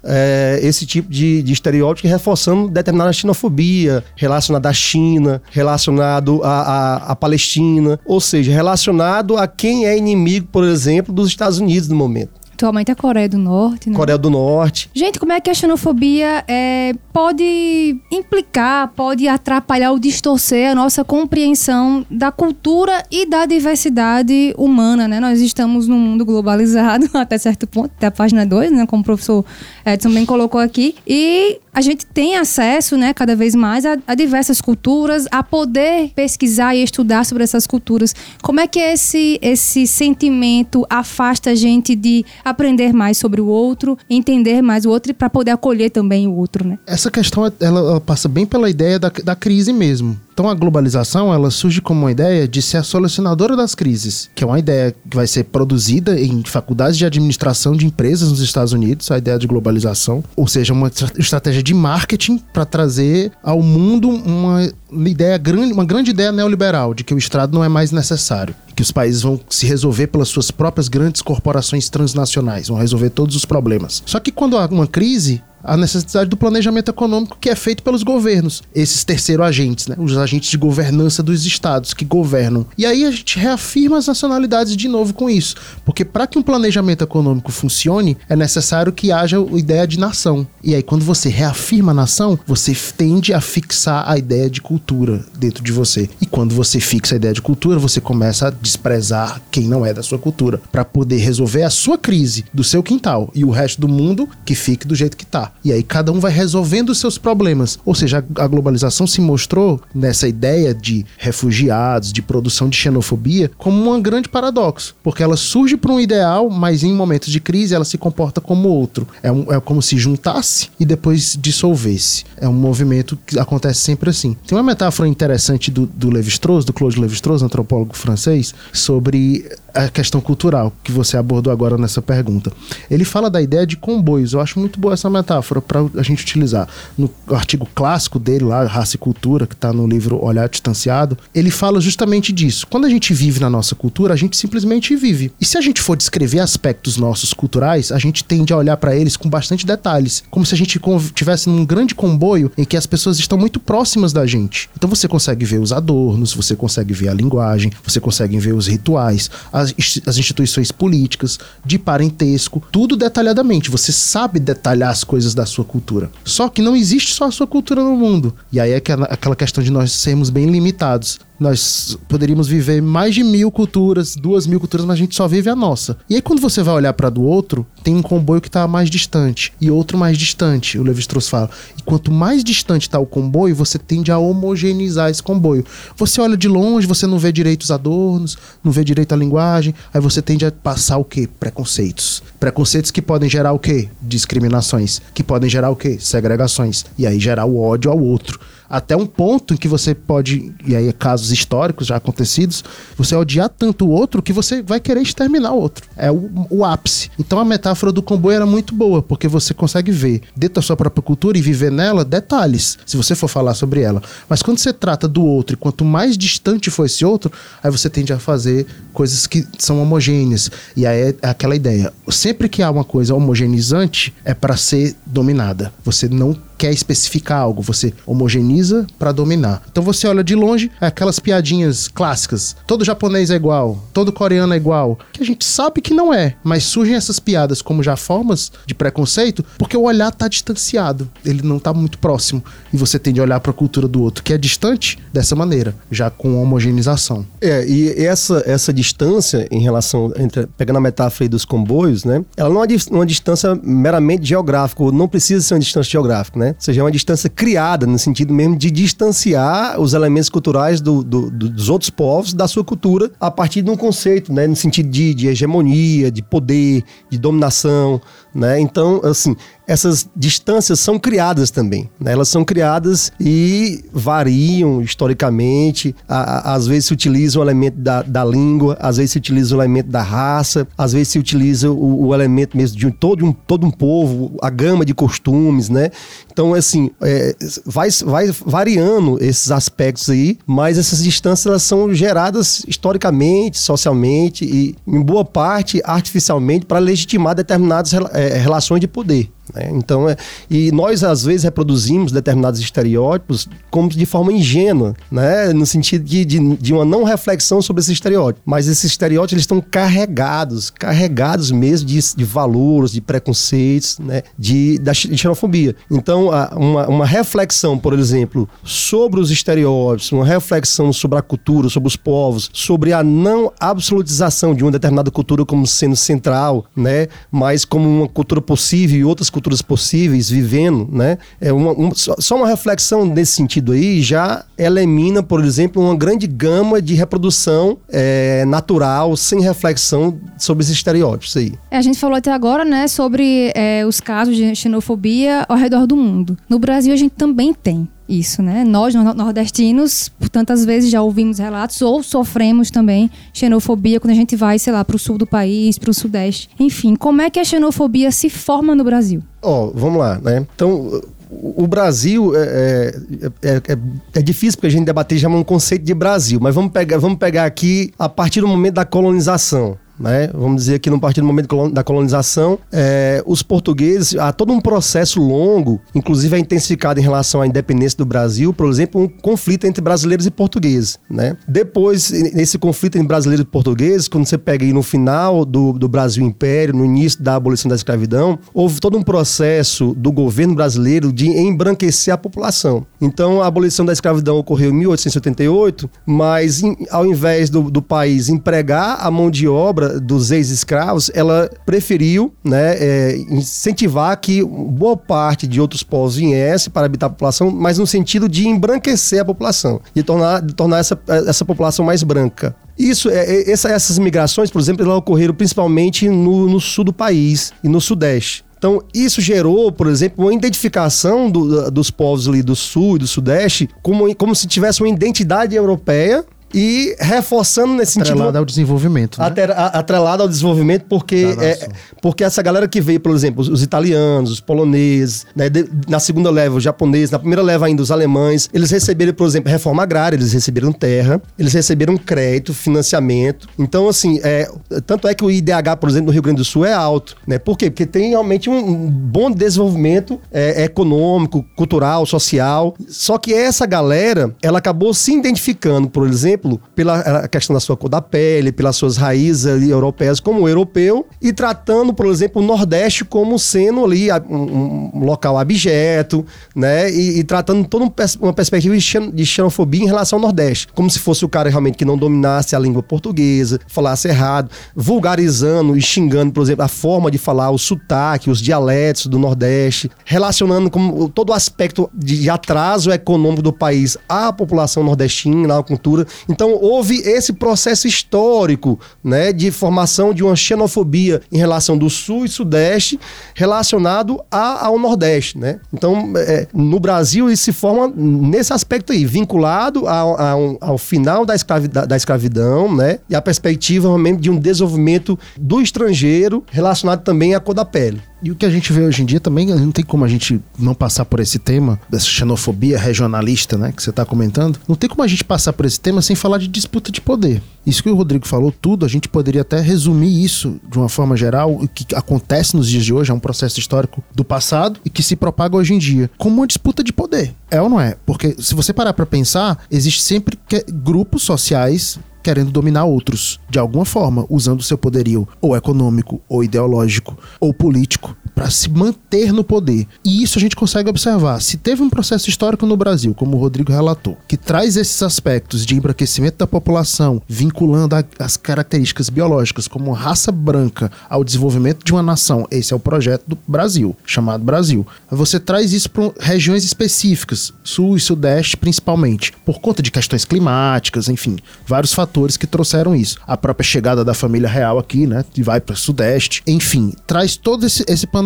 é, 0.04 0.60
esse 0.62 0.86
tipo 0.86 1.10
de, 1.10 1.42
de 1.42 1.52
estereótipo 1.52 2.08
reforçando 2.08 2.70
determinada 2.70 3.12
xenofobia 3.12 4.04
relacionada 4.16 4.70
à 4.70 4.74
China, 4.74 5.42
relacionado 5.52 6.42
à, 6.44 6.50
à, 6.50 6.96
à 7.12 7.16
Palestina, 7.24 7.98
ou 8.06 8.20
seja, 8.20 8.52
relacionado 8.52 9.38
a 9.38 9.48
quem 9.48 9.86
é 9.86 9.98
inimigo, 9.98 10.46
por 10.52 10.66
exemplo, 10.66 11.14
dos 11.14 11.30
Estados 11.30 11.58
Unidos 11.58 11.88
no 11.88 11.96
momento. 11.96 12.44
Atualmente 12.54 12.90
é 12.90 12.92
a 12.92 12.96
Coreia 12.96 13.28
do 13.28 13.38
Norte, 13.38 13.90
né? 13.90 13.96
Coreia 13.96 14.18
do 14.18 14.30
Norte. 14.30 14.90
Gente, 14.94 15.20
como 15.20 15.32
é 15.32 15.42
que 15.42 15.50
a 15.50 15.54
xenofobia 15.54 16.44
é, 16.48 16.94
pode 17.12 17.98
implicar, 18.12 18.90
pode 18.90 19.28
atrapalhar 19.28 19.92
ou 19.92 20.00
distorcer 20.00 20.72
a 20.72 20.76
nossa 20.76 21.04
compreensão 21.04 22.06
da 22.12 22.32
cultura 22.32 23.04
e 23.10 23.26
da 23.26 23.46
diversidade 23.46 24.54
humana, 24.58 25.08
né? 25.08 25.20
Nós 25.20 25.42
estamos 25.42 25.88
num 25.88 25.98
mundo 25.98 26.24
globalizado 26.26 27.10
até 27.16 27.38
certo 27.38 27.66
ponto, 27.66 27.92
até 27.98 28.08
a 28.08 28.12
página 28.12 28.46
2, 28.46 28.72
né? 28.72 28.86
Como 28.86 29.02
o 29.02 29.06
professor 29.06 29.44
Edson 29.86 30.12
bem 30.12 30.26
colocou 30.26 30.62
aqui. 30.62 30.96
E 31.08 31.60
a 31.74 31.82
gente 31.82 32.06
tem 32.06 32.36
acesso, 32.38 32.96
né, 32.96 33.14
cada 33.14 33.36
vez 33.36 33.56
mais 33.56 33.86
a, 33.86 33.98
a, 34.06 34.16
diversas 34.16 34.62
culturas, 34.62 35.26
a 35.32 35.42
poder 35.42 36.12
pesquisar 36.16 36.76
e 36.76 36.84
estudar 36.84 37.26
sobre 37.26 37.44
essas 37.44 37.66
culturas. 37.66 38.16
Como 38.42 38.60
é 38.60 38.68
que 38.68 38.80
esse, 38.80 39.40
esse 39.42 39.88
sentimento 39.88 40.86
afasta 40.90 41.52
a 41.52 41.56
gente 41.56 41.96
de 41.96 42.24
aprender 42.46 42.94
mais 42.94 43.18
sobre 43.18 43.42
o 43.42 43.48
outro, 43.48 43.98
entender 44.10 44.62
mais 44.62 44.86
o 44.86 44.90
outro 44.90 45.12
e 45.12 45.14
para 45.14 45.30
poder 45.30 45.52
acolher 45.52 45.90
também 45.90 46.28
o 46.28 46.36
outro, 46.36 46.68
né? 46.68 46.78
Essa 46.86 47.10
questão 47.10 47.46
ela, 47.46 47.80
ela 47.80 48.02
passa 48.02 48.28
bem 48.30 48.46
pela 48.46 48.70
ideia 48.70 49.00
da, 49.00 49.10
da 49.10 49.36
crise 49.36 49.74
mesmo. 49.74 50.20
Então 50.34 50.50
a 50.50 50.54
globalização 50.56 51.32
ela 51.32 51.52
surge 51.52 51.80
como 51.80 52.02
uma 52.02 52.12
ideia 52.12 52.48
de 52.48 52.62
ser 52.62 52.78
a 52.78 52.84
solucionadora 52.84 53.56
das 53.56 53.76
crises, 53.76 54.30
que 54.34 54.44
é 54.44 54.48
uma 54.48 54.58
ideia 54.58 54.96
que 55.10 55.16
vai 55.16 55.28
ser 55.28 55.44
produzida 55.46 56.20
em 56.20 56.44
faculdades 56.44 56.98
de 56.98 57.06
administração 57.06 57.76
de 57.76 57.86
empresas 57.86 58.30
nos 58.30 58.42
Estados 58.42 58.74
Unidos, 58.74 59.12
a 59.12 59.18
ideia 59.20 59.38
de 59.38 59.46
globalização, 59.46 60.24
ou 60.36 60.48
seja, 60.48 60.74
uma 60.74 60.92
estratégia 61.18 61.62
de 61.62 61.74
marketing 61.74 62.40
para 62.52 62.66
trazer 62.66 63.32
ao 63.44 63.62
mundo 63.62 64.10
uma 64.10 64.68
ideia 65.06 65.38
grande, 65.38 65.72
uma 65.72 65.86
grande 65.86 66.10
ideia 66.10 66.32
neoliberal 66.32 66.96
de 66.96 67.04
que 67.04 67.14
o 67.14 67.18
Estado 67.18 67.54
não 67.54 67.64
é 67.64 67.70
mais 67.70 67.92
necessário, 67.92 68.56
que 68.76 68.82
os 68.82 68.92
países 68.92 69.22
vão 69.22 69.40
se 69.48 69.68
resolver 69.68 70.08
pelas 70.08 70.30
suas 70.30 70.50
próprias 70.50 70.88
grandes 70.88 71.22
corporações 71.22 71.90
transnacionais, 71.90 72.70
vão 72.70 72.78
resolver 72.78 73.12
todos 73.12 73.36
os 73.36 73.46
problemas. 73.46 74.02
Só 74.06 74.20
que 74.20 74.32
quando 74.32 74.58
há 74.58 74.66
uma 74.66 74.88
crise, 74.88 75.44
a 75.64 75.78
necessidade 75.78 76.30
do 76.30 76.38
planejamento 76.38 76.90
econômico 76.90 77.38
que 77.40 77.50
é 77.50 77.56
feito 77.56 77.82
pelos 77.82 78.04
governos, 78.04 78.62
esses 78.76 79.04
terceiros 79.04 79.46
agentes, 79.46 79.88
né? 79.88 79.96
os 79.98 80.18
agentes 80.18 80.50
de 80.50 80.58
governança 80.58 81.24
dos 81.24 81.46
estados 81.46 81.94
que 81.94 82.04
governam. 82.04 82.66
E 82.78 82.86
aí 82.86 83.06
a 83.06 83.12
gente 83.12 83.40
reafirma 83.40 83.98
as 83.98 84.08
nacionalidades 84.08 84.76
de 84.76 84.88
novo 84.88 85.14
com 85.14 85.30
isso, 85.30 85.56
porque 85.86 86.04
para 86.04 86.28
que 86.28 86.38
um 86.38 86.44
planejamento 86.44 87.04
econômico 87.04 87.52
funcione, 87.52 88.18
é 88.28 88.36
necessário 88.36 88.92
que 88.92 89.12
haja 89.12 89.38
a 89.38 89.58
ideia 89.58 89.88
de 89.88 90.00
nação. 90.00 90.46
E 90.64 90.76
aí 90.76 90.84
quando 90.84 91.06
você 91.06 91.30
reafirma 91.30 91.92
a 91.92 91.96
nação, 91.96 92.38
você 92.46 92.76
tende 92.98 93.34
a 93.34 93.40
fixar 93.42 94.04
a 94.10 94.18
ideia 94.18 94.50
de 94.50 94.62
cultura 94.62 95.24
dentro 95.38 95.64
de 95.64 95.72
você. 95.72 96.10
E 96.22 96.26
quando 96.26 96.54
você 96.54 96.80
fixa 96.80 97.16
a 97.16 97.18
ideia 97.18 97.34
de 97.34 97.42
cultura, 97.42 97.80
você 97.80 98.02
começa 98.02 98.48
a 98.48 98.50
desprezar 98.50 99.42
quem 99.50 99.68
não 99.68 99.86
é 99.86 99.94
da 99.94 100.04
sua 100.04 100.20
cultura, 100.20 100.60
para 100.72 100.84
poder 100.84 101.18
resolver 101.18 101.64
a 101.64 101.70
sua 101.70 101.98
crise 101.98 102.46
do 102.54 102.64
seu 102.64 102.84
quintal 102.84 103.32
e 103.34 103.46
o 103.46 103.50
resto 103.50 103.80
do 103.80 103.88
mundo 103.88 104.28
que 104.46 104.56
fique 104.56 104.88
do 104.88 104.96
jeito 104.96 105.16
que 105.16 105.26
tá. 105.26 105.53
E 105.64 105.72
aí 105.72 105.82
cada 105.82 106.12
um 106.12 106.20
vai 106.20 106.32
resolvendo 106.32 106.90
os 106.90 107.00
seus 107.00 107.18
problemas. 107.18 107.80
Ou 107.86 107.96
seja, 107.96 108.24
a 108.36 108.48
globalização 108.48 109.08
se 109.08 109.22
mostrou 109.22 109.82
nessa 109.94 110.28
ideia 110.28 110.74
de 110.74 111.06
refugiados, 111.18 112.12
de 112.12 112.22
produção 112.22 112.70
de 112.70 112.78
xenofobia, 112.78 113.50
como 113.58 113.94
um 113.94 114.02
grande 114.02 114.30
paradoxo. 114.30 114.96
Porque 115.02 115.24
ela 115.24 115.38
surge 115.38 115.78
para 115.78 115.92
um 115.92 116.00
ideal, 116.00 116.50
mas 116.50 116.84
em 116.84 116.94
momentos 116.94 117.32
de 117.32 117.40
crise 117.40 117.74
ela 117.74 117.86
se 117.86 117.98
comporta 117.98 118.42
como 118.42 118.70
outro. 118.70 119.08
É, 119.22 119.32
um, 119.32 119.52
é 119.52 119.60
como 119.60 119.82
se 119.82 119.98
juntasse 119.98 120.70
e 120.80 120.86
depois 120.86 121.38
dissolvesse. 121.40 122.26
É 122.38 122.48
um 122.48 122.54
movimento 122.54 123.18
que 123.26 123.40
acontece 123.40 123.80
sempre 123.80 124.10
assim. 124.10 124.36
Tem 124.46 124.58
uma 124.58 124.64
metáfora 124.64 125.08
interessante 125.08 125.72
do, 125.72 125.86
do 125.86 126.10
Levi-Strauss, 126.10 126.66
do 126.66 126.74
Claude 126.74 127.00
Levi-Strauss, 127.00 127.42
antropólogo 127.42 127.96
francês, 127.96 128.54
sobre 128.72 129.50
a 129.74 129.90
questão 129.90 130.22
cultural 130.22 130.72
que 130.84 130.92
você 130.92 131.18
abordou 131.18 131.52
agora 131.52 131.78
nessa 131.78 132.02
pergunta. 132.02 132.52
Ele 132.90 133.04
fala 133.04 133.30
da 133.30 133.42
ideia 133.42 133.66
de 133.66 133.76
comboios. 133.76 134.34
Eu 134.34 134.42
acho 134.42 134.60
muito 134.60 134.80
boa 134.80 134.94
essa 134.94 135.10
metáfora 135.10 135.62
para 135.62 135.80
a 135.98 136.04
gente 136.04 136.24
utilizar. 136.24 136.68
No 136.98 137.10
artigo 137.32 137.68
clássico 137.74 138.20
dele 138.20 138.46
lá, 138.46 138.66
Raça 138.66 138.96
e 138.96 139.00
Cultura, 139.00 139.48
que 139.48 139.56
está 139.56 139.74
no 139.74 139.88
livro 139.88 140.24
Olhar 140.24 140.48
Distanciado, 140.48 141.18
ele 141.34 141.50
fala 141.50 141.82
justamente 141.82 142.32
disso. 142.32 142.68
Quando 142.68 142.86
a 142.86 142.90
gente 142.90 143.14
vive 143.14 143.40
na 143.40 143.50
nossa 143.50 143.76
cultura, 143.76 144.14
a 144.14 144.18
gente 144.18 144.38
simplesmente 144.38 144.96
vive. 144.96 145.32
E 145.40 145.46
se 145.46 145.58
a 145.58 145.62
gente 145.62 145.82
for 145.82 145.98
descrever 145.98 146.40
aspectos 146.40 146.98
nossos 146.98 147.34
culturais, 147.34 147.92
a 147.92 147.98
gente 147.98 148.24
tende 148.24 148.54
a 148.54 148.58
olhar 148.58 148.78
para 148.78 148.96
eles 148.96 149.18
com 149.18 149.30
bastante 149.30 149.66
detalhes, 149.66 150.24
como 150.30 150.46
se 150.46 150.54
a 150.54 150.58
gente 150.58 150.80
tivesse 151.14 151.50
num 151.50 151.66
grande 151.66 151.96
comboio 151.96 152.52
em 152.58 152.64
que 152.64 152.78
as 152.78 152.86
pessoas 152.86 153.18
estão 153.18 153.38
muito 153.38 153.60
próximas 153.60 154.14
da 154.14 154.26
gente. 154.26 154.70
Então 154.78 154.90
você 154.90 155.08
consegue 155.08 155.46
ver 155.46 155.60
os 155.60 155.74
adornos, 155.74 156.34
você 156.34 156.56
consegue 156.56 156.94
ver 156.94 157.10
a 157.10 157.14
linguagem, 157.14 157.72
você 157.84 158.00
consegue 158.00 158.38
ver 158.38 158.54
os 158.54 158.68
rituais, 158.68 159.30
as, 159.64 160.02
as 160.06 160.18
instituições 160.18 160.72
políticas, 160.72 161.40
de 161.66 161.80
parentesco, 161.80 162.62
tudo 162.72 162.96
detalhadamente. 162.96 163.72
Você 163.72 163.92
sabe 163.92 164.40
detalhar 164.40 164.90
as 164.90 165.04
coisas 165.04 165.34
da 165.34 165.46
sua 165.46 165.66
cultura. 165.66 166.12
Só 166.24 166.50
que 166.50 166.62
não 166.62 166.76
existe 166.76 167.14
só 167.14 167.26
a 167.26 167.32
sua 167.32 167.48
cultura 167.48 167.84
no 167.84 167.96
mundo. 167.96 168.36
E 168.52 168.60
aí 168.60 168.72
é 168.72 168.78
aquela 168.78 169.36
questão 169.36 169.64
de 169.64 169.72
nós 169.72 169.92
sermos 169.92 170.30
bem 170.30 170.50
limitados 170.50 171.20
nós 171.40 171.98
poderíamos 172.08 172.48
viver 172.48 172.82
mais 172.82 173.14
de 173.14 173.24
mil 173.24 173.52
culturas, 173.52 174.16
duas 174.16 174.48
mil 174.48 174.60
culturas, 174.60 174.86
mas 174.86 174.94
a 174.94 174.98
gente 174.98 175.16
só 175.16 175.28
vive 175.28 175.50
a 175.50 175.56
nossa. 175.56 175.98
E 176.10 176.16
aí, 176.16 176.22
quando 176.22 176.40
você 176.40 176.64
vai 176.64 176.74
olhar 176.74 176.94
para 176.94 177.10
do 177.10 177.22
outro, 177.22 177.66
tem 177.84 177.96
um 177.96 178.02
comboio 178.02 178.42
que 178.42 178.48
está 178.48 178.68
mais 178.68 178.90
distante 178.90 179.54
e 179.60 179.70
outro 179.70 179.98
mais 179.98 180.18
distante, 180.18 180.80
o 180.80 180.84
Levi-Strauss 180.84 181.28
fala. 181.28 181.50
E 181.78 181.84
quanto 181.84 182.12
mais 182.12 182.44
distante 182.44 182.84
está 182.84 182.98
o 182.98 183.06
comboio, 183.06 183.54
você 183.54 183.78
tende 183.78 184.12
a 184.12 184.18
homogeneizar 184.18 185.10
esse 185.10 185.22
comboio. 185.22 185.66
Você 185.98 186.22
olha 186.22 186.38
de 186.38 186.48
longe, 186.48 186.88
você 186.88 187.06
não 187.06 187.20
vê 187.20 187.32
direito 187.32 187.62
os 187.62 187.72
adornos, 187.72 188.38
não 188.64 188.72
vê 188.72 188.84
direito 188.84 189.14
a 189.14 189.18
linguagem, 189.18 189.76
aí 189.94 190.00
você 190.00 190.22
tende 190.22 190.46
a 190.46 190.52
passar 190.52 190.98
o 190.98 191.04
quê? 191.04 191.28
Preconceitos. 191.40 192.24
Preconceitos 192.40 192.90
que 192.90 193.02
podem 193.02 193.30
gerar 193.30 193.52
o 193.52 193.60
quê? 193.60 193.90
Discriminações. 194.02 195.02
Que 195.14 195.24
podem 195.24 195.50
gerar 195.50 195.70
o 195.70 195.76
quê? 195.76 195.98
Segregações. 196.00 196.86
E 196.98 197.06
aí 197.06 197.20
gerar 197.20 197.46
o 197.46 197.60
ódio 197.60 197.92
ao 197.92 198.00
outro 198.00 198.40
até 198.74 198.98
um 198.98 199.06
ponto 199.06 199.54
em 199.54 199.58
que 199.58 199.68
você 199.68 199.94
pode, 199.94 200.52
e 200.66 200.76
aí 200.76 200.88
é 200.88 200.92
casos 200.92 201.32
históricos 201.32 201.86
já 201.86 201.98
acontecidos, 201.98 202.64
você 202.98 203.16
odiar 203.16 203.48
tanto 203.48 203.86
o 203.86 203.92
outro 203.92 204.20
que 204.20 204.34
você 204.34 204.64
vai 204.64 204.80
querer 204.80 205.04
exterminar 205.04 205.52
o 205.52 205.60
outro. 205.62 205.86
É 205.96 206.12
o, 206.12 206.48
o 206.50 206.66
ápice. 206.66 207.12
Então 207.20 207.38
a 207.38 207.46
metáfora 207.46 207.92
do 207.92 208.02
comboio 208.02 208.36
era 208.36 208.48
muito 208.48 208.74
boa, 208.74 209.00
porque 209.00 209.28
você 209.28 209.54
consegue 209.54 209.92
ver 209.92 210.24
dentro 210.36 210.56
da 210.56 210.64
sua 210.64 210.76
própria 210.76 211.04
cultura 211.04 211.38
e 211.38 211.42
viver 211.42 211.72
nela 211.72 212.04
detalhes, 212.04 212.80
se 212.84 212.98
você 212.98 213.14
for 213.14 213.28
falar 213.28 213.54
sobre 213.54 213.82
ela. 213.82 214.02
Mas 214.28 214.42
quando 214.42 214.58
você 214.58 214.74
trata 214.74 215.08
do 215.08 215.24
outro, 215.24 215.54
e 215.54 215.58
quanto 215.58 215.86
mais 215.86 216.18
distante 216.18 216.72
for 216.72 216.88
esse 216.88 217.06
outro, 217.06 217.32
aí 217.64 217.70
você 217.70 217.92
tende 217.92 218.12
a 218.12 218.18
fazer 218.18 218.66
coisas 218.92 219.28
que 219.28 219.46
são 219.60 219.84
homogêneas. 219.84 220.50
E 220.76 220.88
aí 220.88 221.16
é 221.22 221.30
aquela 221.30 221.56
ideia. 221.56 221.94
Sempre 222.10 222.50
que 222.50 222.64
há 222.64 222.72
uma 222.72 222.84
coisa 222.84 223.14
homogeneizante, 223.14 224.12
é 224.26 224.34
para 224.34 224.58
ser 224.58 224.96
dominada. 225.06 225.72
Você 225.86 226.10
não 226.10 226.36
quer 226.58 226.72
especificar 226.72 227.40
algo, 227.40 227.62
você 227.62 227.94
homogeneiza 228.06 228.86
para 228.98 229.12
dominar. 229.12 229.62
Então 229.72 229.84
você 229.84 230.08
olha 230.08 230.24
de 230.24 230.36
longe, 230.36 230.72
é 230.80 230.88
aquelas 230.88 231.20
piadinhas 231.20 231.88
clássicas. 231.88 232.56
Todo 232.68 232.86
japonês 232.86 233.32
é 233.32 233.36
igual, 233.36 233.84
todo 233.94 234.12
coreano 234.12 234.54
é 234.54 234.58
igual, 234.58 234.98
que 235.12 235.22
a 235.22 235.26
gente 235.26 235.46
sabe 235.46 235.82
que 235.82 235.94
não 235.94 236.14
é, 236.14 236.36
mas 236.44 236.64
surgem 236.64 236.96
essas 236.96 237.20
piadas 237.20 237.62
como 237.62 237.84
já 237.84 237.96
formas 237.96 238.52
de 238.66 238.74
preconceito, 238.74 239.44
porque 239.58 239.78
o 239.78 239.84
olhar 239.84 240.12
tá 240.12 240.28
distanciado, 240.28 241.10
ele 241.26 241.42
não 241.42 241.60
tá 241.60 241.74
muito 241.74 241.98
próximo 241.98 242.44
e 242.72 242.78
você 242.78 242.98
tende 243.00 243.20
a 243.20 243.24
olhar 243.24 243.40
para 243.40 243.52
a 243.52 243.56
cultura 243.56 243.88
do 243.88 244.02
outro 244.02 244.24
que 244.24 244.34
é 244.34 244.38
distante 244.38 245.00
dessa 245.12 245.36
maneira, 245.36 245.76
já 245.92 246.10
com 246.10 246.42
homogeneização. 246.42 247.26
É, 247.42 247.66
e 247.68 248.06
essa 248.06 248.44
essa 248.46 248.74
distância 248.74 249.48
em 249.52 249.60
relação 249.60 250.12
entre 250.18 250.48
pegando 250.58 250.78
a 250.78 250.82
metáfora 250.82 251.28
dos 251.30 251.46
comboios, 251.46 252.04
né? 252.04 252.24
Ela 252.36 252.50
não 252.50 252.64
é 252.64 252.68
uma 252.92 253.06
distância 253.06 253.58
meramente 253.64 254.26
geográfica, 254.26 254.84
não 254.92 255.08
precisa 255.08 255.42
ser 255.42 255.54
uma 255.54 255.60
distância 255.60 255.92
geográfica, 255.92 256.40
né? 256.40 256.43
Ou 256.50 256.56
seja, 256.60 256.82
é 256.82 256.84
uma 256.84 256.92
distância 256.92 257.30
criada, 257.30 257.86
no 257.86 257.98
sentido 257.98 258.34
mesmo 258.34 258.58
de 258.58 258.70
distanciar 258.72 259.80
os 259.80 259.94
elementos 259.94 260.30
culturais 260.30 260.82
do, 260.82 261.04
do, 261.04 261.30
dos 261.30 261.70
outros 261.70 261.90
povos 261.90 262.34
da 262.34 262.48
sua 262.48 262.64
cultura 262.64 263.12
a 263.20 263.32
partir 263.32 263.62
de 263.62 263.70
um 263.70 263.76
conceito, 263.76 264.32
né? 264.34 264.48
No 264.48 264.56
sentido 264.56 264.90
de, 264.90 265.14
de 265.14 265.28
hegemonia, 265.28 266.12
de 266.12 266.22
poder, 266.22 266.84
de 267.10 267.18
dominação, 267.18 268.02
né? 268.34 268.60
Então, 268.60 269.00
assim, 269.04 269.36
essas 269.68 270.10
distâncias 270.16 270.80
são 270.80 271.00
criadas 271.00 271.50
também. 271.52 271.90
Né? 272.00 272.12
Elas 272.12 272.30
são 272.30 272.44
criadas 272.44 273.12
e 273.20 273.84
variam 273.92 274.82
historicamente. 274.82 275.96
A, 276.08 276.54
às 276.54 276.68
vezes 276.68 276.86
se 276.86 276.94
utiliza 276.94 277.40
o 277.40 277.44
elemento 277.44 277.78
da, 277.78 278.02
da 278.02 278.26
língua, 278.26 278.78
às 278.80 278.98
vezes 278.98 279.12
se 279.12 279.18
utiliza 279.18 279.56
o 279.56 279.60
elemento 279.60 279.90
da 279.90 280.02
raça, 280.02 280.68
às 280.78 280.94
vezes 280.94 281.10
se 281.10 281.20
utiliza 281.20 281.72
o, 281.72 282.08
o 282.08 282.14
elemento 282.14 282.58
mesmo 282.58 282.78
de 282.78 282.92
todo 282.92 283.26
um, 283.26 283.32
todo 283.32 283.66
um 283.66 283.72
povo, 283.72 284.36
a 284.42 284.50
gama 284.50 284.86
de 284.86 284.94
costumes, 284.94 285.70
né? 285.70 285.92
Então, 286.32 286.54
assim, 286.54 286.90
é, 287.02 287.36
vai, 287.66 287.90
vai 288.06 288.32
variando 288.46 289.24
esses 289.24 289.52
aspectos 289.52 290.10
aí, 290.10 290.38
mas 290.48 290.78
essas 290.78 291.04
distâncias 291.04 291.46
elas 291.46 291.64
são 291.64 291.94
geradas 291.94 292.64
historicamente, 292.68 293.60
socialmente 293.60 294.44
e, 294.44 294.76
em 294.88 295.02
boa 295.02 295.24
parte, 295.24 295.82
artificialmente 295.86 296.66
para 296.66 296.80
legitimar 296.80 297.36
determinadas 297.36 297.94
é, 297.94 298.23
relações 298.30 298.80
de 298.80 298.88
poder. 298.88 299.30
Né? 299.54 299.70
Então, 299.74 300.08
é, 300.08 300.16
e 300.50 300.72
nós 300.72 301.04
às 301.04 301.24
vezes 301.24 301.44
reproduzimos 301.44 302.12
determinados 302.12 302.60
estereótipos 302.60 303.48
como 303.70 303.90
de 303.90 304.06
forma 304.06 304.32
ingênua, 304.32 304.96
né? 305.12 305.52
no 305.52 305.66
sentido 305.66 306.04
de, 306.04 306.24
de, 306.24 306.56
de 306.58 306.74
uma 306.74 306.86
não 306.86 307.04
reflexão 307.04 307.62
sobre 307.62 307.82
esse 307.82 307.92
estereótipo. 307.92 308.42
Mas 308.46 308.68
esses 308.68 308.86
estereótipos 308.86 309.34
eles 309.34 309.44
estão 309.44 309.60
carregados, 309.60 310.70
carregados 310.70 311.52
mesmo 311.52 311.88
de, 311.88 312.00
de 312.16 312.24
valores, 312.24 312.92
de 312.92 313.02
preconceitos, 313.02 314.00
né? 314.00 314.24
de, 314.38 314.78
da, 314.80 314.92
de 314.92 315.18
xenofobia. 315.18 315.76
Então, 315.92 316.30
uma, 316.56 316.88
uma 316.88 317.06
reflexão, 317.06 317.78
por 317.78 317.98
exemplo, 317.98 318.48
sobre 318.64 319.20
os 319.20 319.32
estereótipos, 319.32 320.12
uma 320.12 320.26
reflexão 320.26 320.94
sobre 320.94 321.18
a 321.18 321.22
cultura, 321.22 321.70
sobre 321.70 321.88
os 321.88 321.96
povos, 321.96 322.50
sobre 322.54 322.94
a 322.94 323.04
não 323.04 323.52
absolutização 323.60 324.56
de 324.56 324.64
uma 324.64 324.72
determinada 324.72 325.12
cultura 325.12 325.46
como 325.46 325.66
sendo 325.68 325.96
central, 325.96 326.66
né? 326.76 327.08
mas 327.32 327.66
como 327.66 327.88
uma 327.88 328.08
cultura 328.08 328.42
possível 328.42 329.00
e 329.00 329.04
outras 329.04 329.30
culturas 329.34 329.62
possíveis 329.62 330.30
vivendo, 330.30 330.88
né? 330.92 331.18
É 331.42 331.52
uma, 331.52 331.72
uma, 331.72 331.92
só 331.96 332.36
uma 332.36 332.48
reflexão 332.48 333.06
nesse 333.06 333.34
sentido 333.34 333.72
aí 333.72 334.02
já 334.02 334.46
elimina, 334.58 335.24
por 335.24 335.44
exemplo, 335.44 335.82
uma 335.82 335.96
grande 335.96 336.28
gama 336.28 336.82
de 336.82 336.94
reprodução 336.94 337.78
é, 337.90 338.46
natural, 338.46 339.18
sem 339.18 339.42
reflexão 339.42 340.20
sobre 340.38 340.64
esses 340.64 340.76
estereótipos 340.76 341.36
aí. 341.36 341.54
É, 341.72 341.78
a 341.78 341.82
gente 341.82 342.00
falou 342.00 342.16
até 342.16 342.32
agora, 342.32 342.64
né, 342.64 342.88
sobre 342.88 343.52
é, 343.56 343.86
os 343.86 344.00
casos 344.00 344.36
de 344.36 344.56
xenofobia 344.56 345.46
ao 345.50 345.58
redor 345.58 345.88
do 345.88 345.98
mundo. 345.98 346.38
No 346.48 346.60
Brasil 346.60 346.94
a 346.94 346.98
gente 346.98 347.16
também 347.16 347.54
tem 347.54 347.90
isso, 348.08 348.42
né? 348.42 348.64
Nós, 348.64 348.94
nordestinos, 348.94 350.12
tantas 350.32 350.66
vezes 350.66 350.90
já 350.90 351.02
ouvimos 351.02 351.40
relatos 351.40 351.82
ou 351.82 352.04
sofremos 352.04 352.70
também 352.70 353.10
xenofobia 353.34 354.00
quando 354.00 354.12
a 354.12 354.16
gente 354.16 354.36
vai, 354.36 354.60
sei 354.60 354.74
lá, 354.74 354.84
para 354.84 354.96
o 354.96 355.00
sul 355.00 355.18
do 355.18 355.26
país, 355.26 355.78
para 355.78 355.90
o 355.90 355.94
sudeste. 355.94 356.50
Enfim, 356.60 356.96
como 356.96 357.22
é 357.22 357.30
que 357.30 357.40
a 357.40 357.44
xenofobia 357.44 358.12
se 358.12 358.30
forma 358.30 358.76
no 358.76 358.84
Brasil? 358.84 359.24
Ó, 359.42 359.66
oh, 359.66 359.72
vamos 359.74 360.00
lá, 360.00 360.20
né? 360.20 360.46
Então, 360.56 361.02
o 361.30 361.66
Brasil 361.68 362.36
é, 362.36 362.96
é, 363.42 363.50
é, 363.50 363.78
é, 364.16 364.22
difícil 364.22 364.58
porque 364.58 364.68
a 364.68 364.70
gente 364.70 364.86
debater 364.86 365.18
já 365.18 365.28
um 365.28 365.44
conceito 365.44 365.84
de 365.84 365.94
Brasil, 365.94 366.40
mas 366.42 366.54
vamos 366.54 366.72
pegar, 366.72 366.98
vamos 366.98 367.18
pegar 367.18 367.46
aqui 367.46 367.92
a 367.98 368.08
partir 368.08 368.42
do 368.42 368.48
momento 368.48 368.76
da 368.76 368.86
colonização 368.86 369.78
né? 370.04 370.30
Vamos 370.34 370.58
dizer 370.58 370.80
que 370.80 370.90
no 370.90 371.00
partir 371.00 371.22
do 371.22 371.28
momento 371.28 371.70
da 371.70 371.84
colonização, 371.84 372.60
é, 372.72 373.24
os 373.26 373.42
portugueses, 373.42 374.16
há 374.20 374.34
todo 374.34 374.52
um 374.52 374.60
processo 374.60 375.22
longo, 375.22 375.80
inclusive 375.96 376.36
é 376.36 376.40
intensificado 376.40 377.00
em 377.00 377.04
relação 377.04 377.42
à 377.42 377.48
independência 377.48 377.98
do 377.98 378.06
Brasil, 378.06 378.54
por 378.54 378.70
exemplo, 378.70 379.02
um 379.02 379.08
conflito 379.08 379.66
entre 379.66 379.82
brasileiros 379.82 380.26
e 380.26 380.32
portugueses, 380.32 381.00
né? 381.10 381.38
Depois, 381.48 382.12
nesse 382.12 382.58
conflito 382.58 382.98
entre 382.98 383.08
brasileiros 383.08 383.46
e 383.46 383.48
portugueses, 383.48 384.10
quando 384.10 384.26
você 384.26 384.38
pega 384.38 384.66
aí 384.66 384.74
no 384.74 384.84
final 384.84 385.46
do, 385.46 385.72
do 385.72 385.88
Brasil 385.88 386.26
Império, 386.26 386.76
no 386.76 386.84
início 386.84 387.24
da 387.24 387.36
abolição 387.36 387.70
da 387.70 387.76
escravidão, 387.76 388.38
houve 388.54 388.82
todo 388.82 388.98
um 388.98 389.02
processo 389.02 389.94
do 389.96 390.12
governo 390.12 390.54
brasileiro 390.54 391.14
de 391.14 391.30
embranquecer 391.30 392.14
a 392.14 392.18
população. 392.18 392.86
Então, 393.00 393.42
a 393.42 393.48
abolição 393.48 393.86
da 393.86 393.94
escravidão 393.94 394.38
ocorreu 394.38 394.72
em 394.72 394.74
1888, 394.74 395.90
mas 396.06 396.62
ao 396.92 397.06
invés 397.06 397.50
do, 397.50 397.72
do 397.72 397.82
país 397.82 398.28
empregar 398.28 398.98
a 399.00 399.10
mão 399.10 399.32
de 399.32 399.48
obra 399.48 399.93
dos 400.02 400.32
ex-escravos, 400.32 401.12
ela 401.14 401.50
preferiu 401.66 402.34
né, 402.44 402.76
é, 402.78 403.18
incentivar 403.30 404.20
que 404.20 404.44
boa 404.44 404.98
parte 404.98 405.48
de 405.48 405.60
outros 405.60 405.84
povos 405.84 406.16
viesse 406.16 406.70
para 406.70 406.86
habitar 406.86 407.08
a 407.08 407.12
população, 407.12 407.52
mas 407.52 407.78
no 407.78 407.88
sentido 407.88 408.28
de 408.28 408.48
embranquecer 408.48 409.22
a 409.22 409.26
população, 409.26 409.82
de 409.94 410.04
tornar, 410.04 410.42
de 410.42 410.54
tornar 410.54 410.80
essa, 410.80 411.00
essa 411.08 411.46
população 411.46 411.86
mais 411.86 412.04
branca. 412.04 412.56
Isso, 412.78 413.10
é, 413.10 413.26
é, 413.26 413.52
essa, 413.52 413.70
essas 413.70 414.00
migrações, 414.00 414.50
por 414.50 414.60
exemplo, 414.60 414.84
elas 414.84 414.98
ocorreram 414.98 415.34
principalmente 415.34 416.10
no, 416.10 416.50
no 416.50 416.60
sul 416.60 416.84
do 416.84 416.94
país 416.94 417.54
e 417.64 417.70
no 417.70 417.80
sudeste. 417.80 418.44
Então, 418.64 418.82
isso 418.94 419.20
gerou, 419.20 419.74
por 419.74 419.88
exemplo, 419.88 420.24
uma 420.24 420.34
identificação 420.34 421.30
do, 421.30 421.70
dos 421.70 421.92
povos 421.92 422.30
ali 422.30 422.42
do 422.42 422.56
sul 422.56 422.96
e 422.96 423.00
do 423.00 423.06
sudeste 423.06 423.70
como, 423.82 424.16
como 424.16 424.34
se 424.34 424.48
tivesse 424.48 424.82
uma 424.82 424.88
identidade 424.88 425.54
europeia 425.54 426.24
e 426.54 426.96
reforçando 427.00 427.74
nesse 427.74 427.94
sentido. 427.94 428.14
Atrelado 428.14 428.38
ao 428.38 428.46
desenvolvimento. 428.46 429.20
Né? 429.20 429.26
Atrelado 429.74 430.24
ao 430.24 430.30
desenvolvimento, 430.30 430.86
porque, 430.88 431.36
é, 431.40 431.68
porque 432.02 432.24
essa 432.24 432.42
galera 432.42 432.68
que 432.68 432.80
veio, 432.80 433.00
por 433.00 433.14
exemplo, 433.14 433.42
os, 433.42 433.50
os 433.50 433.64
italianos, 433.64 434.32
os 434.32 434.40
poloneses, 434.40 435.26
né, 435.36 435.50
de, 435.50 435.68
na 435.88 436.00
segunda 436.00 436.30
leva, 436.30 436.56
os 436.56 436.64
japoneses, 436.64 437.12
na 437.12 437.20
primeira 437.20 437.42
leva 437.42 437.66
ainda 437.66 437.82
os 437.82 437.92
alemães, 437.92 438.50
eles 438.54 438.72
receberam, 438.72 439.14
por 439.14 439.28
exemplo, 439.28 439.52
reforma 439.52 439.84
agrária, 439.84 440.16
eles 440.16 440.34
receberam 440.34 440.72
terra, 440.72 441.22
eles 441.38 441.54
receberam 441.54 441.98
crédito, 441.98 442.54
financiamento. 442.54 443.48
Então, 443.58 443.88
assim, 443.88 444.20
é, 444.24 444.50
tanto 444.86 445.08
é 445.08 445.16
que 445.16 445.24
o 445.24 445.32
IDH, 445.32 445.78
por 445.80 445.90
exemplo, 445.90 446.08
no 446.08 446.12
Rio 446.12 446.22
Grande 446.22 446.38
do 446.38 446.46
Sul 446.46 446.66
é 446.66 446.74
alto. 446.74 447.16
Né? 447.26 447.40
Por 447.40 447.58
quê? 447.58 447.70
Porque 447.70 447.86
tem 447.86 448.10
realmente 448.10 448.50
um, 448.50 448.58
um 448.58 448.90
bom 448.90 449.32
desenvolvimento 449.32 450.20
é, 450.32 450.64
econômico, 450.64 451.46
cultural, 451.56 452.06
social. 452.06 452.76
Só 452.88 453.18
que 453.18 453.34
essa 453.34 453.66
galera, 453.66 454.36
ela 454.42 454.60
acabou 454.60 454.94
se 454.94 455.14
identificando, 455.14 455.90
por 455.90 456.08
exemplo, 456.08 456.43
exemplo, 456.44 456.62
pela 456.76 457.28
questão 457.28 457.54
da 457.54 457.60
sua 457.60 457.78
cor 457.78 457.90
da 457.90 458.02
pele, 458.02 458.52
pelas 458.52 458.76
suas 458.76 458.98
raízes 458.98 459.46
europeias 459.46 460.20
como 460.20 460.48
europeu, 460.48 461.06
e 461.22 461.32
tratando, 461.32 461.94
por 461.94 462.06
exemplo, 462.08 462.42
o 462.42 462.46
Nordeste 462.46 463.06
como 463.06 463.38
sendo 463.40 463.84
ali 463.86 464.12
um, 464.30 464.92
um 464.94 465.06
local 465.06 465.38
abjeto, 465.38 466.26
né? 466.56 466.92
E, 466.92 467.20
e 467.20 467.24
tratando 467.24 467.68
toda 467.68 467.92
uma 468.20 468.34
perspectiva 468.34 468.76
de 469.14 469.26
xenofobia 469.26 469.84
em 469.84 469.88
relação 469.88 470.18
ao 470.18 470.24
Nordeste, 470.24 470.68
como 470.74 470.90
se 470.90 471.00
fosse 471.00 471.26
o 471.26 471.30
cara 471.30 471.50
realmente 471.50 471.78
que 471.78 471.86
não 471.86 471.98
dominasse 471.98 472.56
a 472.56 472.60
língua 472.60 472.84
portuguesa, 472.84 473.60
falasse 473.68 474.08
errado, 474.08 474.50
vulgarizando 474.76 475.78
e 475.78 475.82
xingando, 475.82 476.32
por 476.32 476.42
exemplo, 476.42 476.64
a 476.64 476.68
forma 476.68 477.10
de 477.10 477.18
falar, 477.18 477.50
o 477.52 477.58
sotaque, 477.58 478.30
os 478.30 478.42
dialetos 478.42 479.08
do 479.08 479.18
Nordeste, 479.18 479.90
relacionando 480.06 480.70
com 480.70 481.08
todo 481.08 481.30
o 481.30 481.34
aspecto 481.34 481.90
de 481.94 482.30
atraso 482.30 482.92
econômico 482.92 483.42
do 483.42 483.54
país 483.54 483.98
à 484.08 484.32
população 484.32 484.84
nordestina, 484.84 485.60
à 485.60 485.64
cultura. 485.64 486.06
Então 486.34 486.58
houve 486.60 486.98
esse 486.98 487.32
processo 487.32 487.88
histórico, 487.88 488.80
né, 489.04 489.32
de 489.32 489.52
formação 489.52 490.14
de 490.14 490.24
uma 490.24 490.36
xenofobia 490.36 491.22
em 491.32 491.38
relação 491.38 491.78
do 491.78 491.90
Sul 491.92 492.26
e 492.26 492.30
Sudeste 492.30 493.00
relacionado 493.36 494.20
a, 494.32 494.66
ao 494.66 494.80
Nordeste, 494.80 495.38
né? 495.38 495.60
Então 495.72 496.12
é, 496.18 496.48
no 496.52 496.80
Brasil 496.80 497.30
isso 497.30 497.44
se 497.44 497.54
forma 497.54 497.94
nesse 497.96 498.52
aspecto 498.52 498.92
aí, 498.92 499.06
vinculado 499.06 499.88
ao, 499.88 500.58
ao, 500.60 500.78
final 500.78 501.24
da, 501.26 501.36
escravi, 501.36 501.68
da, 501.68 501.86
da, 501.86 501.96
escravidão, 501.96 502.74
né? 502.76 503.00
E 503.08 503.16
a 503.16 503.22
perspectiva 503.22 503.88
realmente 503.88 504.20
de 504.20 504.32
um 504.32 504.40
desenvolvimento 504.40 505.20
do 505.40 505.62
estrangeiro 505.62 506.44
relacionado 506.50 507.04
também 507.04 507.36
à 507.36 507.40
cor 507.40 507.54
da 507.54 507.64
pele. 507.64 508.02
E 508.24 508.32
o 508.32 508.36
que 508.36 508.46
a 508.46 508.50
gente 508.50 508.72
vê 508.72 508.82
hoje 508.82 509.02
em 509.02 509.06
dia 509.06 509.20
também, 509.20 509.48
não 509.48 509.72
tem 509.72 509.84
como 509.84 510.06
a 510.06 510.08
gente 510.08 510.40
não 510.58 510.74
passar 510.74 511.04
por 511.04 511.20
esse 511.20 511.38
tema, 511.38 511.78
dessa 511.90 512.06
xenofobia 512.06 512.80
regionalista, 512.80 513.58
né, 513.58 513.74
que 513.74 513.84
você 513.84 513.90
está 513.90 514.06
comentando. 514.06 514.58
Não 514.66 514.78
tem 514.78 514.90
como 514.90 515.04
a 515.04 515.08
gente 515.08 515.26
passar 515.26 515.52
por 515.52 515.66
esse 515.66 515.78
tema 515.78 516.02
sem 516.02 516.16
falar 516.16 516.38
de 516.38 516.48
disputa 516.48 516.90
de 516.90 517.02
poder. 517.02 517.44
Isso 517.66 517.84
que 517.84 517.90
o 517.90 517.96
Rodrigo 517.96 518.26
falou, 518.26 518.50
tudo, 518.50 518.86
a 518.86 518.90
gente 518.90 519.10
poderia 519.10 519.42
até 519.42 519.60
resumir 519.60 520.24
isso 520.24 520.58
de 520.72 520.78
uma 520.78 520.88
forma 520.88 521.18
geral, 521.18 521.52
o 521.52 521.68
que 521.68 521.94
acontece 521.94 522.56
nos 522.56 522.70
dias 522.70 522.86
de 522.86 522.94
hoje, 522.94 523.12
é 523.12 523.14
um 523.14 523.20
processo 523.20 523.60
histórico 523.60 524.02
do 524.16 524.24
passado 524.24 524.80
e 524.86 524.90
que 524.90 525.04
se 525.04 525.18
propaga 525.18 525.58
hoje 525.58 525.74
em 525.74 525.78
dia, 525.78 526.10
como 526.18 526.38
uma 526.38 526.48
disputa 526.48 526.82
de 526.82 526.94
poder. 526.94 527.34
É 527.52 527.62
ou 527.62 527.70
não 527.70 527.80
é? 527.80 527.98
Porque 528.06 528.36
se 528.40 528.56
você 528.56 528.72
parar 528.72 528.94
para 528.94 529.06
pensar, 529.06 529.66
existe 529.70 530.02
sempre 530.02 530.40
grupos 530.70 531.24
sociais 531.24 532.00
querendo 532.24 532.52
dominar 532.52 532.86
outros, 532.86 533.40
de 533.50 533.60
alguma 533.60 533.84
forma, 533.84 534.26
usando 534.30 534.64
seu 534.64 534.78
poderio 534.78 535.28
ou 535.42 535.56
econômico, 535.56 536.22
ou 536.28 536.44
ideológico, 536.44 537.18
ou 537.40 537.54
político, 537.54 538.16
para 538.34 538.50
se 538.50 538.70
manter 538.70 539.32
no 539.32 539.44
poder. 539.44 539.88
E 540.04 540.24
isso 540.24 540.38
a 540.38 540.42
gente 540.42 540.56
consegue 540.56 540.90
observar. 540.90 541.42
Se 541.42 541.58
teve 541.58 541.82
um 541.82 541.90
processo 541.90 542.30
histórico 542.30 542.66
no 542.66 542.78
Brasil, 542.78 543.14
como 543.14 543.38
o 543.38 543.40
Rodrigo 543.40 543.72
relatou, 543.72 544.18
que 544.28 544.38
traz 544.38 544.78
esses 544.78 545.02
aspectos 545.04 545.66
de 545.66 545.76
embranquecimento 545.76 546.38
da 546.38 546.48
população, 546.48 547.22
vinculando 547.28 547.96
a, 547.96 548.04
as 548.20 548.38
características 548.38 549.10
biológicas 549.10 549.68
como 549.68 549.92
raça 549.92 550.32
branca 550.32 550.92
ao 551.10 551.24
desenvolvimento 551.24 551.84
de 551.84 551.92
uma 551.92 552.04
nação, 552.04 552.48
esse 552.50 552.74
é 552.74 552.76
o 552.76 552.80
projeto 552.80 553.24
do 553.28 553.38
Brasil, 553.48 553.96
chamado 554.06 554.44
Brasil. 554.44 554.86
Você 555.10 555.40
traz 555.40 555.74
isso 555.74 555.90
para 555.90 556.12
regiões 556.20 556.64
específicas, 556.64 557.54
sul 557.64 557.96
e 557.96 558.00
sudeste 558.00 558.58
principalmente, 558.58 559.34
por 559.46 559.60
conta 559.60 559.82
de 559.82 559.92
questões 559.92 560.26
climáticas, 560.26 561.10
enfim, 561.10 561.38
vários 561.66 561.94
fatores 561.94 562.38
que 562.38 562.48
trouxeram 562.48 562.96
isso. 562.96 563.20
A 563.28 563.38
própria 563.38 563.64
chegada 563.64 564.04
da 564.04 564.14
família 564.14 564.50
real 564.50 564.80
aqui, 564.80 565.06
né? 565.08 565.24
Que 565.34 565.44
vai 565.44 565.60
para 565.60 565.74
o 565.74 565.78
Sudeste. 565.78 566.42
Enfim, 566.48 566.94
traz 567.06 567.36
todo 567.36 567.66
esse, 567.66 567.84
esse 567.88 568.08
panorama. 568.08 568.23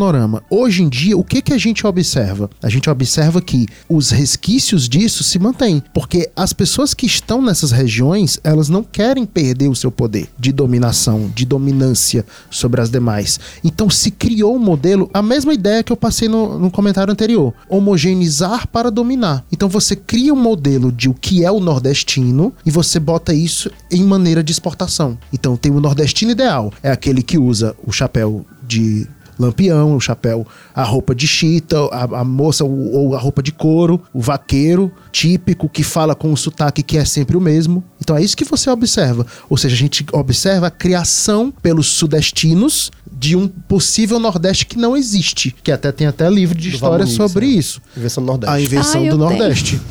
Hoje 0.49 0.83
em 0.83 0.89
dia, 0.89 1.17
o 1.17 1.23
que, 1.23 1.41
que 1.41 1.53
a 1.53 1.57
gente 1.57 1.85
observa? 1.85 2.49
A 2.61 2.69
gente 2.69 2.89
observa 2.89 3.41
que 3.41 3.65
os 3.89 4.11
resquícios 4.11 4.87
disso 4.87 5.23
se 5.23 5.39
mantêm. 5.39 5.81
Porque 5.93 6.29
as 6.35 6.53
pessoas 6.53 6.93
que 6.93 7.05
estão 7.05 7.41
nessas 7.41 7.71
regiões, 7.71 8.39
elas 8.43 8.69
não 8.69 8.83
querem 8.83 9.25
perder 9.25 9.67
o 9.67 9.75
seu 9.75 9.91
poder 9.91 10.29
de 10.37 10.51
dominação, 10.51 11.31
de 11.33 11.45
dominância 11.45 12.25
sobre 12.49 12.81
as 12.81 12.89
demais. 12.89 13.39
Então 13.63 13.89
se 13.89 14.11
criou 14.11 14.55
um 14.55 14.59
modelo, 14.59 15.09
a 15.13 15.21
mesma 15.21 15.53
ideia 15.53 15.83
que 15.83 15.91
eu 15.91 15.97
passei 15.97 16.27
no, 16.27 16.59
no 16.59 16.71
comentário 16.71 17.11
anterior: 17.11 17.53
homogeneizar 17.69 18.67
para 18.67 18.91
dominar. 18.91 19.45
Então 19.51 19.69
você 19.69 19.95
cria 19.95 20.33
um 20.33 20.41
modelo 20.41 20.91
de 20.91 21.09
o 21.09 21.13
que 21.13 21.43
é 21.43 21.51
o 21.51 21.59
nordestino 21.59 22.53
e 22.65 22.71
você 22.71 22.99
bota 22.99 23.33
isso 23.33 23.71
em 23.91 24.03
maneira 24.03 24.43
de 24.43 24.51
exportação. 24.51 25.17
Então 25.31 25.57
tem 25.57 25.71
o 25.71 25.79
nordestino 25.79 26.31
ideal, 26.31 26.71
é 26.83 26.91
aquele 26.91 27.21
que 27.21 27.37
usa 27.37 27.75
o 27.85 27.91
chapéu 27.91 28.45
de 28.67 29.07
lampião, 29.39 29.95
o 29.95 29.99
chapéu, 29.99 30.45
a 30.73 30.83
roupa 30.83 31.13
de 31.13 31.27
chita, 31.27 31.77
a, 31.91 32.21
a 32.21 32.23
moça 32.23 32.63
ou 32.63 33.15
a 33.15 33.19
roupa 33.19 33.41
de 33.41 33.51
couro, 33.51 34.01
o 34.13 34.21
vaqueiro 34.21 34.91
típico 35.11 35.67
que 35.67 35.83
fala 35.83 36.13
com 36.13 36.31
o 36.31 36.37
sotaque 36.37 36.83
que 36.83 36.97
é 36.97 37.05
sempre 37.05 37.35
o 37.35 37.41
mesmo. 37.41 37.83
Então 37.99 38.15
é 38.15 38.21
isso 38.21 38.37
que 38.37 38.45
você 38.45 38.69
observa. 38.69 39.25
Ou 39.49 39.57
seja, 39.57 39.75
a 39.75 39.77
gente 39.77 40.05
observa 40.11 40.67
a 40.67 40.71
criação 40.71 41.51
pelos 41.61 41.87
sudestinos 41.87 42.91
de 43.11 43.35
um 43.35 43.47
possível 43.47 44.19
Nordeste 44.19 44.65
que 44.65 44.77
não 44.77 44.95
existe. 44.95 45.55
Que 45.63 45.71
até 45.71 45.91
tem 45.91 46.07
até 46.07 46.29
livro 46.29 46.57
de 46.57 46.69
do 46.69 46.75
história 46.75 47.05
sobre 47.05 47.47
né? 47.47 47.53
isso. 47.53 47.81
Invenção 47.95 48.23
do 48.23 48.27
Nordeste. 48.27 48.55
A 48.55 48.61
invenção 48.61 49.05
ah, 49.05 49.09
do 49.09 49.17
Nordeste. 49.17 49.81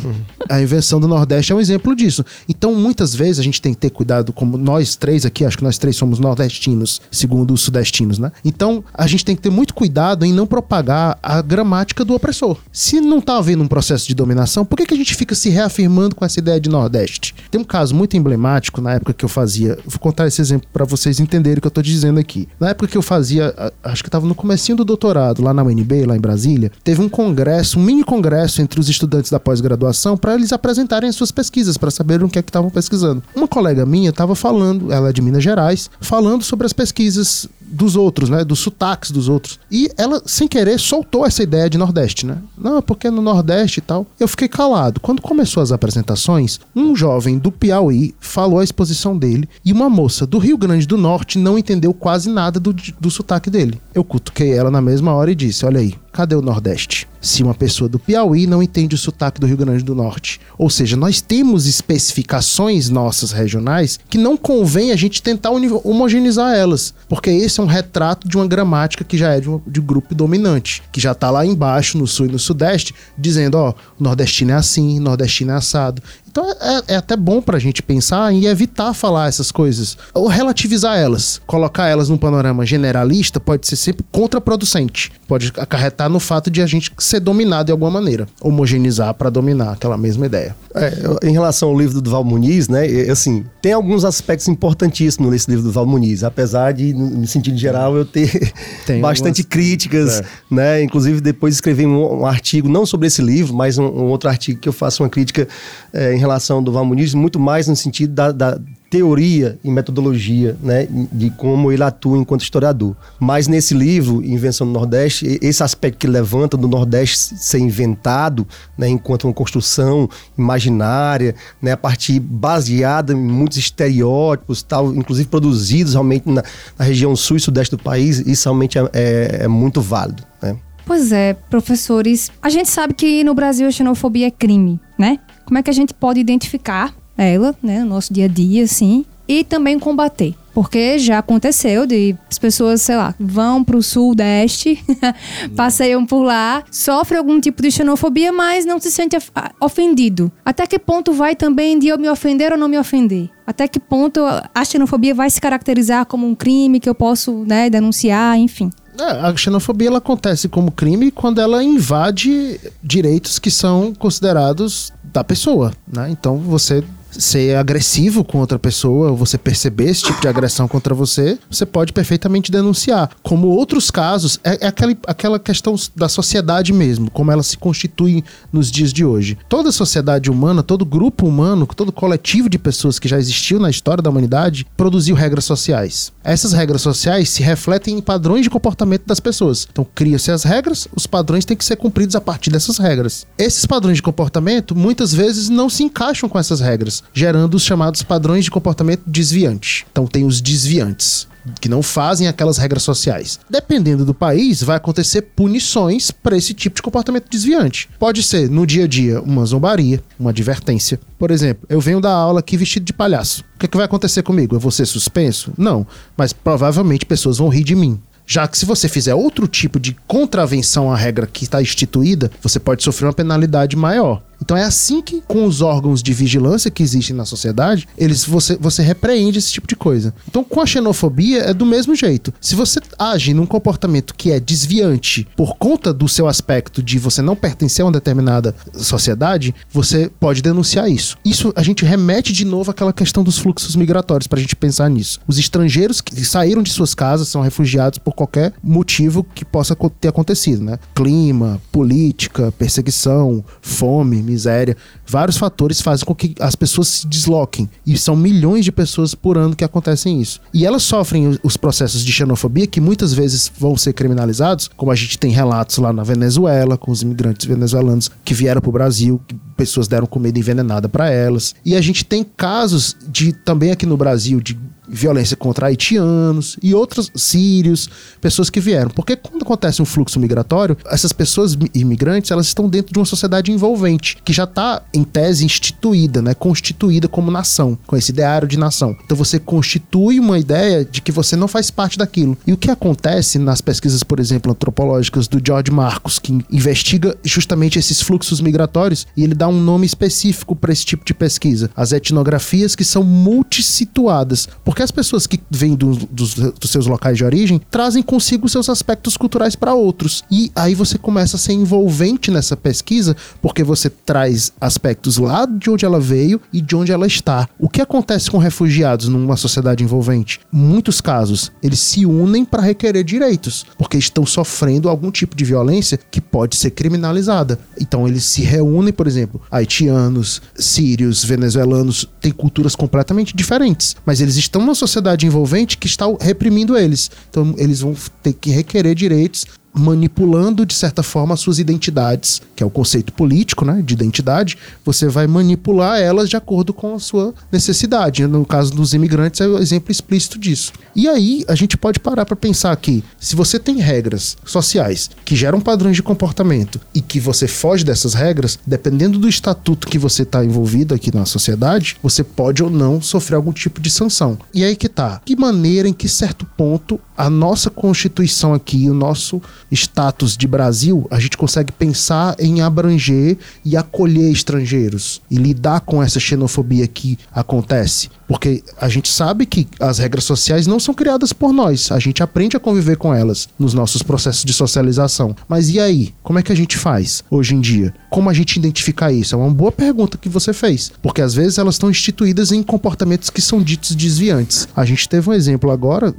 a 0.48 0.62
invenção 0.62 1.00
do 1.00 1.08
Nordeste 1.08 1.52
é 1.52 1.54
um 1.54 1.60
exemplo 1.60 1.94
disso. 1.94 2.24
Então, 2.48 2.74
muitas 2.74 3.14
vezes 3.14 3.38
a 3.40 3.42
gente 3.42 3.60
tem 3.60 3.74
que 3.74 3.80
ter 3.80 3.90
cuidado, 3.90 4.32
como 4.32 4.56
nós 4.56 4.96
três 4.96 5.26
aqui, 5.26 5.44
acho 5.44 5.58
que 5.58 5.64
nós 5.64 5.78
três 5.78 5.96
somos 5.96 6.18
nordestinos, 6.18 7.00
segundo 7.10 7.52
os 7.52 7.62
sudestinos, 7.62 8.18
né? 8.18 8.30
Então, 8.44 8.84
a 8.94 9.06
gente 9.06 9.24
tem 9.24 9.35
que 9.36 9.42
ter 9.42 9.50
muito 9.50 9.74
cuidado 9.74 10.24
em 10.24 10.32
não 10.32 10.46
propagar 10.46 11.18
a 11.22 11.40
gramática 11.42 12.04
do 12.04 12.14
opressor. 12.14 12.56
Se 12.72 13.00
não 13.00 13.20
tá 13.20 13.38
havendo 13.38 13.62
um 13.62 13.68
processo 13.68 14.06
de 14.06 14.14
dominação, 14.14 14.64
por 14.64 14.76
que, 14.76 14.86
que 14.86 14.94
a 14.94 14.96
gente 14.96 15.14
fica 15.14 15.34
se 15.34 15.48
reafirmando 15.50 16.14
com 16.14 16.24
essa 16.24 16.38
ideia 16.38 16.60
de 16.60 16.68
Nordeste? 16.68 17.34
Tem 17.50 17.60
um 17.60 17.64
caso 17.64 17.94
muito 17.94 18.16
emblemático 18.16 18.80
na 18.80 18.94
época 18.94 19.12
que 19.12 19.24
eu 19.24 19.28
fazia. 19.28 19.78
Vou 19.86 19.98
contar 19.98 20.26
esse 20.26 20.40
exemplo 20.40 20.68
para 20.72 20.84
vocês 20.84 21.20
entenderem 21.20 21.58
o 21.58 21.60
que 21.60 21.66
eu 21.66 21.70
tô 21.70 21.82
dizendo 21.82 22.18
aqui. 22.18 22.48
Na 22.58 22.70
época 22.70 22.88
que 22.88 22.96
eu 22.96 23.02
fazia, 23.02 23.54
acho 23.82 24.02
que 24.02 24.08
estava 24.08 24.26
no 24.26 24.34
comecinho 24.34 24.76
do 24.76 24.84
doutorado, 24.84 25.42
lá 25.42 25.52
na 25.52 25.62
UNB, 25.62 26.06
lá 26.06 26.16
em 26.16 26.20
Brasília, 26.20 26.70
teve 26.82 27.02
um 27.02 27.08
congresso, 27.08 27.78
um 27.78 27.82
mini 27.82 28.04
congresso 28.04 28.62
entre 28.62 28.80
os 28.80 28.88
estudantes 28.88 29.30
da 29.30 29.40
pós-graduação 29.40 30.16
para 30.16 30.34
eles 30.34 30.52
apresentarem 30.52 31.08
as 31.08 31.16
suas 31.16 31.30
pesquisas, 31.30 31.76
para 31.76 31.90
saberem 31.90 32.26
o 32.26 32.28
que 32.28 32.38
é 32.38 32.42
que 32.42 32.50
estavam 32.50 32.70
pesquisando. 32.70 33.22
Uma 33.34 33.48
colega 33.48 33.84
minha 33.84 34.10
estava 34.10 34.34
falando, 34.34 34.92
ela 34.92 35.10
é 35.10 35.12
de 35.12 35.22
Minas 35.22 35.42
Gerais, 35.42 35.90
falando 36.00 36.42
sobre 36.42 36.66
as 36.66 36.72
pesquisas 36.72 37.48
dos 37.68 37.96
outros, 37.96 38.28
né? 38.28 38.44
Dos 38.44 38.58
sotaques 38.58 39.10
dos 39.10 39.28
outros. 39.28 39.58
E 39.70 39.90
ela, 39.96 40.22
sem 40.24 40.46
querer, 40.46 40.78
soltou 40.78 41.26
essa 41.26 41.42
ideia 41.42 41.68
de 41.68 41.78
Nordeste, 41.78 42.26
né? 42.26 42.38
Não, 42.56 42.80
porque 42.80 43.10
no 43.10 43.22
Nordeste 43.22 43.80
e 43.80 43.82
tal. 43.82 44.06
Eu 44.18 44.28
fiquei 44.28 44.48
calado. 44.48 45.00
Quando 45.00 45.22
começou 45.22 45.62
as 45.62 45.72
apresentações, 45.72 46.60
um 46.74 46.94
jovem 46.94 47.38
do 47.38 47.50
Piauí 47.50 48.14
falou 48.20 48.60
a 48.60 48.64
exposição 48.64 49.16
dele 49.16 49.48
e 49.64 49.72
uma 49.72 49.90
moça 49.90 50.26
do 50.26 50.38
Rio 50.38 50.56
Grande 50.56 50.86
do 50.86 50.96
Norte 50.96 51.38
não 51.38 51.58
entendeu 51.58 51.92
quase 51.92 52.28
nada 52.28 52.60
do, 52.60 52.72
do 52.72 53.10
sotaque 53.10 53.50
dele. 53.50 53.80
Eu 53.94 54.04
cutuquei 54.04 54.52
ela 54.52 54.70
na 54.70 54.80
mesma 54.80 55.12
hora 55.14 55.30
e 55.30 55.34
disse: 55.34 55.64
Olha 55.66 55.80
aí, 55.80 55.94
cadê 56.16 56.34
o 56.34 56.40
Nordeste? 56.40 57.06
Se 57.20 57.42
uma 57.42 57.54
pessoa 57.54 57.88
do 57.88 57.98
Piauí 57.98 58.46
não 58.46 58.62
entende 58.62 58.94
o 58.94 58.98
sotaque 58.98 59.38
do 59.38 59.46
Rio 59.46 59.56
Grande 59.56 59.84
do 59.84 59.94
Norte. 59.94 60.40
Ou 60.56 60.70
seja, 60.70 60.96
nós 60.96 61.20
temos 61.20 61.66
especificações 61.66 62.88
nossas 62.88 63.32
regionais 63.32 64.00
que 64.08 64.16
não 64.16 64.36
convém 64.36 64.92
a 64.92 64.96
gente 64.96 65.22
tentar 65.22 65.50
homogeneizar 65.50 66.56
elas, 66.56 66.94
porque 67.08 67.28
esse 67.28 67.60
é 67.60 67.62
um 67.62 67.66
retrato 67.66 68.26
de 68.26 68.36
uma 68.36 68.46
gramática 68.46 69.04
que 69.04 69.18
já 69.18 69.34
é 69.34 69.40
de 69.40 69.50
um, 69.50 69.60
de 69.66 69.80
grupo 69.80 70.14
dominante, 70.14 70.82
que 70.90 71.00
já 71.00 71.12
está 71.12 71.30
lá 71.30 71.44
embaixo, 71.44 71.98
no 71.98 72.06
sul 72.06 72.26
e 72.26 72.32
no 72.32 72.38
sudeste, 72.38 72.94
dizendo: 73.18 73.56
ó, 73.56 73.74
nordestino 73.98 74.52
é 74.52 74.54
assim, 74.54 74.98
nordestino 74.98 75.52
é 75.52 75.54
assado. 75.54 76.02
Então 76.36 76.54
é, 76.60 76.82
é 76.88 76.96
até 76.96 77.16
bom 77.16 77.40
pra 77.40 77.58
gente 77.58 77.82
pensar 77.82 78.30
em 78.30 78.44
evitar 78.44 78.92
falar 78.92 79.26
essas 79.26 79.50
coisas, 79.50 79.96
ou 80.12 80.26
relativizar 80.26 80.98
elas. 80.98 81.40
Colocar 81.46 81.86
elas 81.86 82.10
num 82.10 82.18
panorama 82.18 82.66
generalista 82.66 83.40
pode 83.40 83.66
ser 83.66 83.76
sempre 83.76 84.04
contraproducente. 84.12 85.10
Pode 85.26 85.50
acarretar 85.56 86.10
no 86.10 86.20
fato 86.20 86.50
de 86.50 86.60
a 86.60 86.66
gente 86.66 86.92
ser 86.98 87.20
dominado 87.20 87.66
de 87.66 87.72
alguma 87.72 87.90
maneira. 87.90 88.26
Homogeneizar 88.38 89.14
para 89.14 89.30
dominar 89.30 89.72
aquela 89.72 89.96
mesma 89.96 90.26
ideia. 90.26 90.54
É, 90.74 91.26
em 91.26 91.32
relação 91.32 91.70
ao 91.70 91.78
livro 91.78 91.94
do 91.94 92.02
Duval 92.02 92.22
Muniz, 92.22 92.68
né, 92.68 92.84
assim, 93.10 93.46
tem 93.62 93.72
alguns 93.72 94.04
aspectos 94.04 94.46
importantíssimos 94.46 95.30
nesse 95.30 95.48
livro 95.48 95.62
do 95.62 95.68
Duval 95.68 95.86
Muniz, 95.86 96.22
apesar 96.22 96.72
de, 96.72 96.92
no 96.92 97.26
sentido 97.26 97.56
geral, 97.56 97.96
eu 97.96 98.04
ter 98.04 98.52
tem 98.86 99.00
bastante 99.00 99.40
algumas... 99.40 99.46
críticas, 99.46 100.20
é. 100.20 100.24
né, 100.50 100.82
inclusive 100.82 101.22
depois 101.22 101.54
escrevi 101.54 101.86
um, 101.86 102.20
um, 102.20 102.26
artigo, 102.26 102.68
não 102.68 102.84
sobre 102.84 103.06
esse 103.06 103.22
livro, 103.22 103.54
mas 103.54 103.78
um, 103.78 103.86
um 103.86 104.04
outro 104.08 104.28
artigo 104.28 104.60
que 104.60 104.68
eu 104.68 104.72
faço 104.72 105.02
uma 105.02 105.08
crítica 105.08 105.48
é, 105.96 106.14
em 106.14 106.18
relação 106.18 106.62
Duval 106.62 106.84
Muniz, 106.84 107.14
muito 107.14 107.40
mais 107.40 107.66
no 107.66 107.74
sentido 107.74 108.12
da, 108.12 108.30
da 108.30 108.60
teoria 108.90 109.58
e 109.64 109.70
metodologia, 109.70 110.56
né, 110.62 110.86
de 111.10 111.30
como 111.30 111.72
ele 111.72 111.82
atua 111.82 112.18
enquanto 112.18 112.42
historiador. 112.42 112.94
Mas 113.18 113.48
nesse 113.48 113.74
livro, 113.74 114.22
Invenção 114.24 114.66
do 114.66 114.72
Nordeste, 114.72 115.38
esse 115.42 115.62
aspecto 115.62 115.98
que 115.98 116.06
levanta 116.06 116.56
do 116.56 116.68
Nordeste 116.68 117.16
ser 117.16 117.58
inventado, 117.58 118.46
né, 118.76 118.88
enquanto 118.88 119.24
uma 119.24 119.32
construção 119.32 120.08
imaginária, 120.36 121.34
né, 121.60 121.72
a 121.72 121.76
partir 121.76 122.20
baseada 122.20 123.12
em 123.12 123.16
muitos 123.16 123.56
estereótipos, 123.56 124.62
tal, 124.62 124.94
inclusive 124.94 125.28
produzidos 125.28 125.94
realmente 125.94 126.28
na, 126.28 126.42
na 126.78 126.84
região 126.84 127.16
sul 127.16 127.38
e 127.38 127.40
sudeste 127.40 127.74
do 127.74 127.82
país, 127.82 128.18
isso 128.18 128.48
realmente 128.48 128.78
é, 128.78 128.82
é, 128.92 129.38
é 129.44 129.48
muito 129.48 129.80
válido, 129.80 130.22
né? 130.42 130.56
Pois 130.84 131.10
é, 131.10 131.34
professores, 131.50 132.30
a 132.40 132.48
gente 132.48 132.68
sabe 132.68 132.94
que 132.94 133.24
no 133.24 133.34
Brasil 133.34 133.66
a 133.66 133.70
xenofobia 133.72 134.28
é 134.28 134.30
crime, 134.30 134.78
né? 134.96 135.18
Como 135.46 135.56
é 135.56 135.62
que 135.62 135.70
a 135.70 135.72
gente 135.72 135.94
pode 135.94 136.20
identificar 136.20 136.94
ela, 137.16 137.54
né, 137.62 137.80
no 137.80 137.86
nosso 137.86 138.12
dia 138.12 138.26
a 138.26 138.28
dia, 138.28 138.64
assim, 138.64 139.06
e 139.28 139.42
também 139.42 139.78
combater. 139.78 140.34
Porque 140.52 140.98
já 140.98 141.18
aconteceu 141.18 141.86
de 141.86 142.16
as 142.30 142.38
pessoas, 142.38 142.80
sei 142.80 142.96
lá, 142.96 143.14
vão 143.20 143.62
pro 143.62 143.82
sudeste, 143.82 144.82
passeiam 145.54 146.06
por 146.06 146.22
lá, 146.22 146.64
sofrem 146.70 147.18
algum 147.18 147.38
tipo 147.38 147.60
de 147.60 147.70
xenofobia, 147.70 148.32
mas 148.32 148.64
não 148.64 148.80
se 148.80 148.90
sente 148.90 149.16
ofendido. 149.60 150.32
Até 150.42 150.66
que 150.66 150.78
ponto 150.78 151.12
vai 151.12 151.36
também 151.36 151.78
de 151.78 151.88
eu 151.88 151.98
me 151.98 152.08
ofender 152.08 152.52
ou 152.52 152.58
não 152.58 152.68
me 152.68 152.78
ofender? 152.78 153.28
Até 153.46 153.68
que 153.68 153.78
ponto 153.78 154.20
a 154.54 154.64
xenofobia 154.64 155.14
vai 155.14 155.28
se 155.28 155.40
caracterizar 155.40 156.06
como 156.06 156.26
um 156.26 156.34
crime 156.34 156.80
que 156.80 156.88
eu 156.88 156.94
posso 156.94 157.44
né, 157.46 157.68
denunciar, 157.68 158.38
enfim. 158.38 158.70
É, 158.98 159.26
a 159.26 159.36
xenofobia 159.36 159.88
ela 159.88 159.98
acontece 159.98 160.48
como 160.48 160.70
crime 160.70 161.10
quando 161.10 161.40
ela 161.40 161.62
invade 161.62 162.60
direitos 162.82 163.38
que 163.38 163.50
são 163.50 163.94
considerados 163.94 164.92
da 165.04 165.22
pessoa, 165.22 165.72
né? 165.86 166.08
Então 166.10 166.38
você 166.38 166.82
ser 167.18 167.56
agressivo 167.56 168.24
com 168.24 168.38
outra 168.38 168.58
pessoa, 168.58 169.12
você 169.12 169.38
perceber 169.38 169.90
esse 169.90 170.02
tipo 170.02 170.20
de 170.20 170.28
agressão 170.28 170.68
contra 170.68 170.94
você, 170.94 171.38
você 171.50 171.64
pode 171.64 171.92
perfeitamente 171.92 172.50
denunciar. 172.50 173.10
Como 173.22 173.48
outros 173.48 173.90
casos, 173.90 174.38
é, 174.44 174.64
é 174.64 174.66
aquela, 174.66 174.96
aquela 175.06 175.38
questão 175.38 175.74
da 175.94 176.08
sociedade 176.08 176.72
mesmo, 176.72 177.10
como 177.10 177.30
ela 177.30 177.42
se 177.42 177.56
constitui 177.56 178.24
nos 178.52 178.70
dias 178.70 178.92
de 178.92 179.04
hoje. 179.04 179.38
Toda 179.48 179.72
sociedade 179.72 180.30
humana, 180.30 180.62
todo 180.62 180.84
grupo 180.84 181.26
humano, 181.26 181.66
todo 181.66 181.92
coletivo 181.92 182.48
de 182.48 182.58
pessoas 182.58 182.98
que 182.98 183.08
já 183.08 183.18
existiu 183.18 183.58
na 183.58 183.70
história 183.70 184.02
da 184.02 184.10
humanidade, 184.10 184.66
produziu 184.76 185.14
regras 185.14 185.44
sociais. 185.44 186.12
Essas 186.22 186.52
regras 186.52 186.82
sociais 186.82 187.28
se 187.28 187.42
refletem 187.42 187.96
em 187.96 188.00
padrões 188.00 188.42
de 188.42 188.50
comportamento 188.50 189.06
das 189.06 189.20
pessoas. 189.20 189.66
Então, 189.70 189.86
cria-se 189.94 190.30
as 190.30 190.44
regras, 190.44 190.88
os 190.94 191.06
padrões 191.06 191.44
têm 191.44 191.56
que 191.56 191.64
ser 191.64 191.76
cumpridos 191.76 192.16
a 192.16 192.20
partir 192.20 192.50
dessas 192.50 192.78
regras. 192.78 193.26
Esses 193.38 193.64
padrões 193.66 193.96
de 193.96 194.02
comportamento 194.02 194.74
muitas 194.74 195.12
vezes 195.12 195.48
não 195.48 195.68
se 195.70 195.82
encaixam 195.82 196.28
com 196.28 196.38
essas 196.38 196.60
regras 196.60 197.02
gerando 197.12 197.54
os 197.54 197.64
chamados 197.64 198.02
padrões 198.02 198.44
de 198.44 198.50
comportamento 198.50 199.02
desviante. 199.06 199.86
Então 199.90 200.06
tem 200.06 200.24
os 200.24 200.40
desviantes 200.40 201.28
que 201.60 201.68
não 201.68 201.82
fazem 201.82 202.26
aquelas 202.26 202.58
regras 202.58 202.82
sociais. 202.82 203.38
Dependendo 203.48 204.04
do 204.04 204.14
país, 204.14 204.62
vai 204.62 204.76
acontecer 204.76 205.22
punições 205.22 206.10
para 206.10 206.36
esse 206.36 206.52
tipo 206.52 206.76
de 206.76 206.82
comportamento 206.82 207.30
desviante. 207.30 207.88
Pode 207.98 208.22
ser 208.22 208.50
no 208.50 208.66
dia 208.66 208.84
a 208.84 208.88
dia 208.88 209.20
uma 209.20 209.44
zombaria, 209.44 210.02
uma 210.18 210.30
advertência. 210.30 210.98
Por 211.18 211.30
exemplo, 211.30 211.64
eu 211.68 211.80
venho 211.80 212.00
da 212.00 212.12
aula 212.12 212.40
aqui 212.40 212.56
vestido 212.56 212.84
de 212.84 212.92
palhaço. 212.92 213.44
O 213.54 213.58
que, 213.58 213.66
é 213.66 213.68
que 213.68 213.76
vai 213.76 213.86
acontecer 213.86 214.22
comigo? 214.22 214.56
Eu 214.56 214.60
vou 214.60 214.72
ser 214.72 214.86
suspenso? 214.86 215.52
Não, 215.56 215.86
mas 216.16 216.32
provavelmente 216.32 217.06
pessoas 217.06 217.38
vão 217.38 217.48
rir 217.48 217.64
de 217.64 217.74
mim. 217.74 218.00
Já 218.28 218.48
que 218.48 218.58
se 218.58 218.66
você 218.66 218.88
fizer 218.88 219.14
outro 219.14 219.46
tipo 219.46 219.78
de 219.78 219.96
contravenção 220.06 220.90
à 220.90 220.96
regra 220.96 221.28
que 221.28 221.44
está 221.44 221.62
instituída, 221.62 222.28
você 222.42 222.58
pode 222.58 222.82
sofrer 222.82 223.06
uma 223.06 223.12
penalidade 223.12 223.76
maior. 223.76 224.20
Então 224.40 224.56
é 224.56 224.62
assim 224.62 225.00
que, 225.00 225.22
com 225.26 225.44
os 225.46 225.60
órgãos 225.60 226.02
de 226.02 226.12
vigilância 226.12 226.70
que 226.70 226.82
existem 226.82 227.14
na 227.14 227.24
sociedade, 227.24 227.88
eles 227.96 228.24
você, 228.24 228.56
você 228.56 228.82
repreende 228.82 229.38
esse 229.38 229.52
tipo 229.52 229.66
de 229.66 229.76
coisa. 229.76 230.14
Então, 230.28 230.44
com 230.44 230.60
a 230.60 230.66
xenofobia 230.66 231.40
é 231.40 231.54
do 231.54 231.66
mesmo 231.66 231.94
jeito. 231.94 232.32
Se 232.40 232.54
você 232.54 232.80
age 232.98 233.34
num 233.34 233.46
comportamento 233.46 234.14
que 234.14 234.30
é 234.30 234.40
desviante 234.40 235.26
por 235.36 235.56
conta 235.56 235.92
do 235.92 236.08
seu 236.08 236.28
aspecto 236.28 236.82
de 236.82 236.98
você 236.98 237.22
não 237.22 237.36
pertencer 237.36 237.82
a 237.82 237.86
uma 237.86 237.92
determinada 237.92 238.54
sociedade, 238.72 239.54
você 239.72 240.10
pode 240.20 240.42
denunciar 240.42 240.90
isso. 240.90 241.16
Isso 241.24 241.52
a 241.56 241.62
gente 241.62 241.84
remete 241.84 242.32
de 242.32 242.44
novo 242.44 242.70
àquela 242.70 242.92
questão 242.92 243.22
dos 243.22 243.38
fluxos 243.38 243.76
migratórios 243.76 244.26
para 244.26 244.38
a 244.38 244.42
gente 244.42 244.56
pensar 244.56 244.88
nisso. 244.88 245.20
Os 245.26 245.38
estrangeiros 245.38 246.00
que 246.00 246.24
saíram 246.24 246.62
de 246.62 246.70
suas 246.70 246.94
casas 246.94 247.28
são 247.28 247.42
refugiados 247.42 247.98
por 247.98 248.14
qualquer 248.14 248.52
motivo 248.62 249.24
que 249.34 249.44
possa 249.44 249.76
ter 250.00 250.08
acontecido, 250.08 250.62
né? 250.62 250.78
Clima, 250.94 251.60
política, 251.70 252.52
perseguição, 252.52 253.44
fome, 253.60 254.22
miséria, 254.26 254.76
vários 255.06 255.36
fatores 255.36 255.80
fazem 255.80 256.04
com 256.04 256.14
que 256.14 256.34
as 256.40 256.54
pessoas 256.54 256.88
se 256.88 257.06
desloquem. 257.06 257.68
E 257.86 257.96
são 257.96 258.16
milhões 258.16 258.64
de 258.64 258.72
pessoas 258.72 259.14
por 259.14 259.38
ano 259.38 259.56
que 259.56 259.64
acontecem 259.64 260.20
isso. 260.20 260.40
E 260.52 260.66
elas 260.66 260.82
sofrem 260.82 261.38
os 261.42 261.56
processos 261.56 262.04
de 262.04 262.12
xenofobia 262.12 262.66
que 262.66 262.80
muitas 262.80 263.12
vezes 263.12 263.50
vão 263.58 263.76
ser 263.76 263.92
criminalizados, 263.92 264.68
como 264.76 264.90
a 264.90 264.94
gente 264.94 265.18
tem 265.18 265.30
relatos 265.30 265.78
lá 265.78 265.92
na 265.92 266.02
Venezuela, 266.02 266.76
com 266.76 266.90
os 266.90 267.02
imigrantes 267.02 267.46
venezuelanos 267.46 268.10
que 268.24 268.34
vieram 268.34 268.60
para 268.60 268.68
o 268.68 268.72
Brasil, 268.72 269.20
que 269.26 269.34
pessoas 269.56 269.88
deram 269.88 270.06
comida 270.06 270.38
envenenada 270.38 270.88
para 270.88 271.10
elas. 271.10 271.54
E 271.64 271.74
a 271.74 271.80
gente 271.80 272.04
tem 272.04 272.24
casos 272.24 272.96
de 273.08 273.32
também 273.32 273.70
aqui 273.70 273.86
no 273.86 273.96
Brasil 273.96 274.40
de 274.40 274.58
violência 274.88 275.36
contra 275.36 275.66
haitianos 275.66 276.56
e 276.62 276.74
outros 276.74 277.10
sírios, 277.14 277.88
pessoas 278.20 278.50
que 278.50 278.60
vieram. 278.60 278.90
Porque 278.90 279.16
quando 279.16 279.42
acontece 279.42 279.82
um 279.82 279.84
fluxo 279.84 280.20
migratório, 280.20 280.76
essas 280.86 281.12
pessoas 281.12 281.56
imigrantes, 281.74 282.30
elas 282.30 282.46
estão 282.46 282.68
dentro 282.68 282.92
de 282.92 282.98
uma 282.98 283.04
sociedade 283.04 283.50
envolvente, 283.50 284.18
que 284.24 284.32
já 284.32 284.44
está 284.44 284.82
em 284.92 285.04
tese 285.04 285.44
instituída, 285.44 286.22
né, 286.22 286.34
constituída 286.34 287.08
como 287.08 287.30
nação, 287.30 287.78
com 287.86 287.96
esse 287.96 288.12
ideário 288.12 288.48
de 288.48 288.58
nação. 288.58 288.96
Então 289.04 289.16
você 289.16 289.38
constitui 289.38 290.20
uma 290.20 290.38
ideia 290.38 290.84
de 290.84 291.00
que 291.00 291.12
você 291.12 291.36
não 291.36 291.48
faz 291.48 291.70
parte 291.70 291.98
daquilo. 291.98 292.36
E 292.46 292.52
o 292.52 292.56
que 292.56 292.70
acontece 292.70 293.38
nas 293.38 293.60
pesquisas, 293.60 294.02
por 294.02 294.20
exemplo, 294.20 294.52
antropológicas 294.52 295.28
do 295.28 295.40
George 295.44 295.70
Marcos, 295.70 296.18
que 296.18 296.32
investiga 296.50 297.16
justamente 297.24 297.78
esses 297.78 298.00
fluxos 298.00 298.40
migratórios 298.40 299.06
e 299.16 299.24
ele 299.24 299.34
dá 299.34 299.48
um 299.48 299.60
nome 299.60 299.86
específico 299.86 300.54
para 300.54 300.72
esse 300.72 300.84
tipo 300.84 301.04
de 301.04 301.14
pesquisa, 301.14 301.70
as 301.76 301.92
etnografias 301.92 302.74
que 302.74 302.84
são 302.84 303.02
multissituadas, 303.02 304.48
porque 304.64 304.75
as 304.82 304.90
pessoas 304.90 305.26
que 305.26 305.40
vêm 305.50 305.74
do, 305.74 305.94
dos, 306.10 306.34
dos 306.34 306.70
seus 306.70 306.86
locais 306.86 307.16
de 307.16 307.24
origem 307.24 307.60
trazem 307.70 308.02
consigo 308.02 308.48
seus 308.48 308.68
aspectos 308.68 309.16
culturais 309.16 309.56
para 309.56 309.74
outros. 309.74 310.24
E 310.30 310.50
aí 310.54 310.74
você 310.74 310.98
começa 310.98 311.36
a 311.36 311.38
ser 311.38 311.52
envolvente 311.52 312.30
nessa 312.30 312.56
pesquisa, 312.56 313.16
porque 313.40 313.64
você 313.64 313.88
traz 313.88 314.52
aspectos 314.60 315.18
lá 315.18 315.46
de 315.46 315.70
onde 315.70 315.84
ela 315.84 316.00
veio 316.00 316.40
e 316.52 316.60
de 316.60 316.76
onde 316.76 316.92
ela 316.92 317.06
está. 317.06 317.48
O 317.58 317.68
que 317.68 317.80
acontece 317.80 318.30
com 318.30 318.38
refugiados 318.38 319.08
numa 319.08 319.36
sociedade 319.36 319.82
envolvente? 319.82 320.40
Muitos 320.52 321.00
casos, 321.00 321.52
eles 321.62 321.80
se 321.80 322.04
unem 322.04 322.44
para 322.44 322.62
requerer 322.62 323.04
direitos, 323.04 323.64
porque 323.78 323.96
estão 323.96 324.26
sofrendo 324.26 324.88
algum 324.88 325.10
tipo 325.10 325.36
de 325.36 325.44
violência 325.44 325.98
que 326.10 326.20
pode 326.20 326.56
ser 326.56 326.70
criminalizada. 326.70 327.58
Então 327.80 328.06
eles 328.06 328.24
se 328.24 328.42
reúnem, 328.42 328.92
por 328.92 329.06
exemplo, 329.06 329.40
haitianos, 329.50 330.42
sírios, 330.54 331.24
venezuelanos, 331.24 332.08
têm 332.20 332.32
culturas 332.32 332.74
completamente 332.74 333.34
diferentes, 333.34 333.96
mas 334.04 334.20
eles 334.20 334.36
estão 334.36 334.65
uma 334.66 334.74
sociedade 334.74 335.26
envolvente 335.26 335.78
que 335.78 335.86
está 335.86 336.06
reprimindo 336.20 336.76
eles. 336.76 337.10
Então, 337.30 337.54
eles 337.56 337.80
vão 337.80 337.94
ter 338.22 338.32
que 338.32 338.50
requerer 338.50 338.94
direitos 338.94 339.46
manipulando 339.76 340.64
de 340.64 340.74
certa 340.74 341.02
forma 341.02 341.36
suas 341.36 341.58
identidades, 341.58 342.40
que 342.54 342.62
é 342.62 342.66
o 342.66 342.70
conceito 342.70 343.12
político, 343.12 343.64
né, 343.64 343.82
de 343.84 343.94
identidade, 343.94 344.56
você 344.84 345.08
vai 345.08 345.26
manipular 345.26 346.00
elas 346.00 346.28
de 346.28 346.36
acordo 346.36 346.72
com 346.72 346.94
a 346.94 346.98
sua 346.98 347.34
necessidade. 347.52 348.26
No 348.26 348.44
caso 348.44 348.72
dos 348.72 348.94
imigrantes 348.94 349.40
é 349.40 349.46
o 349.46 349.58
exemplo 349.58 349.92
explícito 349.92 350.38
disso. 350.38 350.72
E 350.94 351.08
aí 351.08 351.44
a 351.46 351.54
gente 351.54 351.76
pode 351.76 352.00
parar 352.00 352.24
para 352.24 352.36
pensar 352.36 352.74
que 352.76 353.04
se 353.20 353.36
você 353.36 353.58
tem 353.58 353.78
regras 353.78 354.36
sociais 354.44 355.10
que 355.24 355.36
geram 355.36 355.60
padrões 355.60 355.96
de 355.96 356.02
comportamento 356.02 356.80
e 356.94 357.00
que 357.00 357.20
você 357.20 357.46
foge 357.46 357.84
dessas 357.84 358.14
regras, 358.14 358.58
dependendo 358.66 359.18
do 359.18 359.28
estatuto 359.28 359.88
que 359.88 359.98
você 359.98 360.22
está 360.22 360.44
envolvido 360.44 360.94
aqui 360.94 361.14
na 361.14 361.26
sociedade, 361.26 361.96
você 362.02 362.24
pode 362.24 362.62
ou 362.62 362.70
não 362.70 363.00
sofrer 363.00 363.36
algum 363.36 363.52
tipo 363.52 363.80
de 363.80 363.90
sanção. 363.90 364.38
E 364.54 364.64
aí 364.64 364.74
que 364.74 364.88
tá, 364.88 365.20
que 365.24 365.36
maneira, 365.36 365.88
em 365.88 365.92
que 365.92 366.08
certo 366.08 366.46
ponto 366.56 367.00
a 367.16 367.30
nossa 367.30 367.70
constituição 367.70 368.52
aqui, 368.52 368.88
o 368.90 368.94
nosso 368.94 369.40
status 369.70 370.36
de 370.36 370.46
Brasil, 370.46 371.06
a 371.10 371.18
gente 371.18 371.36
consegue 371.36 371.72
pensar 371.72 372.36
em 372.38 372.60
abranger 372.60 373.38
e 373.64 373.76
acolher 373.76 374.30
estrangeiros 374.30 375.22
e 375.30 375.36
lidar 375.36 375.80
com 375.80 376.02
essa 376.02 376.20
xenofobia 376.20 376.86
que 376.86 377.18
acontece. 377.32 378.10
Porque 378.26 378.62
a 378.80 378.88
gente 378.88 379.08
sabe 379.08 379.46
que 379.46 379.68
as 379.80 379.98
regras 379.98 380.24
sociais 380.24 380.66
não 380.66 380.80
são 380.80 380.94
criadas 380.94 381.32
por 381.32 381.52
nós, 381.52 381.90
a 381.92 381.98
gente 381.98 382.22
aprende 382.22 382.56
a 382.56 382.60
conviver 382.60 382.96
com 382.96 383.14
elas 383.14 383.48
nos 383.58 383.74
nossos 383.74 384.02
processos 384.02 384.44
de 384.44 384.52
socialização. 384.52 385.34
Mas 385.48 385.68
e 385.68 385.78
aí? 385.78 386.14
Como 386.22 386.38
é 386.38 386.42
que 386.42 386.52
a 386.52 386.56
gente 386.56 386.76
faz 386.76 387.22
hoje 387.30 387.54
em 387.54 387.60
dia? 387.60 387.94
Como 388.10 388.28
a 388.28 388.34
gente 388.34 388.56
identifica 388.56 389.12
isso? 389.12 389.34
É 389.34 389.38
uma 389.38 389.50
boa 389.50 389.72
pergunta 389.72 390.18
que 390.18 390.28
você 390.28 390.52
fez, 390.52 390.92
porque 391.02 391.22
às 391.22 391.34
vezes 391.34 391.58
elas 391.58 391.76
estão 391.76 391.90
instituídas 391.90 392.52
em 392.52 392.62
comportamentos 392.62 393.30
que 393.30 393.40
são 393.40 393.62
ditos 393.62 393.94
desviantes. 393.94 394.68
A 394.74 394.84
gente 394.84 395.08
teve 395.08 395.30
um 395.30 395.32
exemplo 395.32 395.70
agora, 395.70 396.14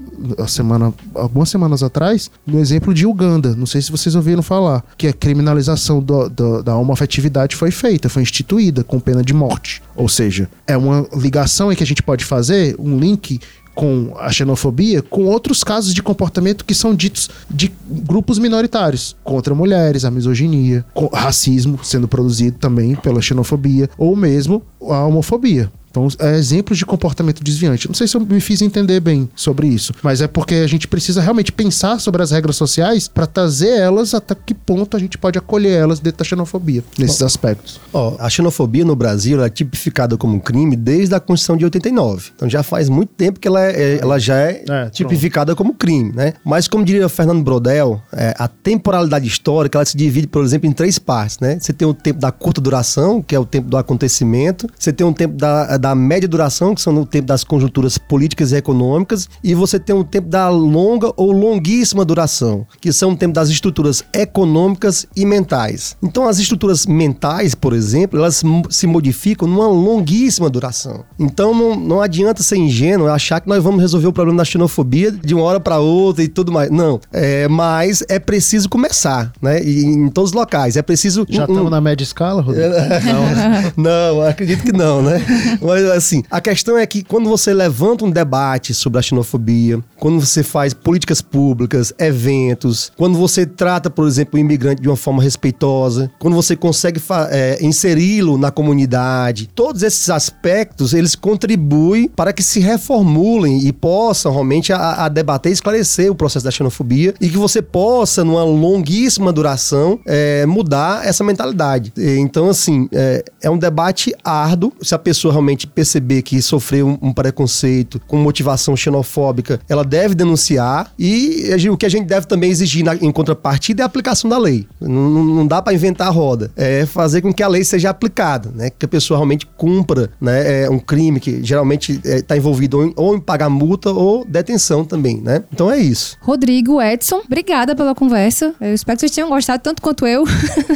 semana, 0.48 0.94
algumas 1.14 1.50
semanas 1.50 1.84
atrás, 1.84 2.32
no 2.46 2.60
exemplo 2.60 2.94
de 2.94 3.06
Uganda. 3.06 3.56
Não 3.56 3.66
sei 3.66 3.82
se 3.82 3.92
vocês 3.92 4.16
ouviram 4.16 4.42
falar, 4.42 4.84
que 4.98 5.08
a 5.08 5.14
criminalização 5.14 6.02
do, 6.02 6.30
do, 6.30 6.64
da 6.64 6.76
homoafetividade 6.76 7.56
foi 7.56 7.72
feita, 7.72 8.10
foi 8.10 8.22
instituída 8.22 8.84
com 8.84 9.00
pena 9.00 9.24
de 9.24 9.34
morte. 9.34 9.82
Ou 9.98 10.08
seja, 10.08 10.48
é 10.68 10.78
uma 10.78 11.08
ligação 11.14 11.72
em 11.72 11.76
que 11.76 11.84
a 11.84 11.88
gente 11.88 12.04
pode 12.04 12.24
fazer, 12.24 12.76
um 12.80 12.98
link 13.00 13.40
com 13.74 14.16
a 14.18 14.32
xenofobia, 14.32 15.04
com 15.04 15.26
outros 15.26 15.64
casos 15.64 15.94
de 15.94 16.02
comportamento 16.02 16.66
que 16.66 16.74
são 16.74 16.96
ditos 16.96 17.30
de 17.50 17.72
grupos 17.88 18.40
minoritários, 18.40 19.16
contra 19.24 19.54
mulheres, 19.54 20.04
a 20.04 20.10
misoginia, 20.10 20.84
racismo 21.14 21.80
sendo 21.84 22.08
produzido 22.08 22.58
também 22.58 22.96
pela 22.96 23.22
xenofobia, 23.22 23.90
ou 23.98 24.16
mesmo 24.16 24.64
a 24.82 25.04
homofobia. 25.06 25.72
Então, 25.98 26.08
é 26.20 26.38
exemplos 26.38 26.78
de 26.78 26.86
comportamento 26.86 27.44
desviante. 27.44 27.88
Não 27.88 27.96
sei 27.96 28.08
se 28.08 28.16
eu 28.16 28.22
me 28.22 28.40
fiz 28.40 28.62
entender 28.62 29.00
bem 29.00 29.30
sobre 29.36 29.68
isso, 29.68 29.94
mas 30.04 30.22
é 30.22 30.28
porque 30.28 30.56
a 30.56 30.68
gente 30.68 30.88
precisa 30.88 31.22
realmente 31.22 31.52
pensar 31.52 32.00
sobre 32.00 32.22
as 32.22 32.32
regras 32.32 32.56
sociais 32.56 33.08
para 33.08 33.26
trazer 33.26 33.80
elas 33.80 34.14
até 34.14 34.36
que 34.36 34.54
ponto 34.54 34.96
a 34.96 35.00
gente 35.00 35.18
pode 35.18 35.38
acolher 35.38 35.72
elas 35.72 36.00
dentro 36.00 36.20
da 36.20 36.26
xenofobia, 36.26 36.84
nesses 36.98 37.22
aspectos. 37.22 37.80
Ó, 37.92 38.16
a 38.20 38.30
xenofobia 38.30 38.86
no 38.86 38.96
Brasil 38.96 39.44
é 39.44 39.50
tipificada 39.50 40.18
como 40.18 40.40
crime 40.40 40.76
desde 40.76 41.16
a 41.16 41.20
Constituição 41.20 41.58
de 41.58 41.66
89. 41.66 42.32
Então 42.36 42.50
já 42.50 42.62
faz 42.62 42.90
muito 42.90 43.10
tempo 43.14 43.40
que 43.40 43.48
ela, 43.48 43.64
é, 43.64 43.72
é 43.72 44.00
ela 44.02 44.20
já 44.20 44.38
é, 44.38 44.64
é 44.68 44.90
tipificada 44.90 45.56
pronto. 45.56 45.70
como 45.70 45.74
crime, 45.74 46.12
né? 46.14 46.34
Mas 46.44 46.68
como 46.68 46.86
diria 46.86 47.10
Fernando 47.10 47.44
Brodel, 47.44 48.02
é, 48.12 48.36
a 48.38 48.48
temporalidade 48.48 49.28
histórica 49.28 49.78
ela 49.78 49.86
se 49.86 49.98
divide, 49.98 50.28
por 50.28 50.44
exemplo, 50.44 50.70
em 50.70 50.74
três 50.74 51.00
partes, 51.00 51.40
né? 51.40 51.58
Você 51.60 51.74
tem 51.74 51.88
o 51.88 51.94
tempo 51.94 52.20
da 52.20 52.32
curta 52.32 52.62
duração, 52.62 53.22
que 53.22 53.36
é 53.36 53.40
o 53.40 53.46
tempo 53.46 53.70
do 53.70 53.78
acontecimento. 53.78 54.68
Você 54.78 54.94
tem 54.94 55.06
o 55.06 55.14
tempo 55.14 55.36
da, 55.36 55.78
da 55.78 55.87
da 55.88 55.96
média 55.96 56.28
duração, 56.28 56.76
que 56.76 56.82
são 56.82 56.92
no 56.92 57.06
tempo 57.06 57.28
das 57.28 57.44
conjunturas 57.44 57.98
políticas 57.98 58.52
e 58.52 58.58
econômicas, 58.58 59.30
e 59.42 59.56
você 59.56 59.80
tem 59.80 59.96
um 59.96 60.04
tempo 60.04 60.28
da 60.28 60.50
longa 60.50 61.14
ou 61.16 61.32
longuíssima 61.32 62.04
duração, 62.04 62.66
que 62.82 62.92
são 62.92 63.12
o 63.12 63.16
tempo 63.16 63.34
das 63.34 63.50
estruturas 63.50 64.04
econômicas 64.14 65.06
e 65.16 65.26
mentais. 65.26 65.96
Então, 66.04 66.28
as 66.28 66.40
estruturas 66.40 66.86
mentais, 66.86 67.56
por 67.56 67.74
exemplo, 67.74 68.20
elas 68.20 68.44
se 68.70 68.88
modificam 68.88 69.48
numa 69.48 69.68
longuíssima 69.68 70.50
duração. 70.50 71.06
Então, 71.18 71.54
não, 71.54 71.76
não 71.76 72.02
adianta 72.02 72.44
ser 72.44 72.58
ingênuo 72.58 73.08
achar 73.08 73.40
que 73.40 73.48
nós 73.48 73.64
vamos 73.64 73.80
resolver 73.80 74.08
o 74.08 74.14
problema 74.14 74.40
da 74.40 74.46
xenofobia 74.46 75.12
de 75.12 75.34
uma 75.34 75.44
hora 75.44 75.60
para 75.60 75.80
outra 75.80 76.24
e 76.24 76.28
tudo 76.28 76.52
mais. 76.52 76.70
Não. 76.70 77.00
É, 77.14 77.48
mas 77.48 78.04
é 78.10 78.20
preciso 78.20 78.68
começar, 78.68 79.32
né? 79.42 79.64
E, 79.64 79.86
em 79.86 80.10
todos 80.10 80.32
os 80.32 80.36
locais. 80.36 80.76
É 80.76 80.82
preciso. 80.82 81.26
Já 81.30 81.44
estamos 81.44 81.68
um... 81.68 81.70
na 81.70 81.80
média 81.80 82.04
escala, 82.04 82.42
Rodrigo? 82.42 82.68
não. 83.78 84.18
não, 84.18 84.22
acredito 84.22 84.64
que 84.64 84.74
não, 84.74 85.02
né? 85.02 85.22
Mas 85.62 85.77
assim, 85.94 86.24
a 86.30 86.42
questão 86.42 86.78
é 86.78 86.86
que 86.86 87.04
quando 87.04 87.30
você 87.30 87.54
levanta 87.54 88.06
um 88.06 88.12
debate 88.12 88.74
sobre 88.74 89.00
a 89.00 89.02
xenofobia, 89.02 89.80
quando 90.00 90.20
você 90.20 90.44
faz 90.44 90.74
políticas 90.74 91.22
públicas, 91.22 91.94
eventos, 92.00 92.92
quando 92.98 93.18
você 93.18 93.46
trata, 93.46 93.90
por 93.90 94.08
exemplo, 94.08 94.38
o 94.38 94.40
imigrante 94.40 94.82
de 94.82 94.88
uma 94.88 94.96
forma 94.96 95.22
respeitosa, 95.24 96.12
quando 96.20 96.36
você 96.36 96.56
consegue 96.56 97.02
é, 97.32 97.58
inseri-lo 97.62 98.38
na 98.38 98.52
comunidade, 98.52 99.50
todos 99.54 99.84
esses 99.84 100.10
aspectos 100.10 100.94
eles 100.94 101.16
contribuem 101.16 102.08
para 102.08 102.34
que 102.34 102.44
se 102.44 102.60
reformulem 102.60 103.66
e 103.68 103.74
possam 103.74 104.32
realmente 104.32 104.72
a, 104.72 105.06
a 105.06 105.10
debater 105.10 105.52
e 105.52 105.54
esclarecer 105.54 106.12
o 106.12 106.16
processo 106.16 106.46
da 106.46 106.52
xenofobia 106.52 107.14
e 107.20 107.30
que 107.30 107.38
você 107.38 107.62
possa, 107.62 108.24
numa 108.24 108.44
longuíssima 108.44 109.32
duração, 109.34 110.00
é, 110.06 110.46
mudar 110.46 111.06
essa 111.06 111.24
mentalidade. 111.24 111.92
Então, 111.98 112.50
assim, 112.50 112.88
é, 112.92 113.24
é 113.42 113.50
um 113.50 113.58
debate 113.58 114.14
árduo. 114.24 114.74
Se 114.82 114.94
a 114.94 115.00
pessoa 115.00 115.32
realmente 115.32 115.57
perceber 115.66 116.22
que 116.22 116.42
sofreu 116.42 117.00
um, 117.02 117.14
preconceito 117.14 118.00
com 118.06 118.18
motivação 118.18 118.76
xenofóbica, 118.76 119.60
ela 119.68 119.84
deve 119.84 120.14
denunciar 120.14 120.92
e 121.00 121.50
o 121.72 121.78
que 121.78 121.86
a 121.86 121.90
gente 121.90 122.06
deve 122.06 122.28
também 122.28 122.52
exigir 122.52 122.84
na, 122.84 122.96
em 122.96 123.12
contrapartida 123.12 123.82
é 123.82 123.84
a 123.84 123.86
aplicação 123.86 124.30
da 124.30 124.38
lei. 124.38 124.68
Não, 124.80 125.24
não 125.24 125.48
dá 125.48 125.62
para 125.62 125.74
inventar 125.74 126.08
a 126.08 126.12
roda. 126.12 126.52
É 126.56 126.86
fazer 126.86 127.22
com 127.22 127.34
que 127.34 127.42
a 127.42 127.48
lei 127.48 127.64
seja 127.64 127.90
aplicada, 127.90 128.52
né? 128.54 128.70
Que 128.70 128.86
a 128.86 128.90
pessoa 128.90 129.18
realmente 129.18 129.48
cumpra 129.58 130.10
né? 130.20 130.64
é 130.64 130.70
um 130.70 130.80
crime 130.80 131.20
que 131.20 131.44
geralmente 131.44 131.94
está 131.94 132.10
é, 132.10 132.22
tá 132.22 132.38
envolvido 132.38 132.78
ou 132.78 132.86
em, 132.86 132.94
ou 132.96 133.16
em 133.16 133.20
pagar 133.20 133.50
multa 133.50 133.90
ou 133.90 134.26
detenção 134.26 134.84
também, 134.84 135.22
né? 135.22 135.44
Então 135.52 135.72
é 135.72 135.78
isso. 135.78 136.18
Rodrigo, 136.22 136.82
Edson, 136.82 137.22
obrigada 137.26 137.76
pela 137.76 137.96
conversa. 137.96 138.54
Eu 138.60 138.74
espero 138.74 138.98
que 138.98 139.02
vocês 139.02 139.12
tenham 139.12 139.30
gostado 139.30 139.64
tanto 139.64 139.82
quanto 139.82 140.06
eu 140.06 140.24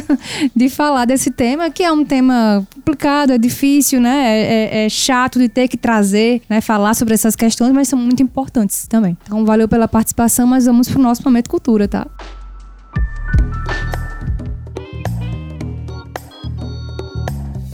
de 0.54 0.68
falar 0.68 1.04
desse 1.04 1.30
tema, 1.30 1.70
que 1.70 1.82
é 1.82 1.92
um 1.92 2.04
tema 2.04 2.66
complicado, 2.74 3.32
é 3.32 3.38
difícil, 3.38 4.00
né? 4.00 4.40
É, 4.40 4.71
é, 4.72 4.88
chato 4.88 5.38
de 5.38 5.48
ter 5.48 5.68
que 5.68 5.76
trazer, 5.76 6.40
né, 6.48 6.60
falar 6.60 6.94
sobre 6.94 7.12
essas 7.12 7.36
questões, 7.36 7.72
mas 7.72 7.88
são 7.88 7.98
muito 7.98 8.22
importantes 8.22 8.86
também. 8.86 9.16
Então, 9.22 9.44
valeu 9.44 9.68
pela 9.68 9.86
participação, 9.86 10.46
mas 10.46 10.64
vamos 10.64 10.88
pro 10.88 11.00
nosso 11.00 11.22
momento 11.24 11.50
cultura, 11.50 11.86
tá? 11.86 12.06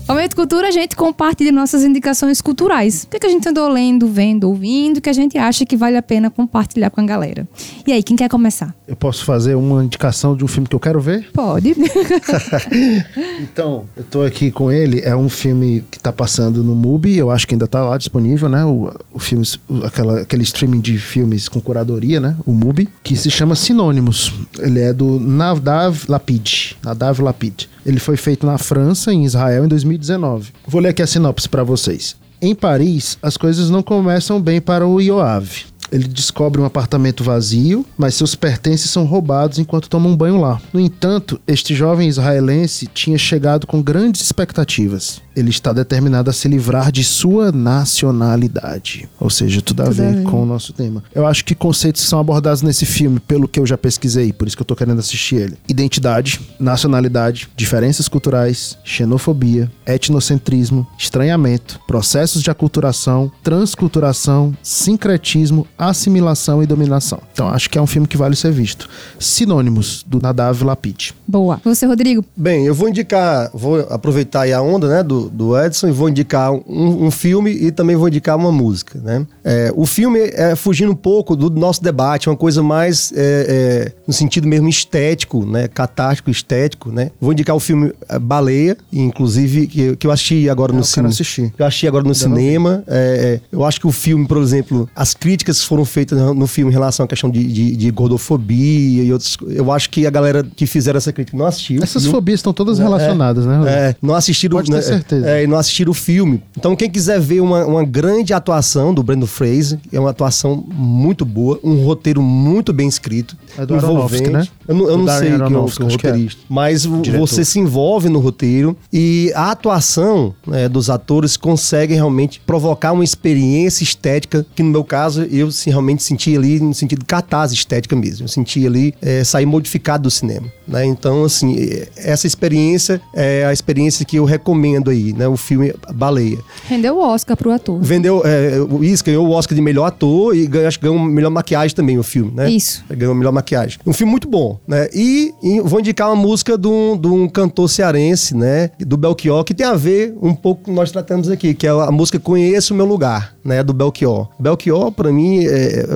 Momento 0.09 0.35
Cultura, 0.35 0.69
a 0.69 0.71
gente 0.71 0.97
compartilha 0.97 1.53
nossas 1.53 1.85
indicações 1.85 2.41
culturais. 2.41 3.05
O 3.05 3.09
que, 3.11 3.19
é 3.19 3.21
que 3.21 3.27
a 3.27 3.29
gente 3.29 3.47
andou 3.47 3.69
lendo, 3.69 4.09
vendo, 4.09 4.49
ouvindo, 4.49 5.03
que 5.03 5.11
a 5.11 5.13
gente 5.13 5.37
acha 5.37 5.67
que 5.67 5.77
vale 5.77 5.99
a 5.99 6.03
pena 6.03 6.31
compartilhar 6.31 6.89
com 6.89 7.03
a 7.03 7.05
galera. 7.05 7.47
E 7.87 7.93
aí, 7.93 8.03
quem 8.03 8.17
quer 8.17 8.31
começar? 8.31 8.75
Eu 8.87 8.97
posso 8.97 9.23
fazer 9.23 9.55
uma 9.55 9.85
indicação 9.85 10.35
de 10.35 10.43
um 10.43 10.49
filme 10.49 10.67
que 10.67 10.75
eu 10.75 10.81
quero 10.81 10.99
ver? 10.99 11.31
Pode. 11.35 11.77
então, 13.43 13.85
eu 13.95 14.03
tô 14.03 14.23
aqui 14.23 14.51
com 14.51 14.73
ele. 14.73 15.03
É 15.03 15.15
um 15.15 15.29
filme 15.29 15.85
que 15.91 16.01
tá 16.01 16.11
passando 16.11 16.65
no 16.65 16.75
MUBI. 16.75 17.19
Eu 17.19 17.31
acho 17.31 17.47
que 17.47 17.55
ainda 17.55 17.69
tá 17.69 17.85
lá 17.85 17.99
disponível, 17.99 18.49
né? 18.49 18.65
O, 18.65 18.91
o 19.13 19.19
filme, 19.19 19.45
aquela, 19.85 20.23
aquele 20.23 20.43
streaming 20.43 20.81
de 20.81 20.97
filmes 20.97 21.51
com 21.51 21.61
curadoria, 21.61 22.19
né? 22.19 22.35
O 22.47 22.53
MUBI, 22.55 22.89
que 23.03 23.15
se 23.15 23.31
chama 23.31 23.55
Sinônimos. 23.55 24.33
Ele 24.59 24.81
é 24.81 24.91
do 24.95 25.21
Nadav 25.21 26.07
Lapid. 26.09 26.77
Nadav 26.83 27.21
Lapid. 27.21 27.69
Ele 27.85 27.99
foi 27.99 28.17
feito 28.17 28.47
na 28.47 28.59
França, 28.59 29.13
em 29.13 29.25
Israel, 29.25 29.65
em 29.65 29.69
2019. 29.69 30.53
Vou 30.67 30.81
ler 30.81 30.91
aqui 30.91 31.03
a 31.03 31.07
sinopse 31.07 31.49
para 31.49 31.63
vocês. 31.65 32.17
Em 32.41 32.55
Paris, 32.55 33.19
as 33.23 33.37
coisas 33.37 33.71
não 33.71 33.83
começam 33.83 34.41
bem 34.41 34.61
para 34.61 34.87
o 34.87 35.01
Yoav 35.01 35.67
ele 35.91 36.09
descobre 36.09 36.61
um 36.61 36.65
apartamento 36.65 37.25
vazio, 37.25 37.85
mas 37.97 38.15
seus 38.15 38.35
pertences 38.35 38.91
são 38.91 39.05
roubados 39.05 39.59
enquanto 39.59 39.89
toma 39.89 40.09
um 40.09 40.17
banho 40.17 40.41
lá. 40.41 40.61
No 40.73 40.81
entanto, 40.81 41.41
este 41.47 41.75
jovem 41.75 42.09
israelense 42.09 42.87
tinha 42.87 43.19
chegado 43.19 43.67
com 43.67 43.83
grandes 43.83 44.23
expectativas. 44.23 45.21
Ele 45.35 45.51
está 45.51 45.73
determinado 45.73 46.31
a 46.31 46.33
se 46.33 46.49
livrar 46.49 46.91
de 46.91 47.05
sua 47.05 47.53
nacionalidade. 47.53 49.09
Ou 49.21 49.31
seja, 49.31 49.63
tudo 49.63 49.83
a 49.83 49.85
tudo 49.87 49.97
ver 49.97 50.23
com 50.25 50.43
o 50.43 50.47
nosso 50.47 50.73
tema. 50.73 51.03
Eu 51.15 51.27
acho 51.27 51.45
que 51.45 51.55
conceitos 51.55 52.03
que 52.03 52.09
são 52.09 52.19
abordados 52.19 52.61
nesse 52.63 52.85
filme, 52.85 53.21
pelo 53.21 53.47
que 53.47 53.61
eu 53.61 53.67
já 53.67 53.79
pesquisei, 53.79 54.33
por 54.33 54.49
isso 54.49 54.57
que 54.57 54.63
eu 54.63 54.67
tô 54.67 54.75
querendo 54.75 54.99
assistir 54.99 55.37
ele: 55.37 55.57
identidade, 55.69 56.41
nacionalidade, 56.59 57.49
diferenças 57.57 58.09
culturais, 58.09 58.77
xenofobia, 58.83 59.71
etnocentrismo, 59.87 60.87
estranhamento, 60.99 61.81
processos 61.87 62.43
de 62.43 62.51
aculturação, 62.51 63.31
transculturação, 63.43 64.57
sincretismo, 64.63 65.67
assimilação 65.79 66.63
e 66.63 66.67
dominação. 66.67 67.21
Então 67.33 67.49
acho 67.49 67.71
que 67.71 67.79
é 67.79 67.83
um 67.83 67.87
filme 67.87 68.07
que 68.07 68.17
vale 68.17 68.35
ser 68.35 68.51
visto. 68.53 68.89
Sinônimos 69.19 70.05
do 70.07 70.21
Nadav 70.21 70.63
Lapid. 70.63 71.13
Boa. 71.27 71.61
Você, 71.65 71.87
Rodrigo? 71.87 72.25
Bem, 72.37 72.67
eu 72.67 72.75
vou 72.75 72.89
indicar, 72.89 73.51
vou 73.55 73.81
aproveitar 73.91 74.43
aí 74.43 74.53
a 74.53 74.61
onda, 74.61 74.89
né, 74.89 75.03
do, 75.03 75.29
do 75.29 75.59
Edson 75.59 75.89
e 75.89 75.93
vou 75.93 76.09
indicar 76.09 76.53
um, 76.53 77.07
um 77.07 77.11
filme 77.11 77.51
e 77.51 77.71
também 77.71 77.97
vou 77.97 78.09
indicar 78.09 78.37
uma 78.37 78.51
música, 78.51 78.99
né? 78.99 79.27
É, 79.45 79.73
o 79.75 79.87
filme 79.87 80.19
é 80.35 80.57
fugindo 80.57 80.93
um 80.93 80.97
pouco 80.97 81.37
do 81.37 81.51
nosso 81.51 81.83
debate, 81.83 82.29
uma 82.29 82.37
coisa 82.37 82.63
mais 82.63 83.13
é, 83.15 83.17
é, 83.17 83.93
no 84.07 84.13
sentido 84.13 84.47
mesmo 84.47 84.69
estético, 84.69 85.45
né, 85.45 85.69
catártico, 85.69 86.31
estético, 86.31 86.91
né? 86.91 87.11
Vou 87.21 87.33
indicar 87.33 87.55
o 87.55 87.61
filme 87.61 87.93
é, 88.09 88.19
Baleia, 88.19 88.77
inclusive 88.93 89.67
que, 89.67 89.97
que 89.97 90.07
eu 90.07 90.11
assisti 90.11 90.49
agora 90.49 90.73
no 90.73 90.85
cinema. 90.85 91.13
Eu 91.59 91.67
aachei 91.67 91.89
agora 91.89 92.05
no 92.05 92.15
cinema. 92.15 92.83
É, 92.87 93.41
é, 93.41 93.41
eu 93.53 93.65
acho 93.65 93.81
que 93.81 93.87
o 93.87 93.93
filme, 93.93 94.27
por 94.27 94.39
exemplo, 94.39 94.89
as 94.95 95.15
críticas 95.15 95.63
foram 95.69 95.85
feitas 95.85 96.19
no 96.35 96.47
filme 96.47 96.71
em 96.71 96.75
relação 96.75 97.05
à 97.05 97.09
questão 97.09 97.31
de, 97.31 97.45
de, 97.45 97.77
de 97.77 97.91
gordofobia 97.91 99.05
e 99.05 99.13
outros. 99.13 99.37
Eu 99.49 99.71
acho 99.71 99.91
que 99.91 100.07
a 100.07 100.11
galera 100.11 100.45
que 100.57 100.67
fizeram 100.67 100.97
essa 100.97 101.13
crítica 101.13 101.37
não 101.37 101.47
assistiu. 101.47 101.83
Essas 101.83 102.05
não, 102.05 102.11
fobias 102.11 102.41
estão 102.41 102.53
todas 102.53 102.79
relacionadas, 102.79 103.45
né? 103.45 103.59
Rodrigo? 103.59 103.77
é, 103.77 103.97
não 104.01 104.15
assistiram, 104.15 104.57
Pode 104.57 104.71
ter 104.71 104.77
né, 104.77 104.83
certeza. 104.83 105.27
É, 105.29 105.47
não 105.47 105.59
assistiram 105.59 105.91
o 105.93 105.95
filme. 105.95 106.43
Então, 106.57 106.75
quem 106.75 106.91
quiser 106.91 107.21
ver 107.21 107.41
uma, 107.41 107.65
uma 107.67 107.85
grande 107.85 108.33
atuação 108.33 108.93
do 108.95 109.03
Brandon 109.03 109.27
Fraser, 109.27 109.79
é 109.93 110.01
uma 110.01 110.11
atuação 110.11 110.65
muito 110.69 111.25
boa, 111.25 111.61
um 111.63 111.85
roteiro 111.85 112.23
muito 112.23 112.73
bem 112.73 112.89
escrito, 112.89 113.37
É 113.57 113.67
do 113.67 113.75
Aronofsky, 113.75 114.31
né? 114.31 114.47
Eu 114.67 114.75
não, 114.75 114.91
eu 114.91 114.99
não 114.99 115.07
sei 115.07 115.31
quem 115.31 115.41
é 115.41 115.59
o, 115.59 115.67
é 115.67 115.83
é. 115.89 115.93
roteirista, 115.93 116.43
mas 116.49 116.83
Diretor. 116.83 117.19
você 117.19 117.45
se 117.45 117.59
envolve 117.59 118.09
no 118.09 118.19
roteiro 118.19 118.77
e 118.93 119.33
a 119.35 119.51
atuação 119.51 120.35
né, 120.47 120.69
dos 120.69 120.91
atores 120.91 121.37
consegue 121.37 121.95
realmente 121.95 122.41
provocar 122.41 122.93
uma 122.93 123.05
experiência 123.05 123.83
estética 123.83 124.45
que 124.55 124.63
no 124.63 124.71
meu 124.71 124.85
caso 124.85 125.23
eu 125.23 125.51
assim, 125.61 125.71
realmente 125.71 126.03
senti 126.03 126.37
ali 126.37 126.61
no 126.61 126.75
sentido 126.75 127.05
catarse 127.05 127.55
estética 127.55 127.97
mesmo. 127.97 128.25
Eu 128.25 128.29
senti 128.29 128.67
ali 128.67 128.95
é, 129.03 129.25
sair 129.25 129.47
modificado 129.47 130.05
do 130.05 130.11
cinema. 130.11 130.53
Né? 130.69 130.85
Então, 130.85 131.25
assim, 131.25 131.57
é, 131.59 131.89
essa 131.97 132.27
experiência 132.27 133.01
é 133.15 133.45
a 133.47 133.53
experiência 133.53 134.05
que 134.05 134.17
eu 134.17 134.25
recomendo 134.25 134.91
aí, 134.91 135.15
né? 135.15 135.27
O 135.27 135.37
filme 135.37 135.75
Baleia. 135.95 136.39
Rendeu 136.69 136.97
o 136.97 137.01
Oscar 137.01 137.37
pro 137.37 137.51
ator. 137.51 137.81
Vendeu, 137.81 138.23
é, 138.25 138.61
o 138.61 138.85
Is 138.85 139.01
ganhou 139.01 139.27
o 139.27 139.31
Oscar 139.31 139.57
de 139.57 139.63
melhor 139.63 139.87
ator 139.87 140.37
e 140.37 140.47
ganhou, 140.47 140.69
acho 140.69 140.79
que 140.79 140.87
ganhou 140.87 140.99
melhor 140.99 141.31
maquiagem 141.31 141.75
também 141.75 141.99
o 141.99 142.03
filme, 142.03 142.33
né? 142.35 142.51
Isso. 142.51 142.85
Ganhou 142.91 143.15
melhor 143.15 143.33
maquiagem. 143.33 143.79
Um 143.87 143.93
filme 143.93 144.11
muito 144.11 144.29
bom, 144.29 144.61
né? 144.67 144.89
E, 144.93 145.33
e 145.43 145.61
vou 145.61 145.81
indicar 145.81 146.09
uma 146.09 146.17
música 146.17 146.59
de 146.59 146.69
um, 146.69 146.97
de 146.97 147.09
um 147.09 147.29
cantor 147.29 147.69
cearense, 147.69 148.37
né? 148.37 148.71
Do 148.79 148.97
Belchior, 148.97 149.45
que 149.45 149.55
tem 149.55 149.67
a 149.67 149.75
ver 149.75 150.15
um 150.21 150.35
pouco 150.35 150.65
com 150.65 150.71
o 150.71 150.75
que 150.75 150.79
nós 150.79 150.91
tratamos 150.91 151.31
aqui, 151.31 151.55
que 151.55 151.67
é 151.67 151.71
a 151.71 151.91
música 151.91 152.19
Conheço 152.19 152.75
o 152.75 152.77
Meu 152.77 152.85
Lugar, 152.85 153.35
né? 153.43 153.63
Do 153.63 153.73
Belchior. 153.73 154.29
Belchior, 154.39 154.93
pra 154.93 155.11
mim, 155.11 155.47
é, 155.47 155.87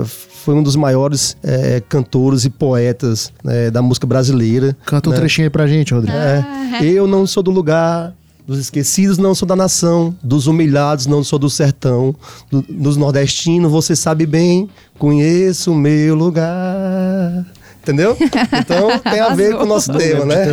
foi 0.43 0.55
um 0.55 0.63
dos 0.63 0.77
maiores 0.77 1.37
é, 1.43 1.81
cantores 1.89 2.45
e 2.45 2.51
poetas 2.51 3.33
né, 3.45 3.71
da 3.71 3.81
música 3.83 4.07
brasileira. 4.07 4.77
Canta 4.85 5.09
um 5.09 5.13
né? 5.13 5.19
trechinho 5.19 5.47
aí 5.47 5.51
pra 5.51 5.67
gente, 5.67 5.95
Rodrigo. 5.95 6.17
É, 6.17 6.45
eu 6.83 7.07
não 7.07 7.27
sou 7.27 7.43
do 7.43 7.51
lugar, 7.51 8.13
dos 8.47 8.59
esquecidos 8.59 9.19
não 9.19 9.35
sou 9.35 9.47
da 9.47 9.55
nação, 9.55 10.15
dos 10.23 10.47
humilhados 10.47 11.07
não 11.07 11.23
sou 11.23 11.39
do 11.39 11.49
sertão, 11.49 12.15
do- 12.51 12.63
dos 12.69 12.97
nordestinos 12.97 13.71
você 13.71 13.95
sabe 13.95 14.27
bem, 14.27 14.69
conheço 14.99 15.73
o 15.73 15.75
meu 15.77 16.15
lugar. 16.17 17.47
Entendeu? 17.83 18.17
Então 18.21 18.99
tem 19.01 19.19
a 19.19 19.31
ver 19.35 19.57
com 19.57 19.65
o 19.65 19.67
nosso 19.67 19.91
Não 19.91 19.99
tema, 19.99 20.25
né? 20.25 20.47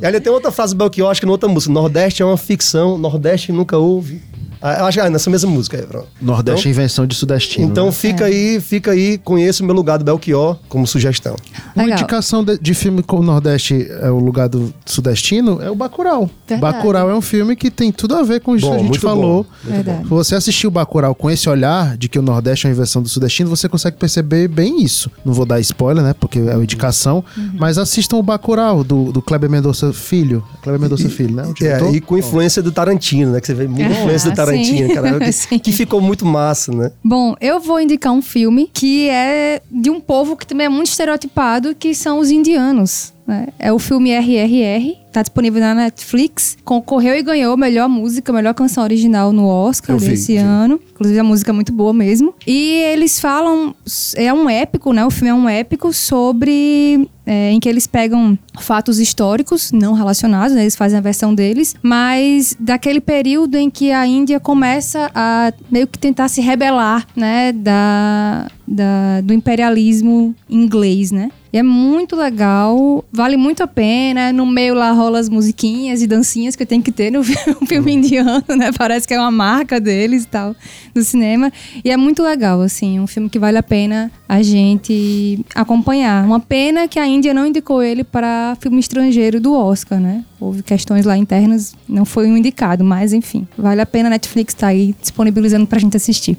E 0.00 0.04
ali 0.06 0.20
tem 0.20 0.32
outra 0.32 0.50
frase 0.50 0.74
do 0.74 0.78
Belchior, 0.78 1.10
acho 1.12 1.20
que 1.20 1.26
na 1.26 1.30
outra 1.32 1.48
música. 1.48 1.72
Nordeste 1.72 2.22
é 2.22 2.24
uma 2.24 2.36
ficção, 2.36 2.98
Nordeste 2.98 3.52
nunca 3.52 3.78
houve. 3.78 4.20
Ah, 4.62 4.80
eu 4.80 4.84
acho 4.86 4.98
que 4.98 5.04
é 5.04 5.10
nessa 5.10 5.28
mesma 5.28 5.50
música 5.50 5.76
aí, 5.76 5.84
pronto. 5.84 6.06
Nordeste 6.20 6.68
é 6.68 6.70
invenção 6.70 7.06
de 7.06 7.14
sudestino. 7.14 7.66
Então 7.66 7.86
né? 7.86 7.92
fica 7.92 8.26
aí, 8.26 8.60
fica 8.60 8.92
aí, 8.92 9.18
conheço 9.18 9.62
o 9.62 9.66
meu 9.66 9.74
lugar 9.74 9.98
do 9.98 10.04
Belchior 10.04 10.56
como 10.68 10.86
sugestão. 10.86 11.34
Uma 11.74 11.84
Legal. 11.84 11.98
indicação 11.98 12.44
de, 12.44 12.58
de 12.58 12.74
filme 12.74 13.02
com 13.02 13.16
o 13.18 13.22
Nordeste 13.22 13.86
é 14.00 14.10
o 14.10 14.18
lugar 14.18 14.48
do 14.48 14.72
sudestino 14.86 15.60
é 15.60 15.70
o 15.70 15.74
Bacurau. 15.74 16.30
Verdade. 16.46 16.76
Bacurau 16.76 17.10
é 17.10 17.14
um 17.14 17.20
filme 17.20 17.56
que 17.56 17.70
tem 17.70 17.90
tudo 17.90 18.14
a 18.14 18.22
ver 18.22 18.40
com 18.40 18.54
isso 18.56 18.66
Bom, 18.66 18.76
que 18.76 18.80
a 18.80 18.84
gente 18.84 18.98
falou. 18.98 19.46
bom, 19.64 20.16
você 20.16 20.34
assistiu 20.34 20.68
o 20.68 20.70
Bacurau 20.70 21.14
com 21.14 21.30
esse 21.30 21.48
olhar 21.48 21.96
de 21.96 22.08
que 22.08 22.18
o 22.18 22.22
Nordeste 22.22 22.66
é 22.66 22.70
uma 22.70 22.74
invenção 22.74 23.02
do 23.02 23.08
sudestino, 23.08 23.48
você 23.48 23.68
consegue 23.68 23.96
perceber 23.96 24.48
bem 24.48 24.82
isso. 24.82 25.10
Não 25.24 25.32
vou 25.32 25.44
dar 25.44 25.58
spoiler, 25.60 26.04
né? 26.04 26.14
Porque 26.18 26.38
é 26.38 26.54
uma 26.54 26.62
indicação. 26.62 27.24
Uhum. 27.36 27.50
Mas 27.58 27.78
assistam 27.78 28.16
o 28.16 28.22
Bacurau, 28.22 28.84
do, 28.84 29.12
do 29.12 29.20
Kleber 29.22 29.50
Mendonça 29.50 29.92
Filho. 29.92 30.44
Kleber 30.62 30.80
Mendonça 30.80 31.08
Filho, 31.08 31.34
né? 31.34 31.52
É, 31.60 31.90
e 31.90 32.00
com 32.00 32.16
influência 32.16 32.62
do 32.62 32.70
Tarantino, 32.70 33.32
né? 33.32 33.40
Que 33.40 33.46
você 33.46 33.54
vê 33.54 33.66
muita 33.66 33.86
Ah, 33.86 34.00
influência 34.00 34.30
do 34.30 34.36
Tarantino, 34.36 34.51
cara. 34.94 35.18
Que, 35.48 35.58
que 35.58 35.72
ficou 35.72 36.00
muito 36.00 36.24
massa, 36.24 36.72
né? 36.72 36.92
Bom, 37.02 37.34
eu 37.40 37.60
vou 37.60 37.80
indicar 37.80 38.12
um 38.12 38.22
filme 38.22 38.70
que 38.72 39.08
é 39.08 39.60
de 39.70 39.90
um 39.90 40.00
povo 40.00 40.36
que 40.36 40.46
também 40.46 40.66
é 40.66 40.68
muito 40.68 40.88
estereotipado, 40.88 41.74
que 41.74 41.94
são 41.94 42.18
os 42.18 42.30
indianos. 42.30 43.12
Né? 43.26 43.48
É 43.58 43.72
o 43.72 43.78
filme 43.78 44.10
RRR, 44.10 44.96
tá 45.12 45.22
disponível 45.22 45.60
na 45.60 45.74
Netflix. 45.74 46.56
Concorreu 46.64 47.14
e 47.16 47.22
ganhou 47.22 47.56
melhor 47.56 47.88
música, 47.88 48.32
melhor 48.32 48.54
canção 48.54 48.82
original 48.82 49.32
no 49.32 49.46
Oscar 49.46 49.96
vi, 49.96 50.08
desse 50.08 50.32
vi. 50.32 50.38
ano. 50.38 50.80
Inclusive 50.92 51.18
a 51.18 51.24
música 51.24 51.50
é 51.50 51.54
muito 51.54 51.72
boa 51.72 51.92
mesmo. 51.92 52.34
E 52.46 52.70
eles 52.92 53.20
falam, 53.20 53.74
é 54.16 54.32
um 54.32 54.48
épico, 54.50 54.92
né? 54.92 55.04
O 55.06 55.10
filme 55.10 55.30
é 55.30 55.34
um 55.34 55.48
épico 55.48 55.92
sobre 55.92 57.08
é, 57.26 57.50
em 57.52 57.60
que 57.60 57.68
eles 57.68 57.86
pegam 57.86 58.36
fatos 58.60 58.98
históricos 58.98 59.70
não 59.72 59.92
relacionados, 59.92 60.54
né? 60.54 60.62
eles 60.62 60.74
fazem 60.76 60.98
a 60.98 61.00
versão 61.00 61.34
deles, 61.34 61.74
mas 61.82 62.56
daquele 62.58 63.00
período 63.00 63.56
em 63.56 63.70
que 63.70 63.92
a 63.92 64.06
Índia 64.06 64.40
começa 64.40 65.10
a 65.14 65.52
meio 65.70 65.86
que 65.86 65.98
tentar 65.98 66.28
se 66.28 66.40
rebelar, 66.40 67.06
né, 67.16 67.52
da, 67.52 68.48
da- 68.66 69.20
do 69.22 69.32
imperialismo 69.32 70.34
inglês, 70.50 71.10
né? 71.12 71.30
E 71.52 71.58
é 71.58 71.62
muito 71.62 72.16
legal, 72.16 73.04
vale 73.12 73.36
muito 73.36 73.62
a 73.62 73.66
pena. 73.66 74.32
No 74.32 74.46
meio 74.46 74.74
lá 74.74 74.90
rola 74.92 75.18
as 75.18 75.28
musiquinhas 75.28 76.00
e 76.02 76.06
dancinhas 76.06 76.56
que 76.56 76.64
tem 76.64 76.80
que 76.80 76.90
ter 76.90 77.10
no 77.10 77.22
fi- 77.22 77.36
filme 77.66 77.92
indiano, 77.92 78.42
né? 78.56 78.70
Parece 78.76 79.06
que 79.06 79.12
é 79.14 79.18
uma 79.18 79.30
marca 79.30 79.78
deles 79.78 80.24
e 80.24 80.28
tal, 80.28 80.56
do 80.94 81.02
cinema. 81.04 81.52
E 81.84 81.90
é 81.90 81.96
muito 81.96 82.22
legal, 82.22 82.60
assim, 82.62 82.98
um 82.98 83.06
filme 83.06 83.28
que 83.28 83.38
vale 83.38 83.58
a 83.58 83.62
pena 83.62 84.10
a 84.28 84.40
gente 84.42 85.44
acompanhar. 85.54 86.24
Uma 86.24 86.40
pena 86.40 86.88
que 86.88 86.98
a 86.98 87.06
Índia 87.06 87.34
não 87.34 87.46
indicou 87.46 87.82
ele 87.82 88.02
para 88.02 88.56
filme 88.60 88.80
estrangeiro 88.80 89.40
do 89.40 89.52
Oscar, 89.54 90.00
né? 90.00 90.24
Houve 90.40 90.62
questões 90.62 91.04
lá 91.04 91.16
internas, 91.16 91.74
não 91.88 92.04
foi 92.04 92.26
um 92.28 92.36
indicado, 92.36 92.82
mas 92.82 93.12
enfim, 93.12 93.46
vale 93.56 93.80
a 93.80 93.86
pena 93.86 94.08
a 94.08 94.10
Netflix 94.10 94.52
estar 94.54 94.68
aí 94.68 94.92
disponibilizando 95.00 95.66
pra 95.68 95.78
gente 95.78 95.96
assistir. 95.96 96.36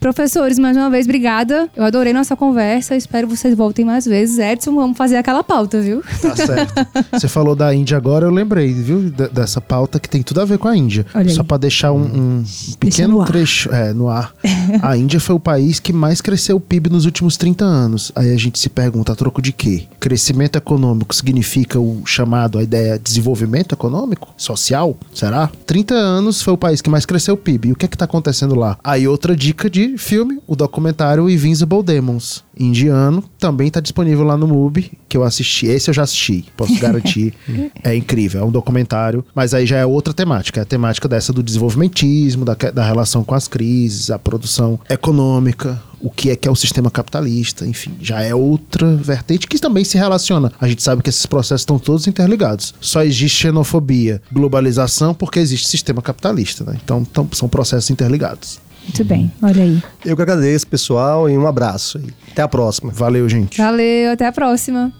Professores, 0.00 0.58
mais 0.58 0.74
uma 0.76 0.88
vez, 0.88 1.04
obrigada. 1.04 1.68
Eu 1.76 1.84
adorei 1.84 2.12
nossa 2.14 2.34
conversa. 2.36 2.96
Espero 2.96 3.26
vocês 3.28 3.54
voltem 3.54 3.84
mais 3.84 4.06
vezes. 4.06 4.35
Edson, 4.38 4.74
vamos 4.74 4.96
fazer 4.96 5.16
aquela 5.16 5.42
pauta, 5.42 5.80
viu? 5.80 6.02
Tá 6.20 6.34
certo. 6.34 6.74
Você 7.12 7.28
falou 7.28 7.54
da 7.54 7.74
Índia 7.74 7.96
agora, 7.96 8.26
eu 8.26 8.30
lembrei, 8.30 8.72
viu? 8.72 9.10
dessa 9.32 9.60
pauta 9.60 9.98
que 9.98 10.08
tem 10.08 10.22
tudo 10.22 10.40
a 10.40 10.44
ver 10.44 10.58
com 10.58 10.68
a 10.68 10.76
Índia. 10.76 11.06
Olha. 11.14 11.28
Só 11.30 11.42
pra 11.42 11.56
deixar 11.56 11.92
um, 11.92 12.02
um 12.02 12.44
no 12.70 12.76
pequeno 12.78 13.20
ar. 13.20 13.26
trecho 13.26 13.72
é, 13.72 13.92
no 13.92 14.08
ar. 14.08 14.32
A 14.82 14.96
Índia 14.96 15.20
foi 15.20 15.34
o 15.34 15.40
país 15.40 15.80
que 15.80 15.92
mais 15.92 16.20
cresceu 16.20 16.56
o 16.56 16.60
PIB 16.60 16.90
nos 16.90 17.04
últimos 17.04 17.36
30 17.36 17.64
anos. 17.64 18.12
Aí 18.14 18.32
a 18.32 18.36
gente 18.36 18.58
se 18.58 18.68
pergunta, 18.68 19.12
a 19.12 19.16
troco 19.16 19.40
de 19.40 19.52
quê? 19.52 19.84
Crescimento 20.00 20.56
econômico 20.56 21.14
significa 21.14 21.78
o 21.78 22.02
chamado, 22.04 22.58
a 22.58 22.62
ideia 22.62 22.98
de 22.98 23.04
desenvolvimento 23.04 23.74
econômico? 23.74 24.32
Social? 24.36 24.96
Será? 25.14 25.50
30 25.66 25.94
anos 25.94 26.42
foi 26.42 26.54
o 26.54 26.58
país 26.58 26.80
que 26.80 26.90
mais 26.90 27.06
cresceu 27.06 27.34
o 27.34 27.38
PIB. 27.38 27.68
E 27.68 27.72
o 27.72 27.76
que 27.76 27.84
é 27.84 27.88
que 27.88 27.96
tá 27.96 28.04
acontecendo 28.04 28.54
lá? 28.54 28.78
Aí 28.82 29.06
outra 29.06 29.36
dica 29.36 29.68
de 29.70 29.96
filme, 29.98 30.38
o 30.46 30.56
documentário 30.56 31.28
Invincible 31.28 31.82
Demons. 31.82 32.44
Indiano, 32.58 33.22
também 33.38 33.70
tá 33.70 33.80
disponível 33.80 34.24
lá 34.24 34.36
no 34.36 34.46
MUBI, 34.46 34.92
que 35.08 35.16
eu 35.16 35.22
assisti. 35.24 35.66
Esse 35.66 35.90
eu 35.90 35.94
já 35.94 36.02
assisti, 36.02 36.44
posso 36.56 36.78
garantir. 36.78 37.34
é 37.84 37.94
incrível, 37.94 38.40
é 38.40 38.44
um 38.44 38.50
documentário. 38.50 39.24
Mas 39.34 39.52
aí 39.54 39.66
já 39.66 39.76
é 39.76 39.86
outra 39.86 40.14
temática. 40.14 40.60
É 40.60 40.62
a 40.62 40.66
temática 40.66 41.06
dessa 41.08 41.32
do 41.32 41.42
desenvolvimentismo, 41.42 42.44
da, 42.44 42.54
da 42.54 42.84
relação 42.84 43.22
com 43.22 43.34
as 43.34 43.46
crises, 43.48 44.10
a 44.10 44.18
produção 44.18 44.78
econômica, 44.88 45.80
o 46.00 46.10
que 46.10 46.30
é 46.30 46.36
que 46.36 46.46
é 46.46 46.50
o 46.50 46.54
sistema 46.56 46.90
capitalista, 46.90 47.66
enfim, 47.66 47.94
já 48.00 48.20
é 48.22 48.34
outra 48.34 48.94
vertente 48.96 49.46
que 49.46 49.58
também 49.58 49.82
se 49.84 49.96
relaciona. 49.96 50.52
A 50.60 50.68
gente 50.68 50.82
sabe 50.82 51.02
que 51.02 51.08
esses 51.08 51.24
processos 51.26 51.62
estão 51.62 51.78
todos 51.78 52.06
interligados. 52.06 52.74
Só 52.80 53.02
existe 53.02 53.38
xenofobia, 53.42 54.20
globalização, 54.30 55.14
porque 55.14 55.38
existe 55.38 55.68
sistema 55.68 56.02
capitalista, 56.02 56.64
né? 56.64 56.78
Então, 56.84 57.04
tão- 57.04 57.28
são 57.32 57.48
processos 57.48 57.90
interligados. 57.90 58.60
Muito 58.86 59.04
bem, 59.04 59.30
olha 59.42 59.62
aí. 59.62 59.82
Eu 60.04 60.16
que 60.16 60.22
agradeço, 60.22 60.66
pessoal, 60.66 61.28
e 61.28 61.36
um 61.36 61.46
abraço. 61.46 62.00
Até 62.30 62.42
a 62.42 62.48
próxima. 62.48 62.92
Valeu, 62.92 63.28
gente. 63.28 63.58
Valeu, 63.58 64.12
até 64.12 64.26
a 64.26 64.32
próxima. 64.32 64.92